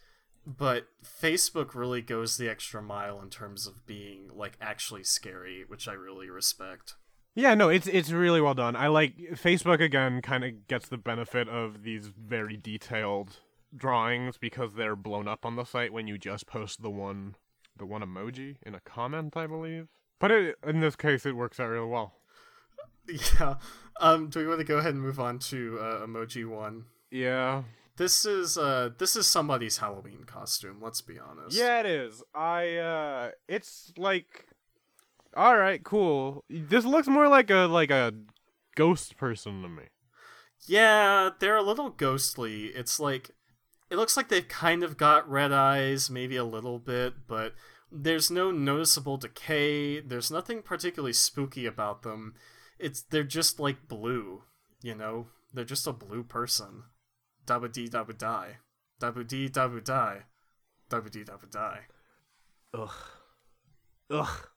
but 0.45 0.87
Facebook 1.03 1.73
really 1.73 2.01
goes 2.01 2.37
the 2.37 2.49
extra 2.49 2.81
mile 2.81 3.21
in 3.21 3.29
terms 3.29 3.65
of 3.67 3.85
being 3.85 4.29
like 4.33 4.57
actually 4.61 5.03
scary, 5.03 5.63
which 5.67 5.87
I 5.87 5.93
really 5.93 6.29
respect. 6.29 6.95
Yeah, 7.35 7.55
no, 7.55 7.69
it's 7.69 7.87
it's 7.87 8.11
really 8.11 8.41
well 8.41 8.53
done. 8.53 8.75
I 8.75 8.87
like 8.87 9.17
Facebook 9.33 9.81
again 9.81 10.21
kind 10.21 10.43
of 10.43 10.67
gets 10.67 10.87
the 10.87 10.97
benefit 10.97 11.49
of 11.49 11.83
these 11.83 12.07
very 12.07 12.57
detailed 12.57 13.37
drawings 13.75 14.37
because 14.37 14.75
they're 14.75 14.95
blown 14.95 15.27
up 15.27 15.45
on 15.45 15.55
the 15.55 15.63
site 15.63 15.91
when 15.91 16.07
you 16.07 16.17
just 16.17 16.45
post 16.45 16.83
the 16.83 16.91
one 16.91 17.35
the 17.77 17.85
one 17.85 18.01
emoji 18.01 18.57
in 18.63 18.75
a 18.75 18.79
comment, 18.81 19.35
I 19.35 19.47
believe. 19.47 19.87
But 20.19 20.31
it, 20.31 20.55
in 20.65 20.79
this 20.79 20.95
case 20.95 21.25
it 21.25 21.35
works 21.35 21.59
out 21.59 21.69
really 21.69 21.87
well. 21.87 22.13
Yeah. 23.05 23.55
Um 23.99 24.29
do 24.29 24.39
we 24.39 24.47
want 24.47 24.59
to 24.59 24.65
go 24.65 24.77
ahead 24.77 24.93
and 24.93 25.03
move 25.03 25.19
on 25.19 25.37
to 25.39 25.77
uh, 25.81 26.05
emoji 26.05 26.47
1? 26.47 26.85
Yeah. 27.11 27.63
This 27.97 28.25
is 28.25 28.57
uh 28.57 28.89
this 28.97 29.15
is 29.15 29.27
somebody's 29.27 29.77
Halloween 29.77 30.23
costume, 30.25 30.79
let's 30.81 31.01
be 31.01 31.19
honest. 31.19 31.55
Yeah, 31.55 31.81
it 31.81 31.85
is. 31.85 32.23
I 32.33 32.77
uh 32.77 33.31
it's 33.47 33.93
like 33.97 34.47
all 35.35 35.57
right, 35.57 35.83
cool. 35.83 36.43
This 36.49 36.85
looks 36.85 37.07
more 37.07 37.27
like 37.27 37.49
a 37.49 37.65
like 37.65 37.91
a 37.91 38.13
ghost 38.75 39.17
person 39.17 39.61
to 39.61 39.69
me. 39.69 39.83
Yeah, 40.65 41.31
they're 41.39 41.57
a 41.57 41.63
little 41.63 41.89
ghostly. 41.89 42.65
It's 42.67 42.99
like 42.99 43.31
it 43.89 43.97
looks 43.97 44.17
like 44.17 44.29
they've 44.29 44.47
kind 44.47 44.83
of 44.83 44.97
got 44.97 45.29
red 45.29 45.51
eyes, 45.51 46.09
maybe 46.09 46.35
a 46.35 46.43
little 46.43 46.79
bit, 46.79 47.27
but 47.27 47.53
there's 47.91 48.31
no 48.31 48.49
noticeable 48.49 49.17
decay. 49.17 49.99
There's 49.99 50.31
nothing 50.31 50.63
particularly 50.63 51.13
spooky 51.13 51.67
about 51.67 52.01
them. 52.01 52.33
It's 52.79 53.03
they're 53.03 53.23
just 53.23 53.59
like 53.59 53.87
blue, 53.87 54.43
you 54.81 54.95
know? 54.95 55.27
They're 55.53 55.63
just 55.63 55.85
a 55.85 55.93
blue 55.93 56.23
person. 56.23 56.85
Dabu 57.45 57.71
dee 57.71 57.87
dabu 57.87 58.17
die. 58.17 58.57
Dabu 58.99 59.27
dee 59.27 59.49
dabu 59.49 59.83
die. 59.83 60.23
Dabu 60.89 61.11
dee 61.11 61.23
dabu 61.23 61.49
die. 61.49 61.81
Ugh. 62.73 62.91
Ugh. 64.09 64.47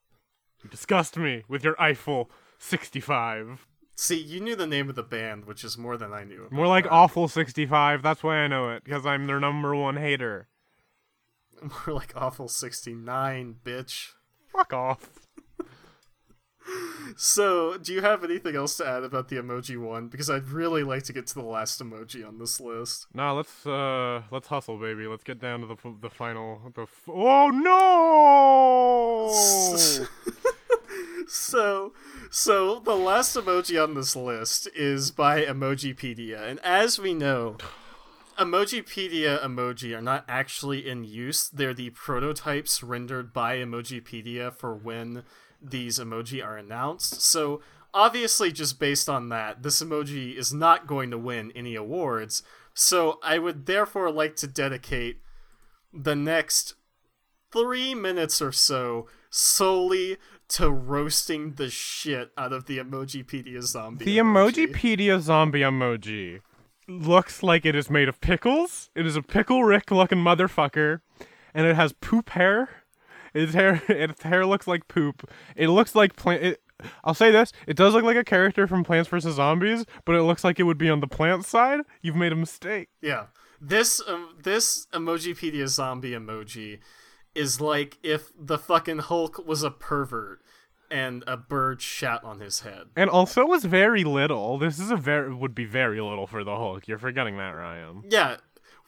You 0.63 0.71
disgust 0.71 1.17
me 1.17 1.45
with 1.49 1.65
your 1.65 1.81
Eiffel 1.81 2.31
65. 2.59 3.67
See, 3.99 4.21
you 4.21 4.41
knew 4.41 4.57
the 4.57 4.67
name 4.67 4.89
of 4.89 4.95
the 4.95 5.03
band, 5.03 5.47
which 5.47 5.65
is 5.65 5.79
more 5.79 5.97
than 5.97 6.13
I 6.13 6.25
knew. 6.25 6.49
More 6.51 6.67
like 6.67 6.85
that. 6.85 6.93
Awful 6.93 7.29
65. 7.29 8.03
That's 8.03 8.23
why 8.23 8.37
I 8.37 8.47
know 8.47 8.71
it, 8.71 8.85
because 8.85 9.07
I'm 9.07 9.27
their 9.27 9.41
number 9.41 9.75
one 9.75 9.97
hater. 9.97 10.49
More 11.63 11.97
like 11.97 12.13
Awful 12.15 12.49
69, 12.49 13.57
bitch. 13.65 14.13
Fuck 14.49 14.73
off. 14.73 15.26
So, 17.17 17.79
do 17.79 17.95
you 17.95 18.03
have 18.03 18.25
anything 18.25 18.57
else 18.57 18.77
to 18.77 18.87
add 18.87 19.05
about 19.05 19.29
the 19.29 19.37
emoji 19.37 19.79
one? 19.79 20.09
Because 20.09 20.29
I'd 20.29 20.49
really 20.49 20.83
like 20.83 21.05
to 21.05 21.13
get 21.13 21.27
to 21.29 21.35
the 21.35 21.45
last 21.45 21.81
emoji 21.83 22.27
on 22.27 22.39
this 22.39 22.61
list. 22.61 23.07
Nah, 23.15 23.33
let's 23.33 23.67
uh, 23.67 24.23
let's 24.31 24.49
hustle, 24.49 24.79
baby. 24.79 25.07
Let's 25.07 25.25
get 25.25 25.41
down 25.41 25.61
to 25.61 25.67
the 25.67 25.75
f- 25.75 26.01
the 26.01 26.11
final. 26.11 26.61
The 26.75 26.83
f- 26.83 27.09
oh 27.09 27.49
no! 27.49 30.07
So, 31.29 31.93
so 32.31 32.79
the 32.79 32.95
last 32.95 33.37
emoji 33.37 33.83
on 33.83 33.95
this 33.95 34.15
list 34.15 34.69
is 34.77 35.11
by 35.11 35.45
Emojipedia, 35.45 36.41
and 36.41 36.61
as 36.61 37.01
we 37.01 37.15
know, 37.15 37.57
Emojipedia 38.39 39.43
emoji 39.43 39.97
are 39.97 40.03
not 40.03 40.25
actually 40.29 40.89
in 40.89 41.03
use. 41.03 41.49
They're 41.49 41.75
the 41.75 41.91
prototypes 41.91 42.83
rendered 42.83 43.33
by 43.33 43.57
Emojipedia 43.57 44.53
for 44.53 44.75
when 44.75 45.25
these 45.61 45.99
emoji 45.99 46.45
are 46.45 46.57
announced. 46.57 47.23
So, 47.23 47.61
obviously, 47.95 48.53
just 48.53 48.79
based 48.79 49.09
on 49.09 49.29
that, 49.31 49.63
this 49.63 49.83
emoji 49.83 50.37
is 50.37 50.53
not 50.53 50.87
going 50.87 51.11
to 51.11 51.19
win 51.19 51.53
any 51.55 51.75
awards. 51.75 52.43
So, 52.75 53.19
I 53.23 53.39
would 53.39 53.67
therefore 53.67 54.11
like 54.11 54.37
to 54.37 54.47
dedicate 54.47 55.21
the 55.93 56.17
next 56.17 56.75
three 57.53 57.95
minutes 57.95 58.43
or 58.43 58.53
so 58.53 59.09
solely 59.31 60.19
to 60.49 60.71
roasting 60.71 61.55
the 61.55 61.69
shit 61.69 62.31
out 62.37 62.53
of 62.53 62.67
the 62.67 62.79
Emojipedia 62.79 63.63
zombie. 63.63 64.05
The 64.05 64.19
Emojipedia 64.19 65.21
zombie 65.21 65.61
emoji 65.61 66.41
looks 66.89 67.43
like 67.43 67.67
it 67.67 67.75
is 67.75 67.91
made 67.91 68.09
of 68.09 68.21
pickles. 68.21 68.91
It 68.95 69.07
is 69.07 69.17
a 69.17 69.23
pickle 69.23 69.65
Rick 69.65 69.91
looking 69.91 70.19
motherfucker, 70.19 71.01
and 71.53 71.67
it 71.67 71.77
has 71.77 71.93
poop 71.93 72.31
hair. 72.31 72.69
Its 73.37 73.55
hair, 73.55 73.83
its 73.89 74.23
hair 74.23 74.47
looks 74.47 74.67
like 74.67 74.89
poop. 74.89 75.29
It 75.55 75.69
looks 75.69 75.95
like 75.95 76.17
plant. 76.17 76.43
It, 76.43 76.63
I'll 77.05 77.15
say 77.15 77.31
this: 77.31 77.53
it 77.67 77.77
does 77.77 77.95
look 77.95 78.05
like 78.05 78.17
a 78.17 78.25
character 78.25 78.67
from 78.67 78.85
Plants 78.85 79.09
vs 79.09 79.35
Zombies, 79.35 79.85
but 80.05 80.15
it 80.15 80.23
looks 80.23 80.45
like 80.45 80.59
it 80.61 80.65
would 80.65 80.79
be 80.79 80.91
on 80.91 81.01
the 81.01 81.07
plant 81.07 81.45
side. 81.45 81.81
You've 82.03 82.17
made 82.17 82.33
a 82.33 82.37
mistake. 82.37 82.89
Yeah. 83.01 83.27
This 83.61 84.03
um, 84.07 84.37
this 84.43 84.87
Emojipedia 84.93 85.67
zombie 85.69 86.11
emoji 86.11 86.81
is 87.35 87.61
like 87.61 87.99
if 88.03 88.33
the 88.39 88.59
fucking 88.59 88.99
Hulk 88.99 89.47
was 89.47 89.63
a 89.63 89.71
pervert 89.71 90.41
and 90.91 91.25
a 91.27 91.37
bird 91.37 91.83
shat 91.83 92.23
on 92.25 92.41
his 92.41 92.61
head. 92.61 92.89
And 92.97 93.11
also 93.11 93.45
was 93.45 93.65
very 93.65 94.05
little. 94.05 94.59
This 94.59 94.79
is 94.79 94.91
a 94.91 94.97
very 94.97 95.35
would 95.35 95.55
be 95.55 95.65
very 95.65 96.01
little 96.01 96.27
for 96.27 96.45
the 96.45 96.57
Hulk. 96.57 96.87
You're 96.89 96.99
forgetting 96.99 97.37
that, 97.39 97.51
Ryan. 97.51 98.05
Yeah. 98.09 98.37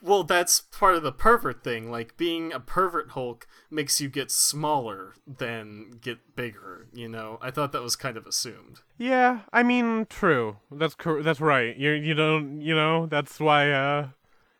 Well, 0.00 0.22
that's 0.22 0.60
part 0.60 0.94
of 0.94 1.02
the 1.02 1.12
pervert 1.12 1.64
thing. 1.64 1.90
Like 1.90 2.16
being 2.16 2.52
a 2.52 2.60
pervert 2.60 3.10
Hulk 3.10 3.46
makes 3.70 4.00
you 4.00 4.08
get 4.08 4.30
smaller 4.30 5.14
than 5.26 5.98
get 6.00 6.36
bigger, 6.36 6.86
you 6.92 7.08
know. 7.08 7.38
I 7.42 7.50
thought 7.50 7.72
that 7.72 7.82
was 7.82 7.96
kind 7.96 8.16
of 8.16 8.26
assumed. 8.26 8.80
Yeah, 8.96 9.40
I 9.52 9.62
mean, 9.62 10.06
true. 10.08 10.58
That's 10.70 10.94
cor- 10.94 11.22
that's 11.22 11.40
right. 11.40 11.76
You 11.76 11.90
you 11.92 12.14
don't 12.14 12.60
you 12.60 12.74
know 12.74 13.06
that's 13.06 13.40
why 13.40 13.70
uh 13.72 14.08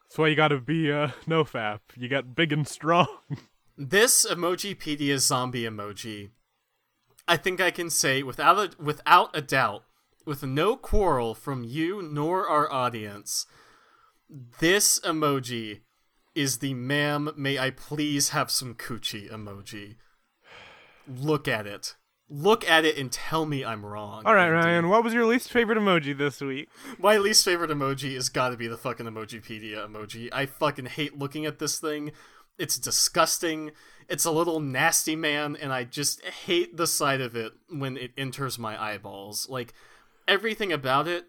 that's 0.02 0.18
why 0.18 0.28
you 0.28 0.34
gotta 0.34 0.58
be 0.58 0.90
uh 0.90 1.10
no 1.26 1.44
fap. 1.44 1.80
You 1.96 2.08
got 2.08 2.34
big 2.34 2.52
and 2.52 2.66
strong. 2.66 3.06
This 3.80 4.26
Emojipedia 4.28 5.18
zombie 5.18 5.62
emoji, 5.62 6.30
I 7.28 7.36
think 7.36 7.60
I 7.60 7.70
can 7.70 7.90
say 7.90 8.24
without 8.24 8.58
a, 8.58 8.82
without 8.82 9.30
a 9.36 9.40
doubt, 9.40 9.84
with 10.26 10.42
no 10.42 10.76
quarrel 10.76 11.32
from 11.32 11.62
you 11.62 12.02
nor 12.02 12.48
our 12.48 12.68
audience, 12.72 13.46
this 14.28 14.98
emoji 15.00 15.80
is 16.34 16.58
the 16.58 16.74
ma'am, 16.74 17.30
may 17.36 17.58
I 17.58 17.70
please 17.70 18.30
have 18.30 18.50
some 18.50 18.74
coochie 18.74 19.30
emoji. 19.30 19.96
Look 21.06 21.48
at 21.48 21.66
it. 21.66 21.96
Look 22.30 22.68
at 22.68 22.84
it 22.84 22.98
and 22.98 23.10
tell 23.10 23.46
me 23.46 23.64
I'm 23.64 23.84
wrong. 23.84 24.22
All 24.26 24.34
right, 24.34 24.50
Andi. 24.50 24.64
Ryan. 24.64 24.88
What 24.90 25.02
was 25.02 25.14
your 25.14 25.24
least 25.24 25.50
favorite 25.50 25.78
emoji 25.78 26.16
this 26.16 26.40
week? 26.42 26.68
My 26.98 27.16
least 27.16 27.44
favorite 27.44 27.70
emoji 27.70 28.14
has 28.14 28.28
got 28.28 28.50
to 28.50 28.56
be 28.56 28.68
the 28.68 28.76
fucking 28.76 29.06
Emojipedia 29.06 29.88
emoji. 29.88 30.28
I 30.30 30.44
fucking 30.44 30.86
hate 30.86 31.18
looking 31.18 31.46
at 31.46 31.58
this 31.58 31.78
thing. 31.78 32.12
It's 32.58 32.76
disgusting. 32.76 33.70
It's 34.08 34.26
a 34.26 34.30
little 34.30 34.60
nasty 34.60 35.16
man, 35.16 35.56
and 35.56 35.72
I 35.72 35.84
just 35.84 36.22
hate 36.22 36.76
the 36.76 36.86
sight 36.86 37.22
of 37.22 37.34
it 37.34 37.52
when 37.70 37.96
it 37.96 38.12
enters 38.18 38.58
my 38.58 38.80
eyeballs. 38.80 39.48
Like, 39.48 39.72
everything 40.26 40.72
about 40.72 41.08
it 41.08 41.26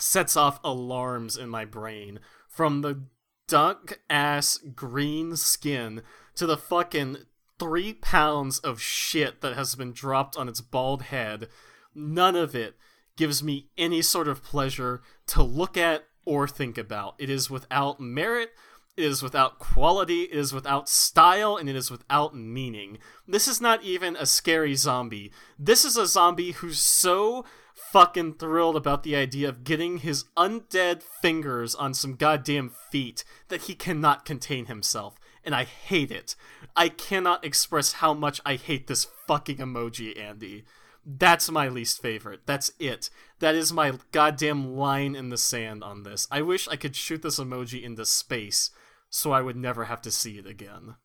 sets 0.00 0.36
off 0.36 0.60
alarms 0.64 1.36
in 1.36 1.48
my 1.48 1.64
brain 1.64 2.20
from 2.48 2.80
the 2.80 3.02
duck 3.46 4.00
ass 4.10 4.58
green 4.74 5.36
skin 5.36 6.02
to 6.34 6.46
the 6.46 6.56
fucking 6.56 7.16
three 7.58 7.92
pounds 7.92 8.58
of 8.60 8.80
shit 8.80 9.40
that 9.40 9.54
has 9.54 9.74
been 9.74 9.92
dropped 9.92 10.36
on 10.36 10.48
its 10.48 10.60
bald 10.60 11.02
head. 11.02 11.48
None 11.94 12.36
of 12.36 12.54
it 12.54 12.76
gives 13.16 13.42
me 13.42 13.68
any 13.76 14.02
sort 14.02 14.28
of 14.28 14.44
pleasure 14.44 15.02
to 15.26 15.42
look 15.42 15.76
at 15.76 16.04
or 16.24 16.46
think 16.46 16.78
about. 16.78 17.14
It 17.18 17.30
is 17.30 17.50
without 17.50 18.00
merit. 18.00 18.50
It 18.96 19.04
is 19.04 19.22
without 19.22 19.60
quality, 19.60 20.22
it 20.24 20.36
is 20.36 20.52
without 20.52 20.88
style, 20.88 21.56
and 21.56 21.68
it 21.68 21.76
is 21.76 21.88
without 21.88 22.34
meaning. 22.34 22.98
This 23.28 23.46
is 23.46 23.60
not 23.60 23.84
even 23.84 24.16
a 24.16 24.26
scary 24.26 24.74
zombie. 24.74 25.30
This 25.56 25.84
is 25.84 25.96
a 25.96 26.04
zombie 26.04 26.50
who's 26.50 26.80
so 26.80 27.44
fucking 27.78 28.34
thrilled 28.34 28.76
about 28.76 29.02
the 29.02 29.16
idea 29.16 29.48
of 29.48 29.64
getting 29.64 29.98
his 29.98 30.24
undead 30.36 31.02
fingers 31.02 31.74
on 31.74 31.94
some 31.94 32.14
goddamn 32.14 32.70
feet 32.90 33.24
that 33.48 33.62
he 33.62 33.74
cannot 33.74 34.24
contain 34.24 34.66
himself. 34.66 35.18
And 35.44 35.54
I 35.54 35.64
hate 35.64 36.10
it. 36.10 36.36
I 36.76 36.88
cannot 36.88 37.44
express 37.44 37.94
how 37.94 38.12
much 38.12 38.40
I 38.44 38.56
hate 38.56 38.86
this 38.86 39.06
fucking 39.26 39.56
emoji, 39.56 40.16
Andi. 40.18 40.64
That's 41.06 41.50
my 41.50 41.68
least 41.68 42.02
favorite. 42.02 42.40
That's 42.44 42.70
it. 42.78 43.08
That 43.38 43.54
is 43.54 43.72
my 43.72 43.94
goddamn 44.12 44.76
line 44.76 45.14
in 45.14 45.30
the 45.30 45.38
sand 45.38 45.82
on 45.82 46.02
this. 46.02 46.26
I 46.30 46.42
wish 46.42 46.68
I 46.68 46.76
could 46.76 46.94
shoot 46.94 47.22
this 47.22 47.38
emoji 47.38 47.82
into 47.82 48.04
space 48.04 48.70
so 49.08 49.32
I 49.32 49.40
would 49.40 49.56
never 49.56 49.84
have 49.86 50.02
to 50.02 50.10
see 50.10 50.38
it 50.38 50.46
again. 50.46 50.96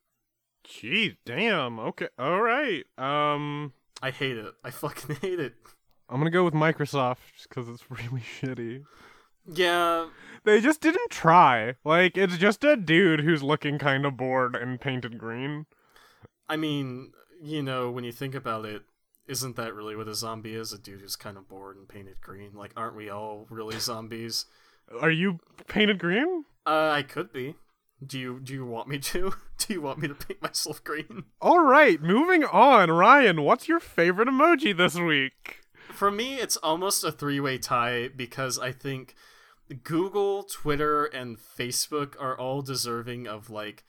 Gee, 0.63 1.17
damn. 1.26 1.80
Okay, 1.80 2.09
all 2.17 2.41
right. 2.41 2.84
Um, 2.97 3.74
I 4.01 4.11
hate 4.11 4.38
it. 4.38 4.53
I 4.63 4.71
fucking 4.71 5.15
hate 5.21 5.39
it. 5.39 5.55
I'm 6.09 6.17
gonna 6.19 6.29
go 6.29 6.43
with 6.43 6.53
Microsoft 6.53 7.17
just 7.35 7.49
because 7.49 7.67
it's 7.69 7.83
really 7.89 8.21
shitty. 8.39 8.83
Yeah, 9.45 10.07
They 10.45 10.61
just 10.61 10.79
didn't 10.79 11.09
try. 11.11 11.75
Like, 11.83 12.17
it's 12.17 12.37
just 12.37 12.63
a 12.63 12.77
dude 12.77 13.19
who's 13.19 13.43
looking 13.43 13.77
kind 13.77 14.05
of 14.05 14.15
bored 14.15 14.55
and 14.55 14.79
painted 14.79 15.17
green. 15.17 15.65
I 16.47 16.55
mean, 16.55 17.11
you 17.41 17.61
know, 17.61 17.91
when 17.91 18.05
you 18.05 18.13
think 18.13 18.35
about 18.35 18.63
it, 18.65 18.83
isn't 19.27 19.57
that 19.57 19.73
really 19.73 19.97
what 19.97 20.07
a 20.07 20.15
zombie 20.15 20.55
is? 20.55 20.71
A 20.71 20.77
dude 20.77 21.01
who's 21.01 21.17
kind 21.17 21.37
of 21.37 21.49
bored 21.49 21.75
and 21.75 21.89
painted 21.89 22.21
green. 22.21 22.51
Like, 22.53 22.71
aren't 22.77 22.95
we 22.95 23.09
all 23.09 23.45
really 23.49 23.79
zombies? 23.79 24.45
Are 25.01 25.11
you 25.11 25.39
painted 25.67 25.99
green? 25.99 26.45
Uh, 26.65 26.91
I 26.91 27.03
could 27.03 27.33
be. 27.33 27.55
Do 28.05 28.19
you 28.19 28.39
do 28.41 28.53
you 28.53 28.65
want 28.65 28.87
me 28.87 28.99
to? 28.99 29.33
Do 29.59 29.73
you 29.73 29.81
want 29.81 29.99
me 29.99 30.09
to 30.09 30.15
paint 30.15 30.41
myself 30.41 30.83
green? 30.83 31.23
All 31.41 31.63
right, 31.63 32.01
moving 32.01 32.43
on. 32.43 32.91
Ryan, 32.91 33.43
what's 33.43 33.69
your 33.69 33.79
favorite 33.79 34.27
emoji 34.27 34.75
this 34.75 34.95
week? 34.95 35.62
For 35.93 36.11
me, 36.11 36.35
it's 36.35 36.57
almost 36.57 37.03
a 37.03 37.11
three-way 37.11 37.57
tie 37.57 38.09
because 38.09 38.59
I 38.59 38.71
think 38.71 39.15
Google, 39.83 40.43
Twitter, 40.43 41.05
and 41.05 41.37
Facebook 41.37 42.15
are 42.19 42.37
all 42.37 42.61
deserving 42.61 43.27
of 43.27 43.49
like 43.49 43.83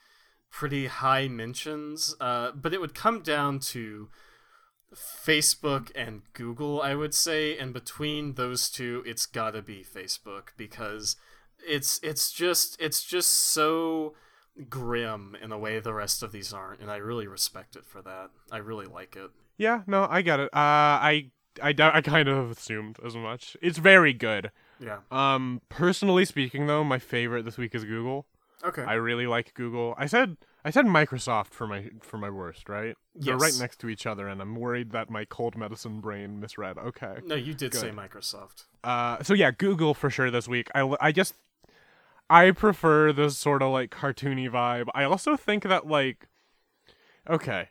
pretty 0.51 0.87
high 0.87 1.29
mentions. 1.29 2.15
Uh, 2.21 2.53
but 2.53 2.73
it 2.73 2.81
would 2.81 2.95
come 2.95 3.23
down 3.23 3.59
to 3.59 4.09
Facebook 4.95 5.91
and 5.95 6.23
Google, 6.33 6.81
I 6.81 6.95
would 6.95 7.15
say, 7.15 7.59
and 7.59 7.73
between 7.73 8.35
those 8.35 8.71
two, 8.71 9.03
it's 9.07 9.27
gotta 9.27 9.63
be 9.63 9.85
Facebook 9.85 10.51
because 10.57 11.17
it's 11.67 11.99
it's 12.03 12.33
just 12.33 12.77
it's 12.81 13.03
just 13.03 13.31
so 13.31 14.15
grim 14.69 15.37
in 15.43 15.51
a 15.51 15.59
way 15.59 15.81
the 15.81 15.95
rest 15.95 16.23
of 16.23 16.33
these 16.33 16.53
aren't, 16.53 16.81
and 16.81 16.91
I 16.91 16.97
really 16.97 17.27
respect 17.27 17.77
it 17.77 17.85
for 17.85 18.03
that. 18.03 18.31
I 18.53 18.59
really 18.59 18.87
like 18.87 19.17
it. 19.17 19.31
Yeah, 19.57 19.83
no, 19.87 20.07
I 20.11 20.23
get 20.23 20.41
it. 20.41 20.47
Uh, 20.53 20.99
I, 20.99 21.31
I, 21.63 21.75
I 21.79 22.01
kind 22.01 22.29
of 22.29 22.51
assumed 22.51 22.99
as 23.05 23.17
much. 23.17 23.57
It's 23.63 23.79
very 23.79 24.13
good. 24.13 24.51
Yeah. 24.81 24.99
Um, 25.11 25.61
personally 25.69 26.25
speaking, 26.25 26.67
though, 26.67 26.85
my 26.85 26.99
favorite 26.99 27.45
this 27.45 27.57
week 27.57 27.75
is 27.75 27.85
Google. 27.85 28.27
Okay. 28.65 28.83
I 28.83 28.95
really 28.95 29.27
like 29.27 29.55
Google. 29.55 29.95
I 29.99 30.07
said 30.07 30.37
I 30.65 30.71
said 30.71 30.87
Microsoft 30.87 31.49
for 31.49 31.67
my 31.67 31.91
for 32.01 32.17
my 32.17 32.31
worst, 32.31 32.69
right? 32.69 32.97
Yes. 33.15 33.27
They're 33.27 33.37
right 33.37 33.55
next 33.59 33.79
to 33.81 33.89
each 33.91 34.07
other, 34.07 34.27
and 34.27 34.41
I'm 34.41 34.57
worried 34.57 34.93
that 34.93 35.11
my 35.11 35.27
cold 35.27 35.57
medicine 35.57 36.01
brain 36.01 36.41
misread. 36.41 36.79
Okay. 36.79 37.19
no, 37.27 37.35
you 37.35 37.53
did 37.53 37.75
say 37.75 37.91
Microsoft. 37.91 38.65
Uh, 38.83 39.23
so 39.23 39.35
yeah, 39.35 39.51
Google 39.51 39.93
for 39.93 40.09
sure 40.09 40.31
this 40.31 40.49
week. 40.49 40.71
I, 40.75 40.95
I 41.01 41.13
just 41.13 41.35
I 42.31 42.51
prefer 42.53 43.13
this 43.13 43.37
sort 43.37 43.63
of 43.63 43.73
like 43.73 43.91
cartoony 43.91 44.51
vibe. 44.51 44.87
I 44.95 45.05
also 45.05 45.37
think 45.37 45.65
that 45.65 45.87
like 45.87 46.27
okay. 47.29 47.69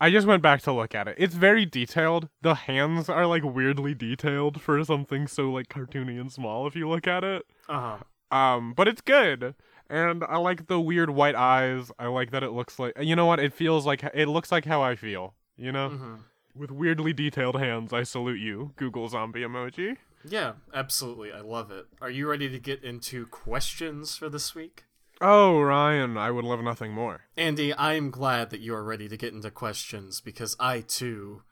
I 0.00 0.10
just 0.10 0.26
went 0.26 0.42
back 0.42 0.62
to 0.62 0.72
look 0.72 0.94
at 0.94 1.08
it. 1.08 1.16
It's 1.18 1.34
very 1.34 1.66
detailed. 1.66 2.28
The 2.40 2.54
hands 2.54 3.08
are 3.08 3.26
like 3.26 3.44
weirdly 3.44 3.94
detailed 3.94 4.60
for 4.62 4.82
something 4.84 5.26
so 5.26 5.50
like 5.50 5.68
cartoony 5.68 6.18
and 6.20 6.32
small 6.32 6.66
if 6.66 6.74
you 6.74 6.88
look 6.88 7.06
at 7.06 7.22
it. 7.22 7.42
Uh 7.68 7.98
huh. 8.30 8.36
Um, 8.36 8.72
but 8.74 8.88
it's 8.88 9.00
good. 9.02 9.54
And 9.90 10.22
I 10.24 10.36
like 10.38 10.68
the 10.68 10.80
weird 10.80 11.10
white 11.10 11.34
eyes. 11.34 11.90
I 11.98 12.06
like 12.06 12.30
that 12.30 12.42
it 12.42 12.52
looks 12.52 12.78
like 12.78 12.94
you 13.00 13.14
know 13.16 13.26
what? 13.26 13.40
It 13.40 13.52
feels 13.52 13.84
like 13.86 14.02
it 14.14 14.28
looks 14.28 14.50
like 14.50 14.64
how 14.64 14.82
I 14.82 14.94
feel, 14.96 15.34
you 15.56 15.72
know? 15.72 15.90
hmm 15.90 16.14
With 16.54 16.70
weirdly 16.70 17.12
detailed 17.12 17.58
hands, 17.60 17.92
I 17.92 18.04
salute 18.04 18.40
you, 18.40 18.72
Google 18.76 19.08
zombie 19.08 19.42
emoji. 19.42 19.96
Yeah, 20.24 20.52
absolutely. 20.74 21.32
I 21.32 21.40
love 21.40 21.70
it. 21.70 21.86
Are 22.00 22.10
you 22.10 22.28
ready 22.28 22.48
to 22.50 22.58
get 22.58 22.84
into 22.84 23.26
questions 23.26 24.16
for 24.16 24.28
this 24.28 24.54
week? 24.54 24.84
Oh, 25.20 25.60
Ryan, 25.60 26.16
I 26.16 26.30
would 26.30 26.44
love 26.44 26.62
nothing 26.62 26.92
more. 26.92 27.22
Andi, 27.36 27.74
I 27.76 27.94
am 27.94 28.10
glad 28.10 28.48
that 28.50 28.60
you 28.60 28.74
are 28.74 28.82
ready 28.82 29.06
to 29.08 29.18
get 29.18 29.34
into 29.34 29.50
questions 29.50 30.20
because 30.20 30.56
I 30.58 30.80
too 30.80 31.42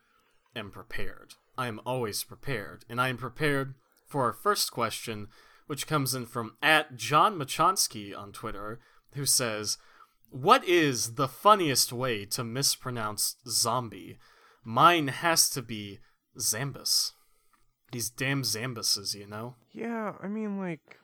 am 0.57 0.71
prepared. 0.71 1.35
I 1.59 1.67
am 1.67 1.81
always 1.85 2.25
prepared, 2.25 2.85
and 2.89 3.01
I 3.01 3.09
am 3.09 3.19
prepared 3.19 3.75
for 4.07 4.25
our 4.25 4.33
first 4.33 4.73
question, 4.73 5.29
which 5.67 5.87
comes 5.87 6.15
in 6.15 6.25
from 6.25 6.57
at 6.63 6.97
John 6.97 7.39
Machonsky 7.39 8.17
on 8.17 8.33
Twitter, 8.33 8.81
who 9.13 9.27
says, 9.27 9.77
"What 10.31 10.65
is 10.65 11.17
the 11.17 11.29
funniest 11.29 11.93
way 11.93 12.25
to 12.27 12.45
mispronounce 12.45 13.37
zombie? 13.47 14.19
Mine 14.65 15.09
has 15.09 15.51
to 15.51 15.61
be 15.61 15.99
Zambus. 16.39 17.13
These 17.93 18.09
damn 18.11 18.43
Zambuses, 18.43 19.15
you 19.15 19.27
know." 19.27 19.57
Yeah, 19.73 20.15
I 20.23 20.29
mean, 20.29 20.59
like, 20.59 20.99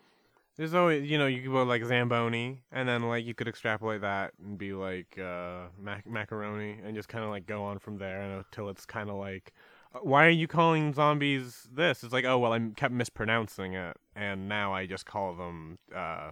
there's 0.56 0.74
always, 0.74 1.08
you 1.08 1.18
know, 1.18 1.26
you 1.26 1.42
could 1.42 1.50
go 1.50 1.62
like 1.64 1.84
Zamboni, 1.84 2.62
and 2.70 2.88
then, 2.88 3.02
like, 3.02 3.24
you 3.24 3.34
could 3.34 3.48
extrapolate 3.48 4.02
that 4.02 4.32
and 4.42 4.56
be 4.56 4.72
like 4.72 5.18
uh, 5.18 5.64
mac- 5.80 6.06
macaroni, 6.06 6.78
and 6.84 6.94
just 6.94 7.08
kind 7.08 7.24
of, 7.24 7.30
like, 7.30 7.46
go 7.46 7.64
on 7.64 7.78
from 7.78 7.98
there 7.98 8.20
until 8.22 8.68
it's 8.68 8.86
kind 8.86 9.10
of 9.10 9.16
like, 9.16 9.52
uh, 9.94 9.98
why 10.02 10.26
are 10.26 10.30
you 10.30 10.46
calling 10.46 10.92
zombies 10.94 11.68
this? 11.72 12.04
It's 12.04 12.12
like, 12.12 12.24
oh, 12.24 12.38
well, 12.38 12.52
I 12.52 12.60
kept 12.76 12.94
mispronouncing 12.94 13.74
it, 13.74 13.96
and 14.14 14.48
now 14.48 14.72
I 14.72 14.86
just 14.86 15.06
call 15.06 15.34
them 15.34 15.78
uh, 15.94 16.30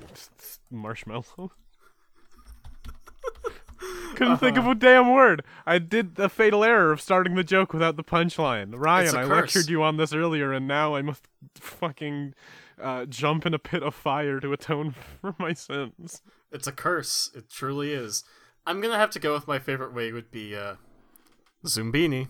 marshmallow. 0.70 1.52
Couldn't 4.14 4.38
think 4.38 4.58
of 4.58 4.66
a 4.66 4.74
damn 4.74 5.12
word. 5.12 5.42
I 5.64 5.78
did 5.78 6.16
the 6.16 6.28
fatal 6.28 6.62
error 6.64 6.92
of 6.92 7.00
starting 7.00 7.34
the 7.34 7.44
joke 7.44 7.72
without 7.72 7.96
the 7.96 8.04
punchline. 8.04 8.74
Ryan, 8.76 9.16
I 9.16 9.24
lectured 9.24 9.68
you 9.70 9.82
on 9.82 9.96
this 9.96 10.12
earlier, 10.12 10.52
and 10.52 10.68
now 10.68 10.94
I 10.94 11.02
must 11.02 11.26
fucking 11.54 12.34
uh, 12.82 13.06
jump 13.06 13.46
in 13.46 13.54
a 13.54 13.58
pit 13.58 13.82
of 13.82 13.94
fire 13.94 14.40
to 14.40 14.52
atone 14.52 14.94
for 15.20 15.34
my 15.38 15.52
sins. 15.52 16.22
It's 16.50 16.66
a 16.66 16.72
curse. 16.72 17.30
It 17.34 17.50
truly 17.50 17.92
is. 17.92 18.24
I'm 18.66 18.80
gonna 18.80 18.98
have 18.98 19.10
to 19.10 19.18
go 19.18 19.32
with 19.32 19.48
my 19.48 19.58
favorite 19.58 19.94
way 19.94 20.12
would 20.12 20.30
be 20.30 20.54
uh 20.54 20.76
Zoombini. 21.64 22.28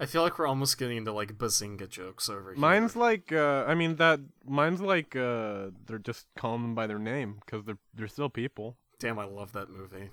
I 0.00 0.06
feel 0.06 0.22
like 0.22 0.36
we're 0.36 0.48
almost 0.48 0.78
getting 0.78 0.96
into 0.96 1.12
like 1.12 1.38
bazinga 1.38 1.88
jokes 1.88 2.28
over 2.28 2.50
here. 2.50 2.60
Mine's 2.60 2.96
like, 2.96 3.30
uh, 3.30 3.64
I 3.68 3.76
mean 3.76 3.96
that. 3.96 4.18
Mine's 4.44 4.80
like, 4.80 5.14
uh, 5.14 5.66
they're 5.86 5.98
just 6.02 6.26
calling 6.36 6.62
them 6.62 6.74
by 6.74 6.88
their 6.88 6.98
name 6.98 7.38
because 7.44 7.64
they're 7.64 7.78
they're 7.94 8.08
still 8.08 8.28
people. 8.28 8.76
Damn, 8.98 9.20
I 9.20 9.24
love 9.24 9.52
that 9.52 9.70
movie. 9.70 10.10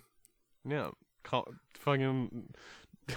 Yeah, 0.64 0.92
call 1.24 1.48
fucking 1.74 2.54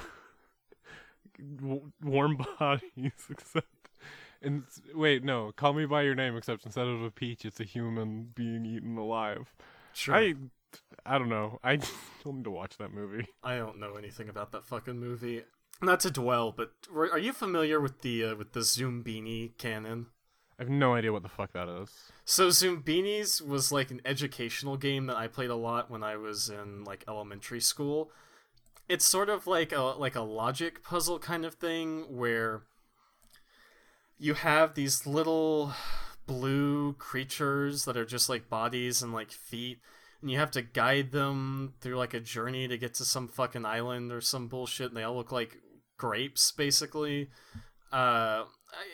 warm 2.02 2.38
bodies. 2.58 3.12
Except, 3.28 3.66
and 4.42 4.64
wait, 4.94 5.24
no, 5.24 5.52
call 5.56 5.72
me 5.72 5.86
by 5.86 6.02
your 6.02 6.14
name. 6.14 6.36
Except 6.36 6.64
instead 6.64 6.86
of 6.86 7.02
a 7.02 7.10
peach, 7.10 7.44
it's 7.44 7.60
a 7.60 7.64
human 7.64 8.30
being 8.34 8.64
eaten 8.66 8.96
alive. 8.96 9.54
Sure. 9.92 10.14
I, 10.14 10.34
I 11.04 11.18
don't 11.18 11.28
know. 11.28 11.58
I 11.62 11.78
still 12.20 12.32
need 12.32 12.44
to 12.44 12.50
watch 12.50 12.78
that 12.78 12.92
movie. 12.92 13.26
I 13.42 13.56
don't 13.56 13.78
know 13.78 13.94
anything 13.96 14.28
about 14.28 14.52
that 14.52 14.64
fucking 14.64 14.98
movie. 14.98 15.42
Not 15.80 16.00
to 16.00 16.10
dwell, 16.10 16.52
but 16.52 16.72
are 16.94 17.18
you 17.18 17.32
familiar 17.32 17.80
with 17.80 18.02
the 18.02 18.24
uh, 18.24 18.34
with 18.36 18.52
the 18.52 18.60
Zoombini 18.60 19.56
canon? 19.58 20.06
I 20.58 20.62
have 20.62 20.70
no 20.70 20.94
idea 20.94 21.12
what 21.12 21.22
the 21.22 21.28
fuck 21.28 21.52
that 21.54 21.68
is. 21.68 21.90
So 22.24 22.48
Zoombinis 22.48 23.44
was 23.44 23.72
like 23.72 23.90
an 23.90 24.00
educational 24.04 24.76
game 24.76 25.06
that 25.06 25.16
I 25.16 25.26
played 25.26 25.50
a 25.50 25.56
lot 25.56 25.90
when 25.90 26.04
I 26.04 26.16
was 26.16 26.48
in 26.48 26.84
like 26.84 27.04
elementary 27.08 27.60
school. 27.60 28.12
it's 28.88 29.06
sort 29.06 29.28
of 29.28 29.46
like 29.46 29.72
a 29.72 29.80
like 29.80 30.14
a 30.14 30.20
logic 30.20 30.84
puzzle 30.84 31.18
kind 31.18 31.44
of 31.44 31.54
thing 31.54 32.02
where 32.08 32.62
you 34.22 34.34
have 34.34 34.74
these 34.74 35.04
little 35.04 35.72
blue 36.28 36.92
creatures 36.92 37.84
that 37.86 37.96
are 37.96 38.04
just 38.04 38.28
like 38.28 38.48
bodies 38.48 39.02
and 39.02 39.12
like 39.12 39.32
feet 39.32 39.80
and 40.20 40.30
you 40.30 40.38
have 40.38 40.52
to 40.52 40.62
guide 40.62 41.10
them 41.10 41.74
through 41.80 41.96
like 41.96 42.14
a 42.14 42.20
journey 42.20 42.68
to 42.68 42.78
get 42.78 42.94
to 42.94 43.04
some 43.04 43.26
fucking 43.26 43.66
island 43.66 44.12
or 44.12 44.20
some 44.20 44.46
bullshit 44.46 44.86
and 44.86 44.96
they 44.96 45.02
all 45.02 45.16
look 45.16 45.32
like 45.32 45.56
grapes 45.98 46.52
basically. 46.52 47.30
Uh 47.90 48.44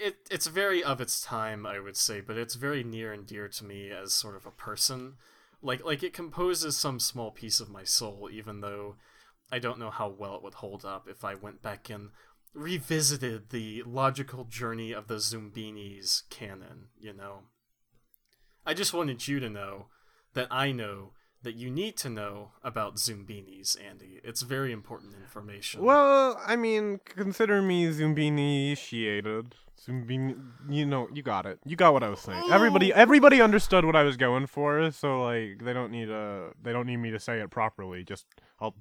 it 0.02 0.16
it's 0.30 0.46
very 0.46 0.82
of 0.82 1.00
its 1.00 1.20
time 1.20 1.64
i 1.64 1.78
would 1.78 1.96
say 1.96 2.20
but 2.20 2.36
it's 2.36 2.56
very 2.56 2.82
near 2.82 3.12
and 3.12 3.26
dear 3.26 3.46
to 3.46 3.64
me 3.64 3.90
as 3.90 4.14
sort 4.14 4.34
of 4.34 4.46
a 4.46 4.50
person. 4.50 5.16
Like 5.60 5.84
like 5.84 6.02
it 6.02 6.14
composes 6.14 6.74
some 6.78 6.98
small 6.98 7.30
piece 7.30 7.60
of 7.60 7.68
my 7.68 7.84
soul 7.84 8.30
even 8.32 8.62
though 8.62 8.96
i 9.52 9.58
don't 9.58 9.78
know 9.78 9.90
how 9.90 10.08
well 10.08 10.36
it 10.36 10.42
would 10.42 10.54
hold 10.54 10.86
up 10.86 11.06
if 11.06 11.22
i 11.22 11.34
went 11.34 11.60
back 11.60 11.90
and 11.90 12.10
revisited 12.54 13.50
the 13.50 13.82
logical 13.86 14.44
journey 14.44 14.92
of 14.92 15.06
the 15.06 15.16
Zoombinis 15.16 16.28
canon, 16.30 16.88
you 16.98 17.12
know. 17.12 17.44
I 18.66 18.74
just 18.74 18.92
wanted 18.92 19.26
you 19.26 19.40
to 19.40 19.48
know 19.48 19.86
that 20.34 20.48
I 20.50 20.72
know 20.72 21.12
that 21.42 21.54
you 21.54 21.70
need 21.70 21.96
to 21.96 22.08
know 22.08 22.50
about 22.64 22.96
Zoombinis, 22.96 23.76
Andy. 23.80 24.20
It's 24.24 24.42
very 24.42 24.72
important 24.72 25.14
information. 25.14 25.82
Well, 25.82 26.40
I 26.44 26.56
mean, 26.56 27.00
consider 27.04 27.62
me 27.62 27.86
Zoombini 27.86 28.66
initiated. 28.66 29.54
Zoombini, 29.86 30.36
you 30.68 30.84
know, 30.84 31.08
you 31.14 31.22
got 31.22 31.46
it. 31.46 31.60
You 31.64 31.76
got 31.76 31.92
what 31.92 32.02
I 32.02 32.08
was 32.08 32.20
saying. 32.20 32.42
Everybody, 32.50 32.92
everybody 32.92 33.40
understood 33.40 33.84
what 33.84 33.94
I 33.94 34.02
was 34.02 34.16
going 34.16 34.48
for. 34.48 34.90
So 34.90 35.22
like, 35.22 35.62
they 35.62 35.72
don't 35.72 35.92
need 35.92 36.10
a, 36.10 36.50
they 36.60 36.72
don't 36.72 36.86
need 36.86 36.96
me 36.96 37.12
to 37.12 37.20
say 37.20 37.40
it 37.40 37.50
properly. 37.50 38.02
Just 38.02 38.26
I'll 38.60 38.74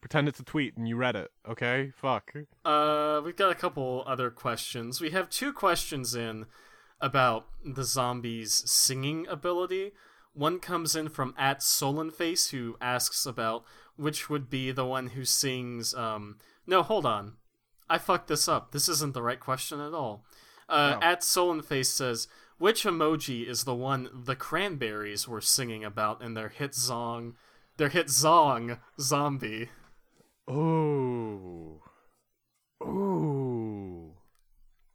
pretend 0.00 0.28
it's 0.28 0.40
a 0.40 0.44
tweet 0.44 0.76
and 0.76 0.88
you 0.88 0.96
read 0.96 1.16
it. 1.16 1.30
Okay, 1.48 1.92
fuck. 1.96 2.32
Uh, 2.64 3.20
we've 3.24 3.36
got 3.36 3.50
a 3.50 3.54
couple 3.54 4.04
other 4.06 4.30
questions. 4.30 5.00
We 5.00 5.10
have 5.10 5.28
two 5.30 5.52
questions 5.52 6.14
in 6.14 6.46
about 7.00 7.46
the 7.64 7.84
zombies' 7.84 8.62
singing 8.70 9.26
ability. 9.28 9.92
One 10.32 10.60
comes 10.60 10.94
in 10.94 11.08
from 11.08 11.34
at 11.36 11.60
Solenface 11.60 12.50
who 12.50 12.76
asks 12.80 13.26
about 13.26 13.64
which 13.96 14.30
would 14.30 14.48
be 14.48 14.70
the 14.70 14.86
one 14.86 15.08
who 15.08 15.24
sings. 15.24 15.94
Um, 15.94 16.38
no, 16.66 16.82
hold 16.82 17.04
on, 17.06 17.34
I 17.90 17.98
fucked 17.98 18.28
this 18.28 18.46
up. 18.48 18.70
This 18.72 18.88
isn't 18.88 19.14
the 19.14 19.22
right 19.22 19.40
question 19.40 19.80
at 19.80 19.94
all. 19.94 20.24
Uh, 20.68 20.96
Oh. 20.96 21.02
At 21.02 21.22
Solenface 21.22 21.86
says 21.86 22.28
which 22.58 22.84
emoji 22.84 23.48
is 23.48 23.64
the 23.64 23.74
one 23.74 24.08
the 24.12 24.36
Cranberries 24.36 25.26
were 25.26 25.40
singing 25.40 25.84
about 25.84 26.20
in 26.22 26.34
their 26.34 26.48
hit 26.50 26.74
song, 26.74 27.34
their 27.76 27.88
hit 27.88 28.10
song 28.10 28.78
"Zombie." 29.00 29.70
Ooh. 30.50 31.80
Ooh. 32.82 34.12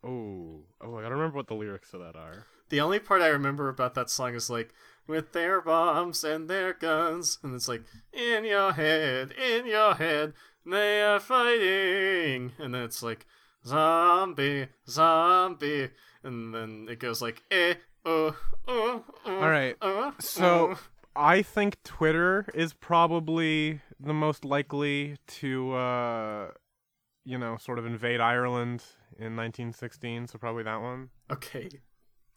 Ooh. 0.05 0.63
Oh, 0.81 0.97
I 0.97 1.01
gotta 1.01 1.15
remember 1.15 1.37
what 1.37 1.47
the 1.47 1.53
lyrics 1.53 1.91
to 1.91 1.97
that 1.99 2.15
are. 2.15 2.45
The 2.69 2.81
only 2.81 2.99
part 2.99 3.21
I 3.21 3.27
remember 3.27 3.69
about 3.69 3.93
that 3.95 4.09
song 4.09 4.33
is 4.35 4.49
like, 4.49 4.73
with 5.07 5.33
their 5.33 5.61
bombs 5.61 6.23
and 6.23 6.49
their 6.49 6.73
guns. 6.73 7.37
And 7.43 7.53
it's 7.53 7.67
like, 7.67 7.83
in 8.11 8.45
your 8.45 8.71
head, 8.73 9.31
in 9.31 9.65
your 9.67 9.95
head, 9.95 10.33
they 10.65 11.01
are 11.01 11.19
fighting. 11.19 12.53
And 12.57 12.73
then 12.73 12.83
it's 12.83 13.03
like, 13.03 13.25
zombie, 13.65 14.67
zombie. 14.87 15.89
And 16.23 16.53
then 16.53 16.87
it 16.89 16.99
goes 16.99 17.21
like, 17.21 17.43
eh, 17.51 17.75
oh, 18.05 18.35
oh, 18.67 19.03
oh. 19.25 19.35
All 19.35 19.49
right. 19.49 19.75
oh, 19.81 20.13
So 20.19 20.75
oh. 20.75 20.79
I 21.15 21.41
think 21.41 21.83
Twitter 21.83 22.47
is 22.53 22.73
probably 22.73 23.81
the 24.03 24.13
most 24.13 24.45
likely 24.45 25.17
to, 25.27 25.73
uh, 25.73 26.47
you 27.25 27.37
know, 27.37 27.57
sort 27.57 27.79
of 27.79 27.85
invade 27.85 28.19
Ireland 28.19 28.83
in 29.17 29.35
1916. 29.35 30.27
So 30.27 30.37
probably 30.37 30.63
that 30.63 30.81
one. 30.81 31.09
Okay. 31.31 31.69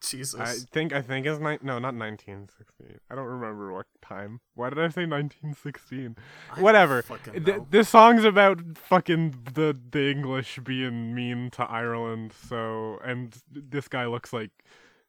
Jesus. 0.00 0.38
I 0.38 0.54
think 0.72 0.92
I 0.92 1.00
think 1.00 1.26
it's 1.26 1.40
ni- 1.40 1.58
no, 1.62 1.78
not 1.78 1.94
1916. 1.94 3.00
I 3.10 3.14
don't 3.14 3.24
remember 3.24 3.72
what 3.72 3.86
time. 4.02 4.40
Why 4.54 4.68
did 4.68 4.78
I 4.78 4.88
say 4.88 5.06
1916? 5.06 6.16
I 6.54 6.60
Whatever. 6.60 7.02
Th- 7.02 7.62
this 7.70 7.88
song's 7.88 8.24
about 8.24 8.60
fucking 8.76 9.34
the 9.54 9.76
the 9.90 10.10
English 10.10 10.58
being 10.62 11.14
mean 11.14 11.50
to 11.52 11.64
Ireland. 11.64 12.32
So 12.48 12.98
and 13.04 13.36
this 13.50 13.88
guy 13.88 14.06
looks 14.06 14.32
like 14.32 14.50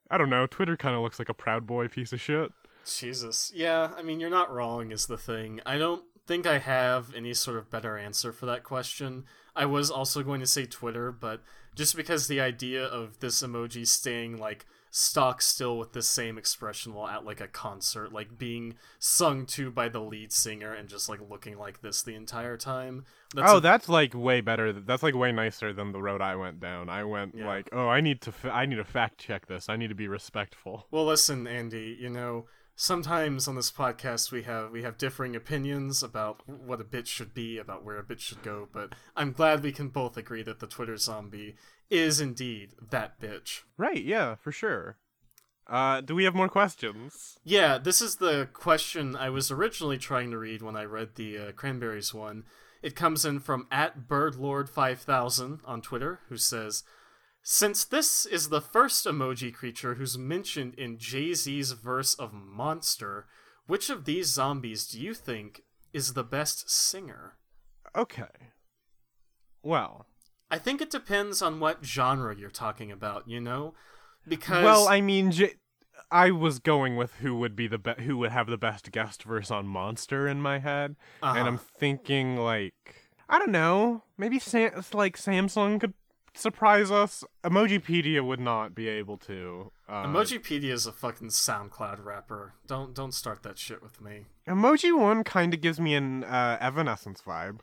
I 0.09 0.17
don't 0.17 0.29
know. 0.29 0.47
Twitter 0.47 0.77
kind 0.77 0.95
of 0.95 1.01
looks 1.01 1.19
like 1.19 1.29
a 1.29 1.33
proud 1.33 1.67
boy 1.67 1.89
piece 1.89 2.13
of 2.13 2.21
shit. 2.21 2.51
Jesus. 2.85 3.51
Yeah, 3.53 3.91
I 3.97 4.01
mean, 4.01 4.21
you're 4.21 4.29
not 4.29 4.49
wrong, 4.49 4.91
is 4.91 5.07
the 5.07 5.17
thing. 5.17 5.59
I 5.65 5.77
don't 5.77 6.03
think 6.27 6.45
I 6.45 6.59
have 6.59 7.13
any 7.15 7.33
sort 7.33 7.57
of 7.57 7.69
better 7.71 7.97
answer 7.97 8.31
for 8.31 8.45
that 8.45 8.63
question. 8.63 9.25
I 9.55 9.65
was 9.65 9.89
also 9.89 10.21
going 10.21 10.41
to 10.41 10.47
say 10.47 10.65
Twitter, 10.65 11.11
but 11.11 11.41
just 11.73 11.95
because 11.95 12.27
the 12.27 12.41
idea 12.41 12.83
of 12.85 13.19
this 13.19 13.41
emoji 13.41 13.87
staying, 13.87 14.37
like, 14.37 14.65
stock 14.91 15.41
still 15.41 15.77
with 15.77 15.93
the 15.93 16.01
same 16.01 16.37
expression 16.37 16.93
while 16.93 17.07
at, 17.07 17.25
like, 17.25 17.41
a 17.41 17.47
concert, 17.47 18.11
like, 18.13 18.37
being 18.37 18.75
sung 18.99 19.45
to 19.47 19.71
by 19.71 19.89
the 19.89 19.99
lead 19.99 20.31
singer 20.31 20.73
and 20.73 20.89
just, 20.89 21.09
like, 21.09 21.19
looking 21.29 21.57
like 21.57 21.81
this 21.81 22.03
the 22.03 22.13
entire 22.15 22.57
time. 22.57 23.05
That's 23.33 23.51
oh, 23.51 23.57
a- 23.57 23.61
that's 23.61 23.89
like 23.89 24.13
way 24.13 24.41
better. 24.41 24.71
That's 24.73 25.03
like 25.03 25.15
way 25.15 25.31
nicer 25.31 25.73
than 25.73 25.91
the 25.91 26.01
road 26.01 26.21
I 26.21 26.35
went 26.35 26.59
down. 26.59 26.87
I 26.89 27.03
went 27.03 27.35
Yeah. 27.35 27.47
like, 27.47 27.69
oh, 27.73 27.87
I 27.89 27.99
need 28.01 28.21
to, 28.21 28.33
I 28.51 28.65
need 28.65 28.75
to 28.77 28.85
fact 28.85 29.17
check 29.19 29.47
this. 29.47 29.69
I 29.69 29.75
need 29.75 29.89
to 29.89 29.95
be 29.95 30.07
respectful. 30.07 30.87
Well, 30.91 31.05
listen, 31.05 31.45
Andi. 31.45 31.99
You 31.99 32.09
know, 32.09 32.45
sometimes 32.77 33.47
on 33.47 33.55
this 33.55 33.71
podcast 33.71 34.31
we 34.31 34.43
have 34.43 34.71
we 34.71 34.83
have 34.83 34.97
differing 34.97 35.35
opinions 35.35 36.03
about 36.03 36.47
what 36.47 36.79
a 36.79 36.85
bit 36.85 37.07
should 37.07 37.33
be, 37.33 37.57
about 37.57 37.83
where 37.83 37.97
a 37.97 38.03
bit 38.03 38.21
should 38.21 38.41
go. 38.43 38.69
But 38.71 38.93
I'm 39.15 39.33
glad 39.33 39.63
we 39.63 39.73
can 39.73 39.89
both 39.89 40.15
agree 40.15 40.43
that 40.43 40.59
the 40.59 40.67
Twitter 40.67 40.95
zombie 40.95 41.55
is 41.89 42.21
indeed 42.21 42.75
that 42.91 43.19
bitch. 43.19 43.63
Right? 43.75 44.01
Yeah, 44.01 44.35
for 44.35 44.53
sure. 44.53 44.97
Uh, 45.65 45.99
do 45.99 46.15
we 46.15 46.23
have 46.23 46.35
more 46.35 46.47
questions? 46.47 47.39
Yeah, 47.43 47.77
this 47.77 47.99
is 48.01 48.17
the 48.17 48.47
question 48.53 49.17
I 49.17 49.29
was 49.29 49.51
originally 49.51 49.97
trying 49.97 50.31
to 50.31 50.37
read 50.37 50.61
when 50.61 50.77
I 50.77 50.83
read 50.83 51.15
the 51.15 51.37
uh, 51.37 51.51
Cranberries 51.51 52.13
one. 52.13 52.45
It 52.81 52.95
comes 52.95 53.25
in 53.25 53.39
from 53.39 53.67
at 53.69 54.07
birdlord5000 54.07 55.59
on 55.65 55.81
Twitter, 55.81 56.19
who 56.29 56.37
says, 56.37 56.83
Since 57.49 57.85
this 57.85 58.25
is 58.25 58.49
the 58.49 58.59
first 58.59 59.05
emoji 59.05 59.53
creature 59.53 59.93
who's 59.93 60.17
mentioned 60.17 60.73
in 60.73 60.97
Jay 60.97 61.33
Z's 61.33 61.71
verse 61.71 62.13
of 62.13 62.33
Monster, 62.33 63.25
which 63.67 63.89
of 63.89 64.03
these 64.03 64.27
zombies 64.27 64.85
do 64.85 64.99
you 64.99 65.13
think 65.13 65.61
is 65.93 66.11
the 66.11 66.25
best 66.25 66.69
singer? 66.69 67.37
Okay. 67.95 68.51
Well, 69.63 70.07
I 70.51 70.57
think 70.57 70.81
it 70.81 70.89
depends 70.89 71.41
on 71.41 71.61
what 71.61 71.85
genre 71.85 72.35
you're 72.35 72.49
talking 72.49 72.91
about, 72.91 73.29
you 73.29 73.39
know? 73.39 73.75
Because. 74.27 74.65
well, 74.65 74.89
I 74.89 74.99
mean, 74.99 75.31
J- 75.31 75.53
I 76.11 76.31
was 76.31 76.59
going 76.59 76.97
with 76.97 77.13
who 77.21 77.37
would 77.37 77.55
be 77.55 77.67
the 77.67 77.77
be- 77.77 78.03
who 78.03 78.17
would 78.17 78.31
have 78.31 78.47
the 78.47 78.57
best 78.57 78.91
guest 78.91 79.23
verse 79.23 79.49
on 79.49 79.67
Monster 79.69 80.27
in 80.27 80.41
my 80.41 80.59
head, 80.59 80.97
and 81.23 81.37
Uh-huh. 81.37 81.47
I'm 81.47 81.57
thinking 81.57 82.35
like 82.35 82.73
I 83.29 83.39
don't 83.39 83.51
know, 83.51 84.03
maybe 84.17 84.37
Sam- 84.37 84.83
like 84.93 85.15
Samsung 85.17 85.79
could 85.79 85.93
surprise 86.37 86.91
us. 86.91 87.23
Emojipedia 87.43 88.25
would 88.25 88.39
not 88.39 88.73
be 88.75 88.87
able 88.87 89.17
to. 89.17 89.71
Uh, 89.87 90.05
Emojipedia 90.05 90.71
is 90.71 90.85
a 90.85 90.91
fucking 90.91 91.29
SoundCloud 91.29 92.03
rapper. 92.03 92.53
Don't 92.67 92.93
don't 92.93 93.13
start 93.13 93.43
that 93.43 93.57
shit 93.57 93.81
with 93.81 94.01
me. 94.01 94.25
Emoji 94.47 94.97
One 94.97 95.23
kind 95.23 95.53
of 95.53 95.61
gives 95.61 95.79
me 95.79 95.95
an 95.95 96.23
uh, 96.23 96.57
Evanescence 96.61 97.21
vibe, 97.21 97.59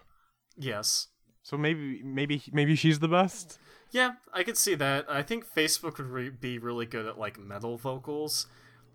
Yes. 0.56 1.08
so 1.42 1.56
maybe 1.56 2.02
maybe 2.02 2.42
maybe 2.52 2.74
she's 2.76 2.98
the 3.00 3.08
best. 3.08 3.58
Yeah, 3.90 4.14
I 4.32 4.42
could 4.42 4.56
see 4.56 4.74
that. 4.74 5.06
I 5.08 5.22
think 5.22 5.46
Facebook 5.46 5.98
would 5.98 6.08
re- 6.08 6.30
be 6.30 6.58
really 6.58 6.86
good 6.86 7.06
at 7.06 7.18
like 7.18 7.38
metal 7.38 7.76
vocals. 7.76 8.46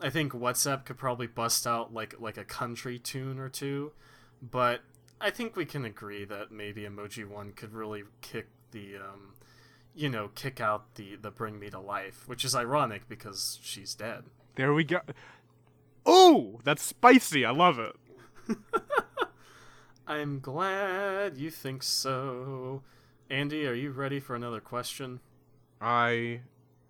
I 0.01 0.09
think 0.09 0.33
WhatsApp 0.33 0.85
could 0.85 0.97
probably 0.97 1.27
bust 1.27 1.65
out 1.67 1.93
like 1.93 2.15
like 2.19 2.37
a 2.37 2.43
country 2.45 2.99
tune 2.99 3.39
or 3.39 3.49
two, 3.49 3.91
but 4.41 4.81
I 5.21 5.29
think 5.29 5.55
we 5.55 5.65
can 5.65 5.85
agree 5.85 6.25
that 6.25 6.51
maybe 6.51 6.81
Emoji 6.83 7.27
One 7.29 7.51
could 7.51 7.73
really 7.73 8.03
kick 8.21 8.47
the 8.71 8.95
um, 8.97 9.33
you 9.99 10.07
know, 10.07 10.29
kick 10.33 10.61
out 10.61 10.95
the 10.95 11.17
the 11.17 11.29
Bring 11.29 11.59
Me 11.59 11.69
to 11.69 11.79
Life, 11.79 12.23
which 12.25 12.45
is 12.45 12.55
ironic 12.55 13.09
because 13.09 13.59
she's 13.61 13.93
dead. 13.93 14.23
There 14.55 14.73
we 14.73 14.85
go. 14.85 15.01
Oh, 16.05 16.59
that's 16.63 16.81
spicy. 16.81 17.43
I 17.43 17.51
love 17.51 17.77
it. 17.79 17.95
I'm 20.07 20.39
glad 20.39 21.37
you 21.37 21.51
think 21.51 21.83
so. 21.83 22.81
Andi, 23.29 23.69
are 23.69 23.73
you 23.73 23.91
ready 23.91 24.19
for 24.19 24.35
another 24.35 24.61
question? 24.61 25.19
I 25.81 26.41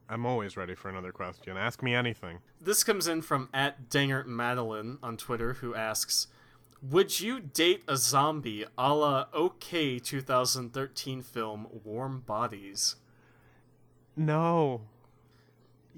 am 0.10 0.26
always 0.26 0.55
ready 0.55 0.76
for 0.76 0.89
another 0.89 1.12
question. 1.12 1.57
Ask 1.57 1.82
me 1.82 1.93
anything. 1.95 2.39
This 2.62 2.84
comes 2.84 3.07
in 3.07 3.24
from 3.24 3.49
at 3.53 3.89
Dangert 3.89 4.28
Madeline 4.28 4.99
on 5.03 5.18
Twitter, 5.18 5.53
who 5.53 5.76
asks, 5.76 6.28
"Would 6.82 7.20
you 7.20 7.40
date 7.40 7.84
a 7.88 7.98
zombie 7.98 8.66
a 8.78 8.94
la 8.94 9.26
OK 9.34 10.00
2013 10.00 11.22
film 11.22 11.68
Warm 11.84 12.22
Bodies?" 12.22 12.96
No. 14.16 14.82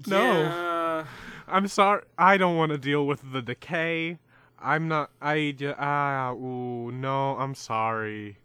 No. 0.06 0.32
Yeah, 0.32 1.04
I'm 1.48 1.68
sorry. 1.68 2.02
I 2.16 2.36
don't 2.36 2.56
want 2.56 2.72
to 2.72 2.78
deal 2.78 3.06
with 3.06 3.32
the 3.32 3.42
decay. 3.42 4.18
I'm 4.60 4.88
not. 4.88 5.10
I 5.20 5.54
ah. 5.78 6.32
ooh, 6.32 6.92
no. 6.92 7.36
I'm 7.36 7.54
sorry. 7.54 8.38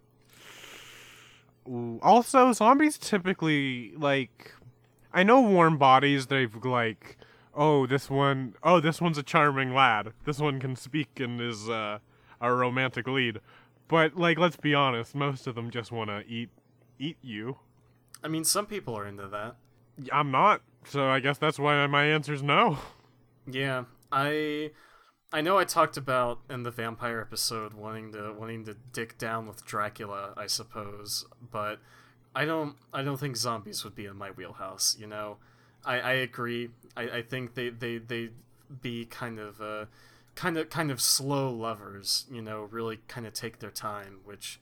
Ooh. 1.70 2.00
Also, 2.02 2.52
zombies 2.54 2.98
typically 2.98 3.94
like. 3.96 4.54
I 5.14 5.24
know 5.24 5.42
warm 5.42 5.78
bodies. 5.78 6.28
They've 6.28 6.54
like. 6.66 7.18
Oh, 7.54 7.88
this 7.88 8.10
one 8.10 8.56
oh 8.62 8.80
this 8.80 9.02
one's 9.02 9.18
a 9.18 9.24
charming 9.24 9.74
lad. 9.74 10.14
This 10.26 10.40
one 10.40 10.60
can 10.60 10.76
speak 10.76 11.20
and 11.20 11.42
is 11.42 11.70
uh, 11.70 12.00
a 12.42 12.54
romantic 12.54 13.08
lead. 13.08 13.40
But 13.88 14.18
like, 14.18 14.38
let's 14.38 14.58
be 14.58 14.74
honest. 14.74 15.16
Most 15.16 15.48
of 15.48 15.56
them 15.56 15.70
just 15.70 15.92
want 15.92 16.10
to 16.10 16.24
eat 16.28 16.50
eat 17.00 17.18
you. 17.22 17.58
I 18.24 18.28
mean, 18.28 18.44
some 18.44 18.66
people 18.66 18.98
are 18.98 19.06
into 19.06 19.28
that. 19.28 19.56
I'm 20.12 20.32
not. 20.32 20.62
So 20.86 21.08
I 21.08 21.20
guess 21.20 21.38
that's 21.38 21.60
why 21.60 21.86
my 21.88 22.06
answer's 22.06 22.44
no. 22.44 22.78
Yeah, 23.50 23.86
I 24.12 24.72
I 25.32 25.42
know 25.42 25.58
I 25.58 25.66
talked 25.66 25.98
about 25.98 26.40
in 26.50 26.64
the 26.64 26.72
vampire 26.72 27.20
episode 27.20 27.74
wanting 27.74 28.12
to 28.14 28.34
wanting 28.38 28.66
to 28.66 28.76
dick 28.94 29.18
down 29.18 29.48
with 29.48 29.66
Dracula, 29.66 30.34
I 30.38 30.48
suppose, 30.48 31.26
but 31.52 31.80
I 32.36 32.46
don't 32.46 32.76
I 32.94 33.04
don't 33.04 33.20
think 33.20 33.36
zombies 33.36 33.84
would 33.84 33.96
be 33.96 34.06
in 34.06 34.16
my 34.16 34.32
wheelhouse, 34.32 34.96
you 35.00 35.08
know. 35.08 35.38
I, 35.86 36.00
I 36.00 36.12
agree. 36.14 36.70
I, 36.96 37.04
I 37.04 37.22
think 37.22 37.56
they, 37.56 37.70
they 37.70 37.98
they 37.98 38.30
be 38.82 39.06
kind 39.06 39.40
of 39.40 39.62
uh 39.62 39.86
kind 40.38 40.56
of 40.58 40.70
kind 40.70 40.92
of 40.92 41.02
slow 41.02 41.52
lovers, 41.52 42.26
you 42.32 42.42
know, 42.42 42.68
really 42.72 43.00
kind 43.10 43.26
of 43.28 43.34
take 43.34 43.60
their 43.60 43.72
time, 43.72 44.20
which 44.24 44.62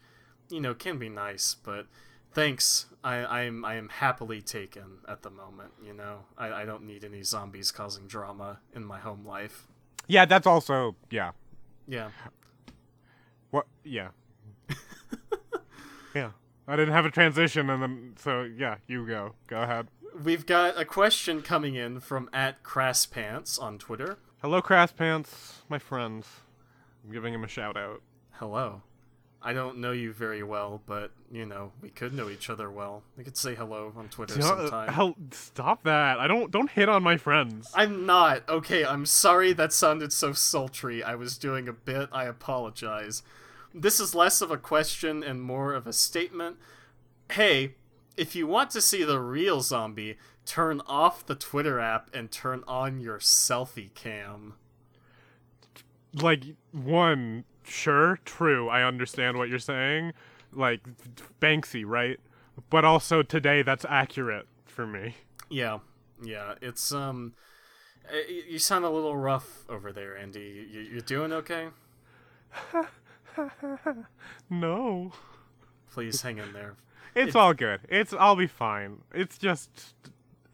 you 0.50 0.62
know 0.62 0.74
can 0.74 0.98
be 0.98 1.10
nice, 1.10 1.56
but 1.64 1.86
thanks. 2.32 2.88
I, 3.04 3.44
I'm 3.44 3.64
I 3.64 3.76
am 3.76 3.90
happily 3.90 4.42
taken 4.42 5.00
at 5.08 5.22
the 5.22 5.30
moment. 5.30 5.74
You 5.86 5.94
know, 5.94 6.20
I, 6.38 6.52
I 6.52 6.66
don't 6.66 6.84
need 6.84 7.04
any 7.04 7.22
zombies 7.22 7.72
causing 7.72 8.08
drama 8.08 8.60
in 8.74 8.84
my 8.84 9.00
home 9.00 9.26
life. 9.26 9.68
Yeah, 10.08 10.26
that's 10.26 10.48
also 10.48 10.96
yeah. 11.12 11.32
Yeah. 11.88 12.10
What? 13.52 13.68
Yeah. 13.84 14.10
yeah. 16.16 16.32
I 16.68 16.76
didn't 16.76 16.94
have 16.94 17.06
a 17.06 17.12
transition, 17.12 17.70
and 17.70 17.84
then 17.84 18.14
so 18.18 18.44
yeah, 18.44 18.78
you 18.88 19.06
go. 19.06 19.34
Go 19.48 19.62
ahead. 19.62 19.88
We've 20.24 20.46
got 20.46 20.80
a 20.80 20.86
question 20.86 21.42
coming 21.42 21.76
in 21.76 22.00
from 22.00 22.30
at 22.32 22.64
Crasspants 22.64 23.62
on 23.62 23.78
Twitter. 23.78 24.18
Hello, 24.46 24.62
Crass 24.62 24.92
Pants, 24.92 25.64
my 25.70 25.80
friends. 25.80 26.28
I'm 27.04 27.12
giving 27.12 27.34
him 27.34 27.44
a 27.44 27.48
shout 27.48 27.76
out. 27.76 28.04
Hello. 28.34 28.84
I 29.42 29.54
don't 29.54 29.80
know 29.80 29.92
you 29.92 30.14
very 30.14 30.44
well, 30.44 30.84
but 30.86 31.10
you 31.32 31.48
know 31.48 31.72
we 31.82 31.90
could 31.90 32.14
know 32.14 32.30
each 32.30 32.48
other 32.52 32.70
well. 32.70 33.02
We 33.18 33.24
could 33.24 33.38
say 33.38 33.56
hello 33.56 33.92
on 33.98 34.08
Twitter 34.08 34.40
sometime. 34.40 34.94
Hell, 34.94 35.16
stop 35.32 35.84
that! 35.86 36.20
I 36.20 36.28
don't 36.28 36.52
don't 36.52 36.70
hit 36.70 36.90
on 36.90 37.02
my 37.02 37.18
friends. 37.18 37.72
I'm 37.74 38.06
not 38.06 38.48
okay. 38.48 38.86
I'm 38.86 39.08
sorry 39.08 39.52
that 39.54 39.74
sounded 39.74 40.14
so 40.14 40.32
sultry. 40.32 41.04
I 41.04 41.16
was 41.16 41.40
doing 41.40 41.68
a 41.68 41.74
bit. 41.74 42.10
I 42.12 42.26
apologize. 42.26 43.24
This 43.74 44.00
is 44.00 44.14
less 44.14 44.42
of 44.42 44.52
a 44.52 44.58
question 44.58 45.24
and 45.24 45.42
more 45.42 45.74
of 45.74 45.88
a 45.88 45.92
statement. 45.92 46.58
Hey, 47.32 47.74
if 48.16 48.36
you 48.36 48.46
want 48.46 48.70
to 48.70 48.82
see 48.82 49.04
the 49.04 49.20
real 49.20 49.62
zombie, 49.62 50.20
turn 50.46 50.82
off 50.88 51.26
the 51.26 51.36
Twitter 51.36 51.80
app 51.80 52.10
and 52.14 52.32
turn 52.32 52.64
on 52.68 53.00
your 53.00 53.20
selfie 53.20 53.94
cam. 53.94 54.54
Like 56.14 56.44
one 56.72 57.46
sure, 57.64 58.20
true, 58.26 58.70
I 58.70 58.84
understand 58.84 59.38
what 59.38 59.50
you're 59.50 59.60
saying. 59.60 60.14
Like 60.54 60.82
Banksy, 61.42 61.84
right? 61.86 62.20
But 62.70 62.86
also 62.86 63.22
today 63.22 63.62
that's 63.62 63.86
accurate 63.90 64.48
for 64.66 64.88
me. 64.88 65.16
Yeah. 65.50 65.80
Yeah, 66.24 66.56
it's 66.62 66.92
um 66.92 67.34
you 68.30 68.60
sound 68.60 68.86
a 68.86 68.90
little 68.90 69.18
rough 69.18 69.66
over 69.68 69.92
there, 69.92 70.14
Andi. 70.14 70.92
You, 70.92 70.98
are 70.98 71.02
doing 71.02 71.34
okay? 71.34 71.70
no. 74.50 75.12
Please 75.92 76.22
hang 76.22 76.38
in 76.38 76.54
there. 76.54 76.76
It's, 77.16 77.28
it's 77.28 77.36
all 77.36 77.54
good. 77.54 77.82
It's 77.90 78.14
I'll 78.14 78.36
be 78.36 78.48
fine. 78.48 79.00
It's 79.14 79.38
just 79.38 79.96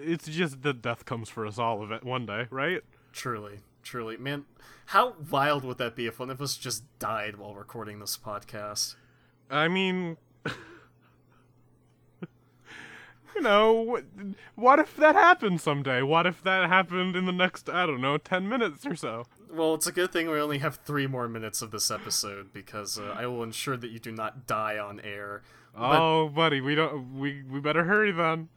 it's 0.01 0.27
just 0.27 0.61
the 0.61 0.73
death 0.73 1.05
comes 1.05 1.29
for 1.29 1.45
us 1.45 1.57
all 1.57 1.81
of 1.81 1.91
it 1.91 2.03
one 2.03 2.25
day, 2.25 2.47
right? 2.49 2.81
Truly. 3.13 3.59
Truly. 3.83 4.17
Man, 4.17 4.45
how 4.87 5.15
wild 5.29 5.63
would 5.63 5.77
that 5.77 5.95
be 5.95 6.07
if 6.07 6.19
one 6.19 6.29
of 6.29 6.41
us 6.41 6.57
just 6.57 6.83
died 6.99 7.37
while 7.37 7.55
recording 7.55 7.99
this 7.99 8.17
podcast? 8.17 8.95
I 9.49 9.67
mean, 9.67 10.17
you 13.35 13.41
know, 13.41 14.01
what 14.55 14.79
if 14.79 14.95
that 14.97 15.15
happened 15.15 15.61
someday? 15.61 16.01
What 16.01 16.25
if 16.25 16.43
that 16.43 16.69
happened 16.69 17.15
in 17.15 17.25
the 17.25 17.31
next, 17.31 17.69
I 17.69 17.85
don't 17.85 18.01
know, 18.01 18.17
10 18.17 18.47
minutes 18.47 18.85
or 18.85 18.95
so? 18.95 19.25
Well, 19.51 19.73
it's 19.73 19.87
a 19.87 19.91
good 19.91 20.13
thing 20.13 20.29
we 20.29 20.39
only 20.39 20.59
have 20.59 20.75
three 20.77 21.07
more 21.07 21.27
minutes 21.27 21.61
of 21.61 21.71
this 21.71 21.91
episode 21.91 22.53
because 22.53 22.99
uh, 22.99 23.15
I 23.17 23.25
will 23.27 23.43
ensure 23.43 23.77
that 23.77 23.91
you 23.91 23.99
do 23.99 24.11
not 24.11 24.47
die 24.47 24.77
on 24.77 24.99
air. 25.01 25.41
But... 25.73 25.99
Oh, 25.99 26.29
buddy, 26.29 26.61
we 26.61 26.75
don't. 26.75 27.17
We 27.17 27.43
we 27.43 27.59
better 27.59 27.85
hurry 27.85 28.11
then. 28.11 28.49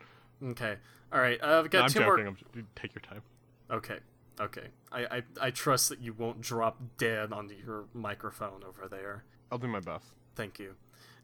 Okay. 0.43 0.77
All 1.13 1.21
right. 1.21 1.39
Uh, 1.43 1.61
I've 1.61 1.71
got 1.71 1.79
no, 1.79 1.85
I'm 1.85 1.91
two 1.91 1.99
joking. 2.01 2.25
more. 2.25 2.37
I'm, 2.55 2.69
take 2.75 2.95
your 2.95 3.03
time. 3.03 3.23
Okay. 3.71 3.99
Okay. 4.41 4.69
I, 4.91 5.05
I 5.05 5.23
I 5.41 5.51
trust 5.51 5.89
that 5.89 6.01
you 6.01 6.13
won't 6.13 6.41
drop 6.41 6.81
dead 6.99 7.33
onto 7.33 7.55
your 7.55 7.85
microphone 7.95 8.63
over 8.67 8.89
there. 8.89 9.25
I'll 9.51 9.59
do 9.59 9.69
my 9.69 9.81
best. 9.81 10.07
Thank 10.35 10.59
you. 10.59 10.75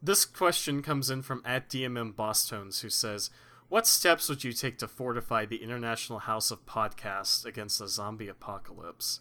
This 0.03 0.25
question 0.25 0.83
comes 0.83 1.11
in 1.11 1.23
from 1.23 1.43
at 1.45 1.69
DMM 1.69 2.15
Bosstones, 2.15 2.81
who 2.81 2.89
says, 2.89 3.31
"What 3.69 3.87
steps 3.87 4.29
would 4.29 4.45
you 4.45 4.53
take 4.53 4.79
to 4.79 4.89
fortify 4.89 5.45
the 5.45 5.63
International 5.63 6.21
House 6.21 6.51
of 6.51 6.65
Podcasts 6.67 7.45
against 7.45 7.81
the 7.81 7.89
zombie 7.89 8.29
apocalypse?" 8.29 9.21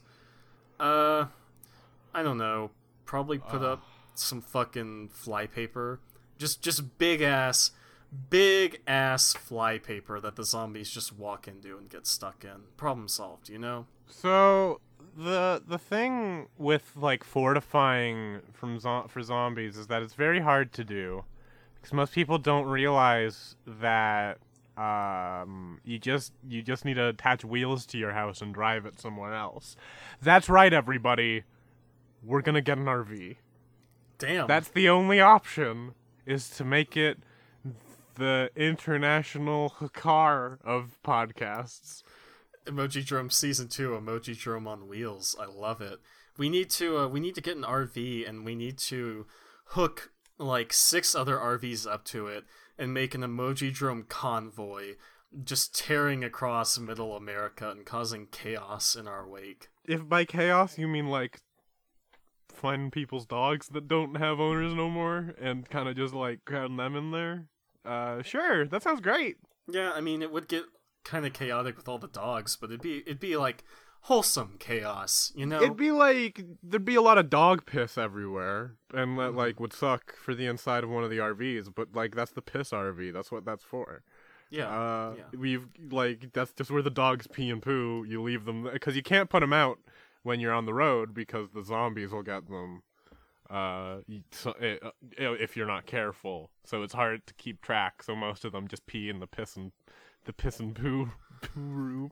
Uh, 0.80 1.26
I 2.14 2.24
don't 2.24 2.38
know. 2.38 2.72
Probably 3.06 3.40
put 3.40 3.62
uh. 3.62 3.74
up 3.74 3.84
some 4.14 4.42
fucking 4.42 5.10
flypaper. 5.10 6.00
Just 6.38 6.62
just 6.62 6.98
big 6.98 7.22
ass 7.22 7.72
big 8.30 8.82
ass 8.88 9.34
flypaper 9.34 10.20
that 10.20 10.36
the 10.36 10.44
zombies 10.44 10.90
just 10.90 11.18
walk 11.18 11.48
into 11.48 11.78
and 11.78 11.90
get 11.90 12.08
stuck 12.08 12.44
in. 12.44 12.64
Problem 12.78 13.08
solved, 13.08 13.50
you 13.50 13.60
know? 13.60 13.86
So 14.08 14.82
the 15.16 15.62
the 15.66 15.78
thing 15.78 16.48
with 16.58 16.94
like 16.96 17.24
fortifying 17.24 18.42
from 18.54 18.80
zo- 18.80 19.06
for 19.08 19.22
zombies 19.22 19.78
is 19.78 19.88
that 19.88 20.02
it's 20.02 20.14
very 20.14 20.40
hard 20.40 20.72
to 20.74 20.84
do 20.84 21.24
because 21.76 21.94
most 21.94 22.14
people 22.14 22.38
don't 22.38 22.66
realize 22.66 23.56
that 23.66 24.40
um, 24.78 25.82
you 25.84 26.00
just 26.00 26.34
you 26.48 26.62
just 26.62 26.86
need 26.86 26.96
to 26.96 27.08
attach 27.08 27.44
wheels 27.44 27.86
to 27.88 27.98
your 27.98 28.14
house 28.14 28.42
and 28.42 28.54
drive 28.54 28.86
it 28.86 29.00
somewhere 29.00 29.34
else. 29.34 29.76
That's 30.22 30.50
right, 30.50 30.72
everybody. 30.72 31.44
We're 32.24 32.42
gonna 32.42 32.62
get 32.62 32.78
an 32.78 32.86
RV. 32.86 33.38
Damn. 34.18 34.48
That's 34.48 34.70
the 34.70 34.90
only 34.90 35.22
option 35.22 35.94
is 36.26 36.50
to 36.52 36.64
make 36.66 36.98
it 36.98 37.20
the 38.20 38.52
international 38.56 39.70
car 39.94 40.60
of 40.64 40.98
podcasts. 41.04 42.04
Emojidrome 42.66 43.32
season 43.32 43.68
two, 43.68 43.92
Emojidrome 43.92 44.68
on 44.68 44.88
wheels. 44.88 45.36
I 45.40 45.46
love 45.46 45.82
it. 45.82 46.00
We 46.38 46.50
need 46.50 46.70
to 46.72 47.00
uh, 47.00 47.08
we 47.08 47.20
need 47.20 47.36
to 47.36 47.42
get 47.42 47.58
an 47.58 47.64
RV 47.64 48.30
and 48.30 48.46
we 48.46 48.54
need 48.56 48.78
to 48.80 49.26
hook 49.68 50.12
like 50.38 50.72
six 50.72 51.16
other 51.16 51.38
RVs 51.38 51.92
up 51.92 52.04
to 52.06 52.28
it 52.28 52.46
and 52.78 52.94
make 52.94 53.16
an 53.16 53.22
Emojidrome 53.22 54.08
convoy 54.08 54.96
just 55.44 55.78
tearing 55.78 56.24
across 56.24 56.78
middle 56.78 57.16
America 57.16 57.70
and 57.70 57.86
causing 57.86 58.28
chaos 58.28 58.96
in 58.96 59.08
our 59.08 59.28
wake. 59.28 59.70
If 59.86 60.08
by 60.08 60.26
chaos 60.26 60.78
you 60.78 60.88
mean 60.88 61.08
like 61.08 61.40
finding 62.54 62.92
people's 62.92 63.26
dogs 63.26 63.70
that 63.70 63.88
don't 63.88 64.16
have 64.16 64.40
owners 64.40 64.74
no 64.74 64.90
more 64.90 65.34
and 65.40 65.70
kind 65.70 65.88
of 65.88 65.96
just 65.96 66.14
like 66.14 66.46
crowding 66.46 66.78
them 66.78 66.96
in 66.96 67.12
there. 67.12 67.46
Uh, 67.86 68.22
sure, 68.22 68.66
that 68.66 68.84
sounds 68.84 69.02
great. 69.02 69.38
Yeah, 69.68 69.92
I 69.94 70.02
mean, 70.02 70.22
it 70.22 70.32
would 70.32 70.48
get 70.48 70.64
kind 71.04 71.26
of 71.26 71.34
chaotic 71.34 71.78
with 71.78 71.88
all 71.88 71.98
the 71.98 72.08
dogs, 72.08 72.56
but 72.56 72.70
it'd 72.70 72.82
be 72.82 72.98
it'd 73.00 73.20
be 73.20 73.38
like 73.38 73.64
wholesome 74.02 74.56
chaos, 74.60 75.32
you 75.36 75.46
know? 75.46 75.62
It'd 75.62 75.78
be 75.78 75.92
like 75.92 76.44
there'd 76.64 76.86
be 76.86 76.96
a 76.96 77.02
lot 77.02 77.18
of 77.18 77.30
dog 77.30 77.66
piss 77.66 77.98
everywhere, 77.98 78.76
and 78.94 79.18
that 79.20 79.36
like 79.36 79.60
would 79.60 79.74
suck 79.74 80.16
for 80.16 80.34
the 80.34 80.46
inside 80.46 80.84
of 80.84 80.90
one 80.90 81.04
of 81.04 81.10
the 81.10 81.18
RVs. 81.18 81.74
But 81.74 81.90
like 81.94 82.16
that's 82.16 82.32
the 82.32 82.42
piss 82.42 82.72
RV. 82.72 83.14
That's 83.14 83.32
what 83.32 83.46
that's 83.46 83.64
for. 83.64 84.04
Yeah, 84.50 84.68
uh, 84.68 85.16
yeah. 85.18 85.40
We've 85.40 85.68
like 85.92 86.32
that's 86.34 86.54
just 86.54 86.72
where 86.72 86.82
the 86.82 86.90
dogs 86.90 87.28
pee 87.28 87.50
and 87.50 87.62
poo. 87.62 88.06
You 88.08 88.22
leave 88.22 88.46
them 88.46 88.68
because 88.72 88.96
you 88.96 89.04
can't 89.04 89.30
put 89.30 89.42
them 89.42 89.54
out 89.54 89.80
when 90.24 90.40
you're 90.40 90.54
on 90.54 90.66
the 90.66 90.74
road 90.74 91.14
because 91.14 91.50
the 91.54 91.64
zombies 91.64 92.12
will 92.12 92.24
get 92.24 92.50
them 92.50 92.82
uh, 93.50 93.98
so, 94.32 94.52
eh, 94.62 94.78
uh, 94.84 94.92
if 95.34 95.58
you're 95.58 95.68
not 95.68 95.86
careful. 95.86 96.52
So 96.66 96.84
it's 96.84 96.94
hard 96.94 97.26
to 97.28 97.34
keep 97.36 97.62
track. 97.62 98.04
So 98.04 98.16
most 98.16 98.46
of 98.46 98.52
them 98.52 98.68
just 98.68 98.86
pee 98.86 99.10
in 99.10 99.20
the 99.20 99.28
piss 99.28 99.56
and 99.56 99.72
the 100.26 100.34
piss 100.34 100.60
and 100.60 100.76
poo 100.76 101.12
poo 101.42 101.60
room. 101.62 102.12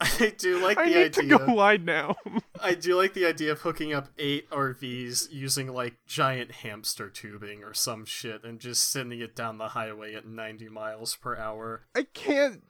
I 0.00 0.34
do 0.36 0.58
like 0.58 0.76
I 0.76 0.88
the 0.88 0.94
need 0.96 1.16
idea. 1.18 1.38
to 1.38 1.46
go 1.46 1.54
wide 1.54 1.84
now. 1.86 2.16
I 2.60 2.74
do 2.74 2.96
like 2.96 3.14
the 3.14 3.24
idea 3.26 3.52
of 3.52 3.60
hooking 3.60 3.92
up 3.94 4.08
eight 4.18 4.50
RVs 4.50 5.28
using 5.30 5.68
like 5.72 5.94
giant 6.06 6.50
hamster 6.50 7.08
tubing 7.08 7.62
or 7.62 7.72
some 7.72 8.04
shit 8.04 8.42
and 8.44 8.58
just 8.58 8.90
sending 8.90 9.20
it 9.20 9.36
down 9.36 9.58
the 9.58 9.68
highway 9.68 10.14
at 10.14 10.26
90 10.26 10.68
miles 10.68 11.14
per 11.14 11.36
hour. 11.36 11.86
I 11.94 12.02
can't. 12.12 12.62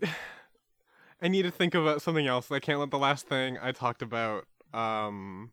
I 1.20 1.28
need 1.28 1.42
to 1.42 1.50
think 1.50 1.74
about 1.74 2.00
something 2.02 2.26
else. 2.26 2.50
I 2.50 2.60
can't 2.60 2.78
let 2.80 2.90
the 2.90 2.98
last 2.98 3.26
thing 3.26 3.58
I 3.60 3.72
talked 3.72 4.02
about 4.02 4.46
Um, 4.72 5.50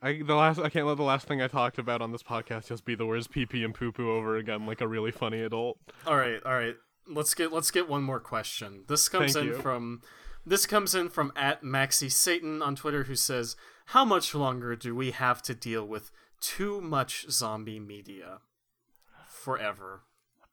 I 0.00 0.22
the 0.22 0.34
last 0.34 0.58
I 0.58 0.68
can't 0.68 0.86
let 0.86 0.96
the 0.96 1.02
last 1.02 1.26
thing 1.26 1.42
I 1.42 1.48
talked 1.48 1.78
about 1.78 2.00
on 2.00 2.12
this 2.12 2.22
podcast 2.22 2.68
just 2.68 2.84
be 2.84 2.94
the 2.94 3.06
words 3.06 3.26
pee 3.26 3.46
pee 3.46 3.64
and 3.64 3.74
poo 3.74 3.92
poo 3.92 4.10
over 4.10 4.36
again, 4.36 4.66
like 4.66 4.80
a 4.80 4.88
really 4.88 5.10
funny 5.10 5.42
adult. 5.42 5.78
All 6.06 6.16
right, 6.16 6.40
all 6.44 6.54
right. 6.54 6.76
Let's 7.08 7.34
get 7.34 7.52
let's 7.52 7.70
get 7.70 7.88
one 7.88 8.02
more 8.02 8.20
question. 8.20 8.84
This 8.86 9.08
comes 9.08 9.32
Thank 9.32 9.46
in 9.46 9.52
you. 9.54 9.60
from 9.60 10.02
this 10.46 10.66
comes 10.66 10.94
in 10.94 11.08
from 11.08 11.32
at 11.34 11.62
Maxi 11.62 12.10
Satan 12.10 12.62
on 12.62 12.76
Twitter, 12.76 13.04
who 13.04 13.16
says, 13.16 13.56
"How 13.86 14.04
much 14.04 14.34
longer 14.34 14.76
do 14.76 14.94
we 14.94 15.10
have 15.10 15.42
to 15.42 15.54
deal 15.54 15.84
with 15.84 16.10
too 16.40 16.80
much 16.80 17.26
zombie 17.30 17.80
media? 17.80 18.38
Forever." 19.26 20.02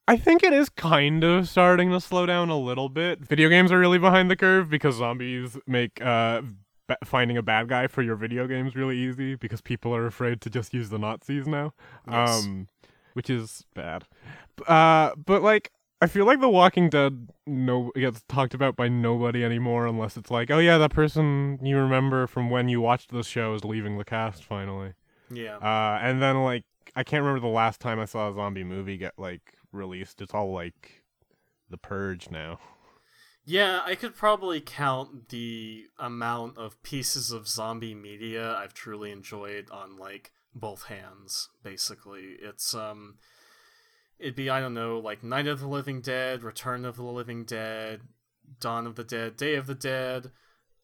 I 0.08 0.18
think 0.18 0.44
it 0.44 0.54
is 0.54 0.70
kind 0.70 1.24
of 1.24 1.50
starting 1.50 1.90
to 1.90 2.00
slow 2.00 2.28
down 2.28 2.50
a 2.50 2.60
little 2.60 2.90
bit. 2.90 3.22
Video 3.28 3.50
games 3.50 3.72
are 3.72 3.80
really 3.80 3.98
behind 3.98 4.30
the 4.30 4.36
curve 4.36 4.70
because 4.70 4.96
zombies 4.96 5.58
make 5.66 6.00
uh, 6.00 6.44
finding 7.04 7.38
a 7.38 7.42
bad 7.42 7.68
guy 7.68 7.88
for 7.88 8.02
your 8.02 8.16
video 8.16 8.48
games 8.48 8.76
really 8.76 8.98
easy 8.98 9.36
because 9.36 9.62
people 9.62 9.96
are 9.96 10.06
afraid 10.06 10.42
to 10.42 10.50
just 10.50 10.74
use 10.74 10.90
the 10.90 11.00
Nazis 11.00 11.48
now, 11.48 11.74
Yes. 12.10 12.44
um, 12.46 12.68
which 13.14 13.30
is 13.30 13.66
bad. 13.74 14.06
Uh, 14.68 15.12
but 15.16 15.42
like, 15.42 15.72
I 16.02 16.08
feel 16.08 16.26
like 16.26 16.42
The 16.42 16.50
Walking 16.50 16.90
Dead 16.90 17.30
no 17.48 17.92
gets 17.96 18.22
talked 18.28 18.54
about 18.54 18.76
by 18.76 18.88
nobody 18.90 19.44
anymore 19.44 19.88
unless 19.88 20.18
it's 20.18 20.30
like, 20.30 20.52
oh 20.52 20.60
yeah, 20.60 20.78
that 20.78 20.92
person 20.92 21.58
you 21.64 21.78
remember 21.78 22.28
from 22.28 22.50
when 22.50 22.68
you 22.70 22.82
watched 22.82 23.12
the 23.12 23.24
show 23.24 23.54
is 23.56 23.64
leaving 23.64 23.98
the 23.98 24.06
cast 24.06 24.44
finally. 24.44 24.94
Yeah. 25.32 25.58
Uh, 25.58 25.98
and 26.02 26.22
then 26.22 26.44
like 26.44 26.64
I 26.96 27.04
can't 27.04 27.24
remember 27.24 27.40
the 27.48 27.52
last 27.54 27.80
time 27.82 28.00
I 28.00 28.06
saw 28.06 28.30
a 28.30 28.34
zombie 28.36 28.64
movie 28.64 28.98
get 28.98 29.14
like 29.18 29.54
released. 29.72 30.22
It's 30.22 30.34
all 30.34 30.52
like 30.54 31.04
The 31.70 31.78
Purge 31.78 32.30
now. 32.30 32.60
Yeah, 33.48 33.82
I 33.86 33.94
could 33.94 34.16
probably 34.16 34.60
count 34.60 35.30
the 35.30 35.86
amount 36.00 36.58
of 36.58 36.82
pieces 36.82 37.32
of 37.32 37.48
zombie 37.48 37.94
media 37.94 38.56
I've 38.56 38.74
truly 38.74 39.12
enjoyed 39.12 39.70
on 39.70 39.98
like 39.98 40.32
both 40.56 40.86
hands, 40.86 41.50
basically. 41.64 42.38
It's 42.42 42.74
um 42.74 43.18
it'd 44.18 44.36
be 44.36 44.50
I 44.50 44.60
don't 44.60 44.74
know, 44.74 44.98
like 44.98 45.24
Night 45.24 45.46
of 45.46 45.60
the 45.60 45.68
Living 45.68 46.02
Dead, 46.02 46.42
Return 46.44 46.86
of 46.86 46.96
the 46.96 47.04
Living 47.04 47.46
Dead, 47.46 48.02
Dawn 48.60 48.88
of 48.88 48.96
the 48.96 49.04
Dead, 49.04 49.38
Day 49.38 49.54
of 49.56 49.68
the 49.68 49.76
Dead, 49.76 50.32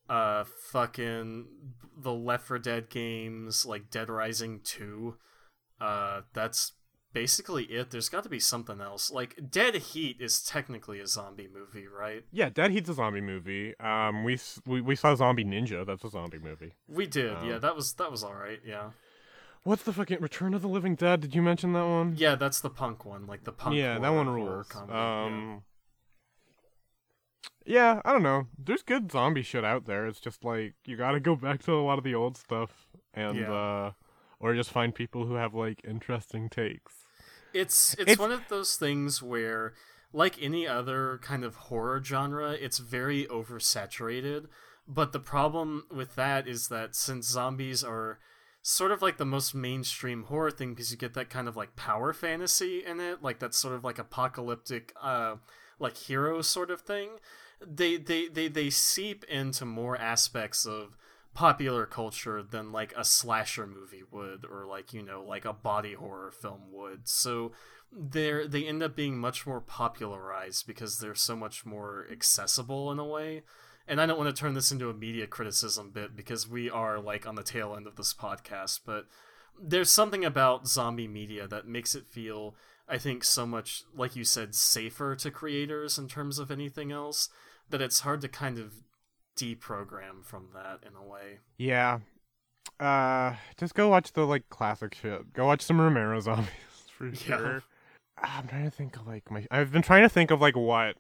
uh 0.07 0.43
fucking 0.43 1.47
the 1.97 2.13
Left 2.13 2.45
4 2.45 2.59
Dead 2.59 2.89
games, 2.89 3.65
like 3.65 3.89
Dead 3.89 4.07
Rising 4.07 4.59
2. 4.63 5.17
Uh 5.79 6.21
that's 6.33 6.73
basically 7.13 7.65
it. 7.65 7.91
There's 7.91 8.09
got 8.09 8.23
to 8.23 8.29
be 8.29 8.39
something 8.39 8.81
else. 8.81 9.11
Like 9.11 9.37
Dead 9.49 9.75
Heat 9.75 10.17
is 10.19 10.41
technically 10.41 10.99
a 10.99 11.07
zombie 11.07 11.49
movie, 11.53 11.87
right? 11.87 12.23
Yeah, 12.31 12.49
Dead 12.49 12.71
Heat's 12.71 12.89
a 12.89 12.93
zombie 12.93 13.21
movie. 13.21 13.77
Um, 13.79 14.23
we 14.23 14.39
we, 14.65 14.81
we 14.81 14.95
saw 14.95 15.15
Zombie 15.15 15.45
Ninja. 15.45 15.85
That's 15.85 16.03
a 16.03 16.09
zombie 16.09 16.39
movie. 16.39 16.73
We 16.87 17.07
did, 17.07 17.33
Um, 17.35 17.47
yeah. 17.49 17.57
That 17.57 17.75
was 17.75 17.93
that 17.93 18.11
was 18.11 18.23
all 18.23 18.33
right, 18.35 18.59
yeah. 18.65 18.91
What's 19.63 19.83
the 19.83 19.93
fucking 19.93 20.21
Return 20.21 20.55
of 20.55 20.63
the 20.63 20.67
Living 20.67 20.95
Dead? 20.95 21.21
Did 21.21 21.35
you 21.35 21.41
mention 21.43 21.73
that 21.73 21.85
one? 21.85 22.15
Yeah, 22.17 22.33
that's 22.35 22.61
the 22.61 22.69
punk 22.71 23.05
one, 23.05 23.27
like 23.27 23.43
the 23.43 23.51
punk. 23.51 23.75
yeah, 23.75 23.99
that 23.99 24.09
one 24.09 24.27
rules. 24.27 24.67
comedy, 24.67 24.93
yeah. 24.93 25.25
Um, 25.25 25.63
yeah, 27.63 28.01
I 28.03 28.11
don't 28.11 28.23
know. 28.23 28.47
There's 28.57 28.81
good 28.81 29.11
zombie 29.11 29.43
shit 29.43 29.63
out 29.63 29.85
there. 29.85 30.07
It's 30.07 30.19
just 30.19 30.43
like 30.43 30.73
you 30.85 30.97
got 30.97 31.11
to 31.11 31.19
go 31.19 31.35
back 31.35 31.61
to 31.63 31.73
a 31.73 31.83
lot 31.83 31.99
of 31.99 32.03
the 32.03 32.15
old 32.15 32.37
stuff 32.37 32.87
and 33.13 33.37
Yeah. 33.37 33.51
uh, 33.53 33.91
or 34.41 34.53
just 34.55 34.71
find 34.71 34.93
people 34.93 35.25
who 35.25 35.35
have 35.35 35.53
like 35.53 35.81
interesting 35.87 36.49
takes. 36.49 36.93
It's, 37.53 37.93
it's 37.93 38.01
It's- 38.01 38.17
one 38.17 38.31
of 38.31 38.47
those 38.49 38.75
things 38.75 39.21
where, 39.21 39.73
like 40.13 40.41
any 40.41 40.67
other 40.67 41.19
kind 41.21 41.43
of 41.43 41.55
horror 41.55 42.01
genre, 42.03 42.51
it's 42.51 42.79
very 42.79 43.25
oversaturated. 43.25 44.47
But 44.87 45.11
the 45.13 45.19
problem 45.19 45.85
with 45.91 46.15
that 46.15 46.47
is 46.47 46.67
that 46.69 46.95
since 46.95 47.27
zombies 47.27 47.83
are 47.83 48.19
sort 48.61 48.91
of 48.91 49.01
like 49.01 49.17
the 49.17 49.25
most 49.25 49.53
mainstream 49.55 50.23
horror 50.23 50.51
thing, 50.51 50.71
because 50.73 50.91
you 50.91 50.97
get 50.97 51.13
that 51.13 51.29
kind 51.29 51.47
of 51.47 51.55
like 51.55 51.75
power 51.75 52.13
fantasy 52.13 52.83
in 52.85 52.99
it, 52.99 53.21
like 53.21 53.39
that 53.39 53.53
sort 53.53 53.75
of 53.75 53.83
like 53.83 53.99
apocalyptic, 53.99 54.93
uh, 55.01 55.35
like 55.79 55.97
hero 55.97 56.41
sort 56.41 56.71
of 56.71 56.81
thing. 56.81 57.09
They 57.65 57.97
they 57.97 58.27
they 58.27 58.47
they 58.47 58.69
seep 58.69 59.23
into 59.25 59.65
more 59.65 59.95
aspects 59.97 60.65
of 60.65 60.97
popular 61.33 61.85
culture 61.85 62.43
than 62.43 62.71
like 62.71 62.93
a 62.97 63.05
slasher 63.05 63.65
movie 63.65 64.03
would 64.11 64.45
or 64.45 64.65
like 64.65 64.93
you 64.93 65.01
know 65.01 65.23
like 65.23 65.45
a 65.45 65.53
body 65.53 65.93
horror 65.93 66.31
film 66.31 66.63
would. 66.71 67.07
So 67.07 67.51
they're 67.91 68.47
they 68.47 68.65
end 68.65 68.83
up 68.83 68.95
being 68.95 69.17
much 69.17 69.45
more 69.45 69.61
popularized 69.61 70.67
because 70.67 70.99
they're 70.99 71.15
so 71.15 71.35
much 71.35 71.65
more 71.65 72.05
accessible 72.11 72.91
in 72.91 72.99
a 72.99 73.05
way. 73.05 73.43
And 73.87 73.99
i 73.99 74.05
don't 74.05 74.17
want 74.17 74.33
to 74.33 74.39
turn 74.39 74.53
this 74.53 74.71
into 74.71 74.89
a 74.89 74.93
media 74.93 75.27
criticism 75.27 75.89
bit 75.89 76.15
because 76.15 76.47
we 76.47 76.69
are 76.69 76.99
like 76.99 77.25
on 77.27 77.35
the 77.35 77.43
tail 77.43 77.75
end 77.75 77.87
of 77.87 77.97
this 77.97 78.13
podcast 78.13 78.81
but 78.85 79.07
there's 79.59 79.89
something 79.89 80.23
about 80.23 80.67
zombie 80.67 81.07
media 81.07 81.47
that 81.47 81.67
makes 81.67 81.93
it 81.95 82.07
feel 82.07 82.55
i 82.87 82.97
think 82.97 83.23
so 83.23 83.45
much 83.45 83.83
like 83.93 84.15
you 84.15 84.23
said 84.23 84.55
safer 84.55 85.15
to 85.15 85.31
creators 85.31 85.97
in 85.97 86.07
terms 86.07 86.39
of 86.39 86.51
anything 86.51 86.91
else 86.91 87.27
that 87.69 87.81
it's 87.81 88.01
hard 88.01 88.21
to 88.21 88.29
kind 88.29 88.57
of 88.57 88.75
deprogram 89.37 90.23
from 90.23 90.47
that 90.53 90.79
in 90.87 90.95
a 90.95 91.03
way 91.07 91.39
Yeah. 91.57 91.99
Uh, 92.79 93.35
just 93.57 93.73
go 93.75 93.89
watch 93.89 94.13
the 94.13 94.25
like 94.25 94.49
classic 94.49 94.93
shit. 94.95 95.33
Go 95.33 95.45
watch 95.45 95.61
some 95.61 95.79
Romero 95.79 96.19
zombies 96.19 96.49
for 96.97 97.07
Yeah. 97.07 97.13
sure. 97.13 97.63
I'm 98.17 98.47
trying 98.47 98.65
to 98.65 98.71
think 98.71 98.95
of 98.97 99.07
like 99.07 99.29
my. 99.31 99.45
I've 99.49 99.71
been 99.71 99.81
trying 99.81 100.03
to 100.03 100.09
think 100.09 100.29
of 100.31 100.41
like 100.41 100.55
what 100.55 100.95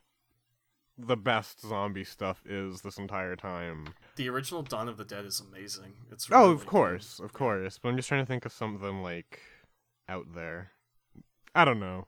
the 0.97 1.17
best 1.17 1.61
zombie 1.61 2.03
stuff 2.03 2.41
is 2.45 2.81
this 2.81 2.97
entire 2.97 3.35
time. 3.35 3.87
The 4.15 4.29
original 4.29 4.61
Dawn 4.63 4.87
of 4.89 4.97
the 4.97 5.05
Dead 5.05 5.25
is 5.25 5.39
amazing. 5.39 5.93
It's 6.11 6.27
Oh, 6.31 6.51
of 6.51 6.65
course, 6.65 7.19
of 7.19 7.33
course. 7.33 7.79
But 7.81 7.89
I'm 7.89 7.95
just 7.95 8.07
trying 8.07 8.21
to 8.21 8.27
think 8.27 8.45
of 8.45 8.51
something 8.51 9.01
like 9.03 9.39
out 10.09 10.33
there. 10.35 10.71
I 11.55 11.65
don't 11.65 11.79
know. 11.79 12.07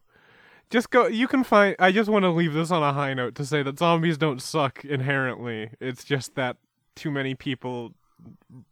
Just 0.73 0.89
go. 0.89 1.05
You 1.05 1.27
can 1.27 1.43
find. 1.43 1.75
I 1.77 1.91
just 1.91 2.09
want 2.09 2.23
to 2.23 2.31
leave 2.31 2.53
this 2.53 2.71
on 2.71 2.81
a 2.81 2.93
high 2.93 3.13
note 3.13 3.35
to 3.35 3.45
say 3.45 3.61
that 3.61 3.77
zombies 3.77 4.17
don't 4.17 4.41
suck 4.41 4.83
inherently. 4.83 5.69
It's 5.79 6.03
just 6.03 6.33
that 6.33 6.57
too 6.95 7.11
many 7.11 7.35
people 7.35 7.93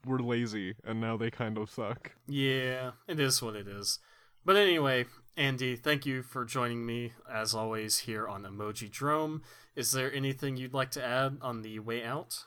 were 0.03 0.19
lazy 0.19 0.73
and 0.83 0.99
now 0.99 1.15
they 1.15 1.29
kind 1.29 1.59
of 1.59 1.69
suck. 1.69 2.13
Yeah, 2.27 2.93
it 3.07 3.19
is 3.19 3.39
what 3.43 3.55
it 3.55 3.67
is. 3.67 3.99
But 4.43 4.55
anyway, 4.55 5.05
Andi, 5.37 5.77
thank 5.77 6.07
you 6.07 6.23
for 6.23 6.43
joining 6.43 6.87
me 6.87 7.13
as 7.31 7.53
always 7.53 7.99
here 7.99 8.27
on 8.27 8.45
Emojidrome. 8.45 9.41
Is 9.75 9.91
there 9.91 10.11
anything 10.11 10.57
you'd 10.57 10.73
like 10.73 10.89
to 10.91 11.05
add 11.05 11.37
on 11.39 11.61
the 11.61 11.77
way 11.77 12.03
out? 12.03 12.45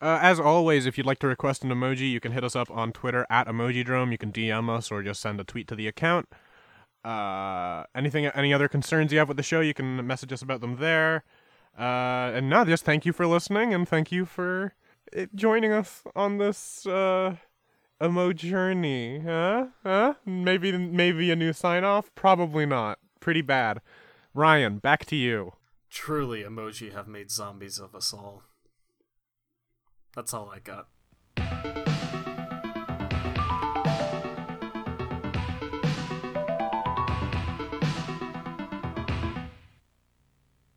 Uh, 0.00 0.20
as 0.22 0.38
always, 0.38 0.86
if 0.86 0.96
you'd 0.96 1.08
like 1.08 1.18
to 1.18 1.26
request 1.26 1.64
an 1.64 1.70
emoji, 1.70 2.08
you 2.08 2.20
can 2.20 2.30
hit 2.30 2.44
us 2.44 2.54
up 2.54 2.70
on 2.70 2.92
Twitter 2.92 3.26
at 3.28 3.48
Emojidrome. 3.48 4.12
You 4.12 4.18
can 4.18 4.30
DM 4.30 4.70
us 4.70 4.92
or 4.92 5.02
just 5.02 5.20
send 5.20 5.40
a 5.40 5.44
tweet 5.44 5.66
to 5.66 5.74
the 5.74 5.88
account. 5.88 6.28
Uh, 7.06 7.84
anything, 7.94 8.26
any 8.26 8.52
other 8.52 8.66
concerns 8.66 9.12
you 9.12 9.18
have 9.18 9.28
with 9.28 9.36
the 9.36 9.42
show, 9.42 9.60
you 9.60 9.72
can 9.72 10.04
message 10.04 10.32
us 10.32 10.42
about 10.42 10.60
them 10.60 10.78
there. 10.78 11.22
Uh, 11.78 12.32
and 12.34 12.50
no, 12.50 12.64
just 12.64 12.84
thank 12.84 13.06
you 13.06 13.12
for 13.12 13.28
listening 13.28 13.72
and 13.72 13.88
thank 13.88 14.10
you 14.10 14.24
for 14.24 14.74
uh, 15.16 15.26
joining 15.32 15.70
us 15.70 16.02
on 16.16 16.38
this 16.38 16.84
uh, 16.84 17.36
emo 18.02 18.32
journey. 18.32 19.20
Huh? 19.20 19.66
Huh? 19.84 20.14
Maybe, 20.24 20.76
maybe 20.76 21.30
a 21.30 21.36
new 21.36 21.52
sign 21.52 21.84
off. 21.84 22.12
Probably 22.16 22.66
not. 22.66 22.98
Pretty 23.20 23.42
bad. 23.42 23.80
Ryan, 24.34 24.78
back 24.78 25.06
to 25.06 25.16
you. 25.16 25.52
Truly, 25.88 26.42
emoji 26.42 26.92
have 26.92 27.06
made 27.06 27.30
zombies 27.30 27.78
of 27.78 27.94
us 27.94 28.12
all. 28.12 28.42
That's 30.16 30.34
all 30.34 30.50
I 30.50 30.58
got. 30.58 30.88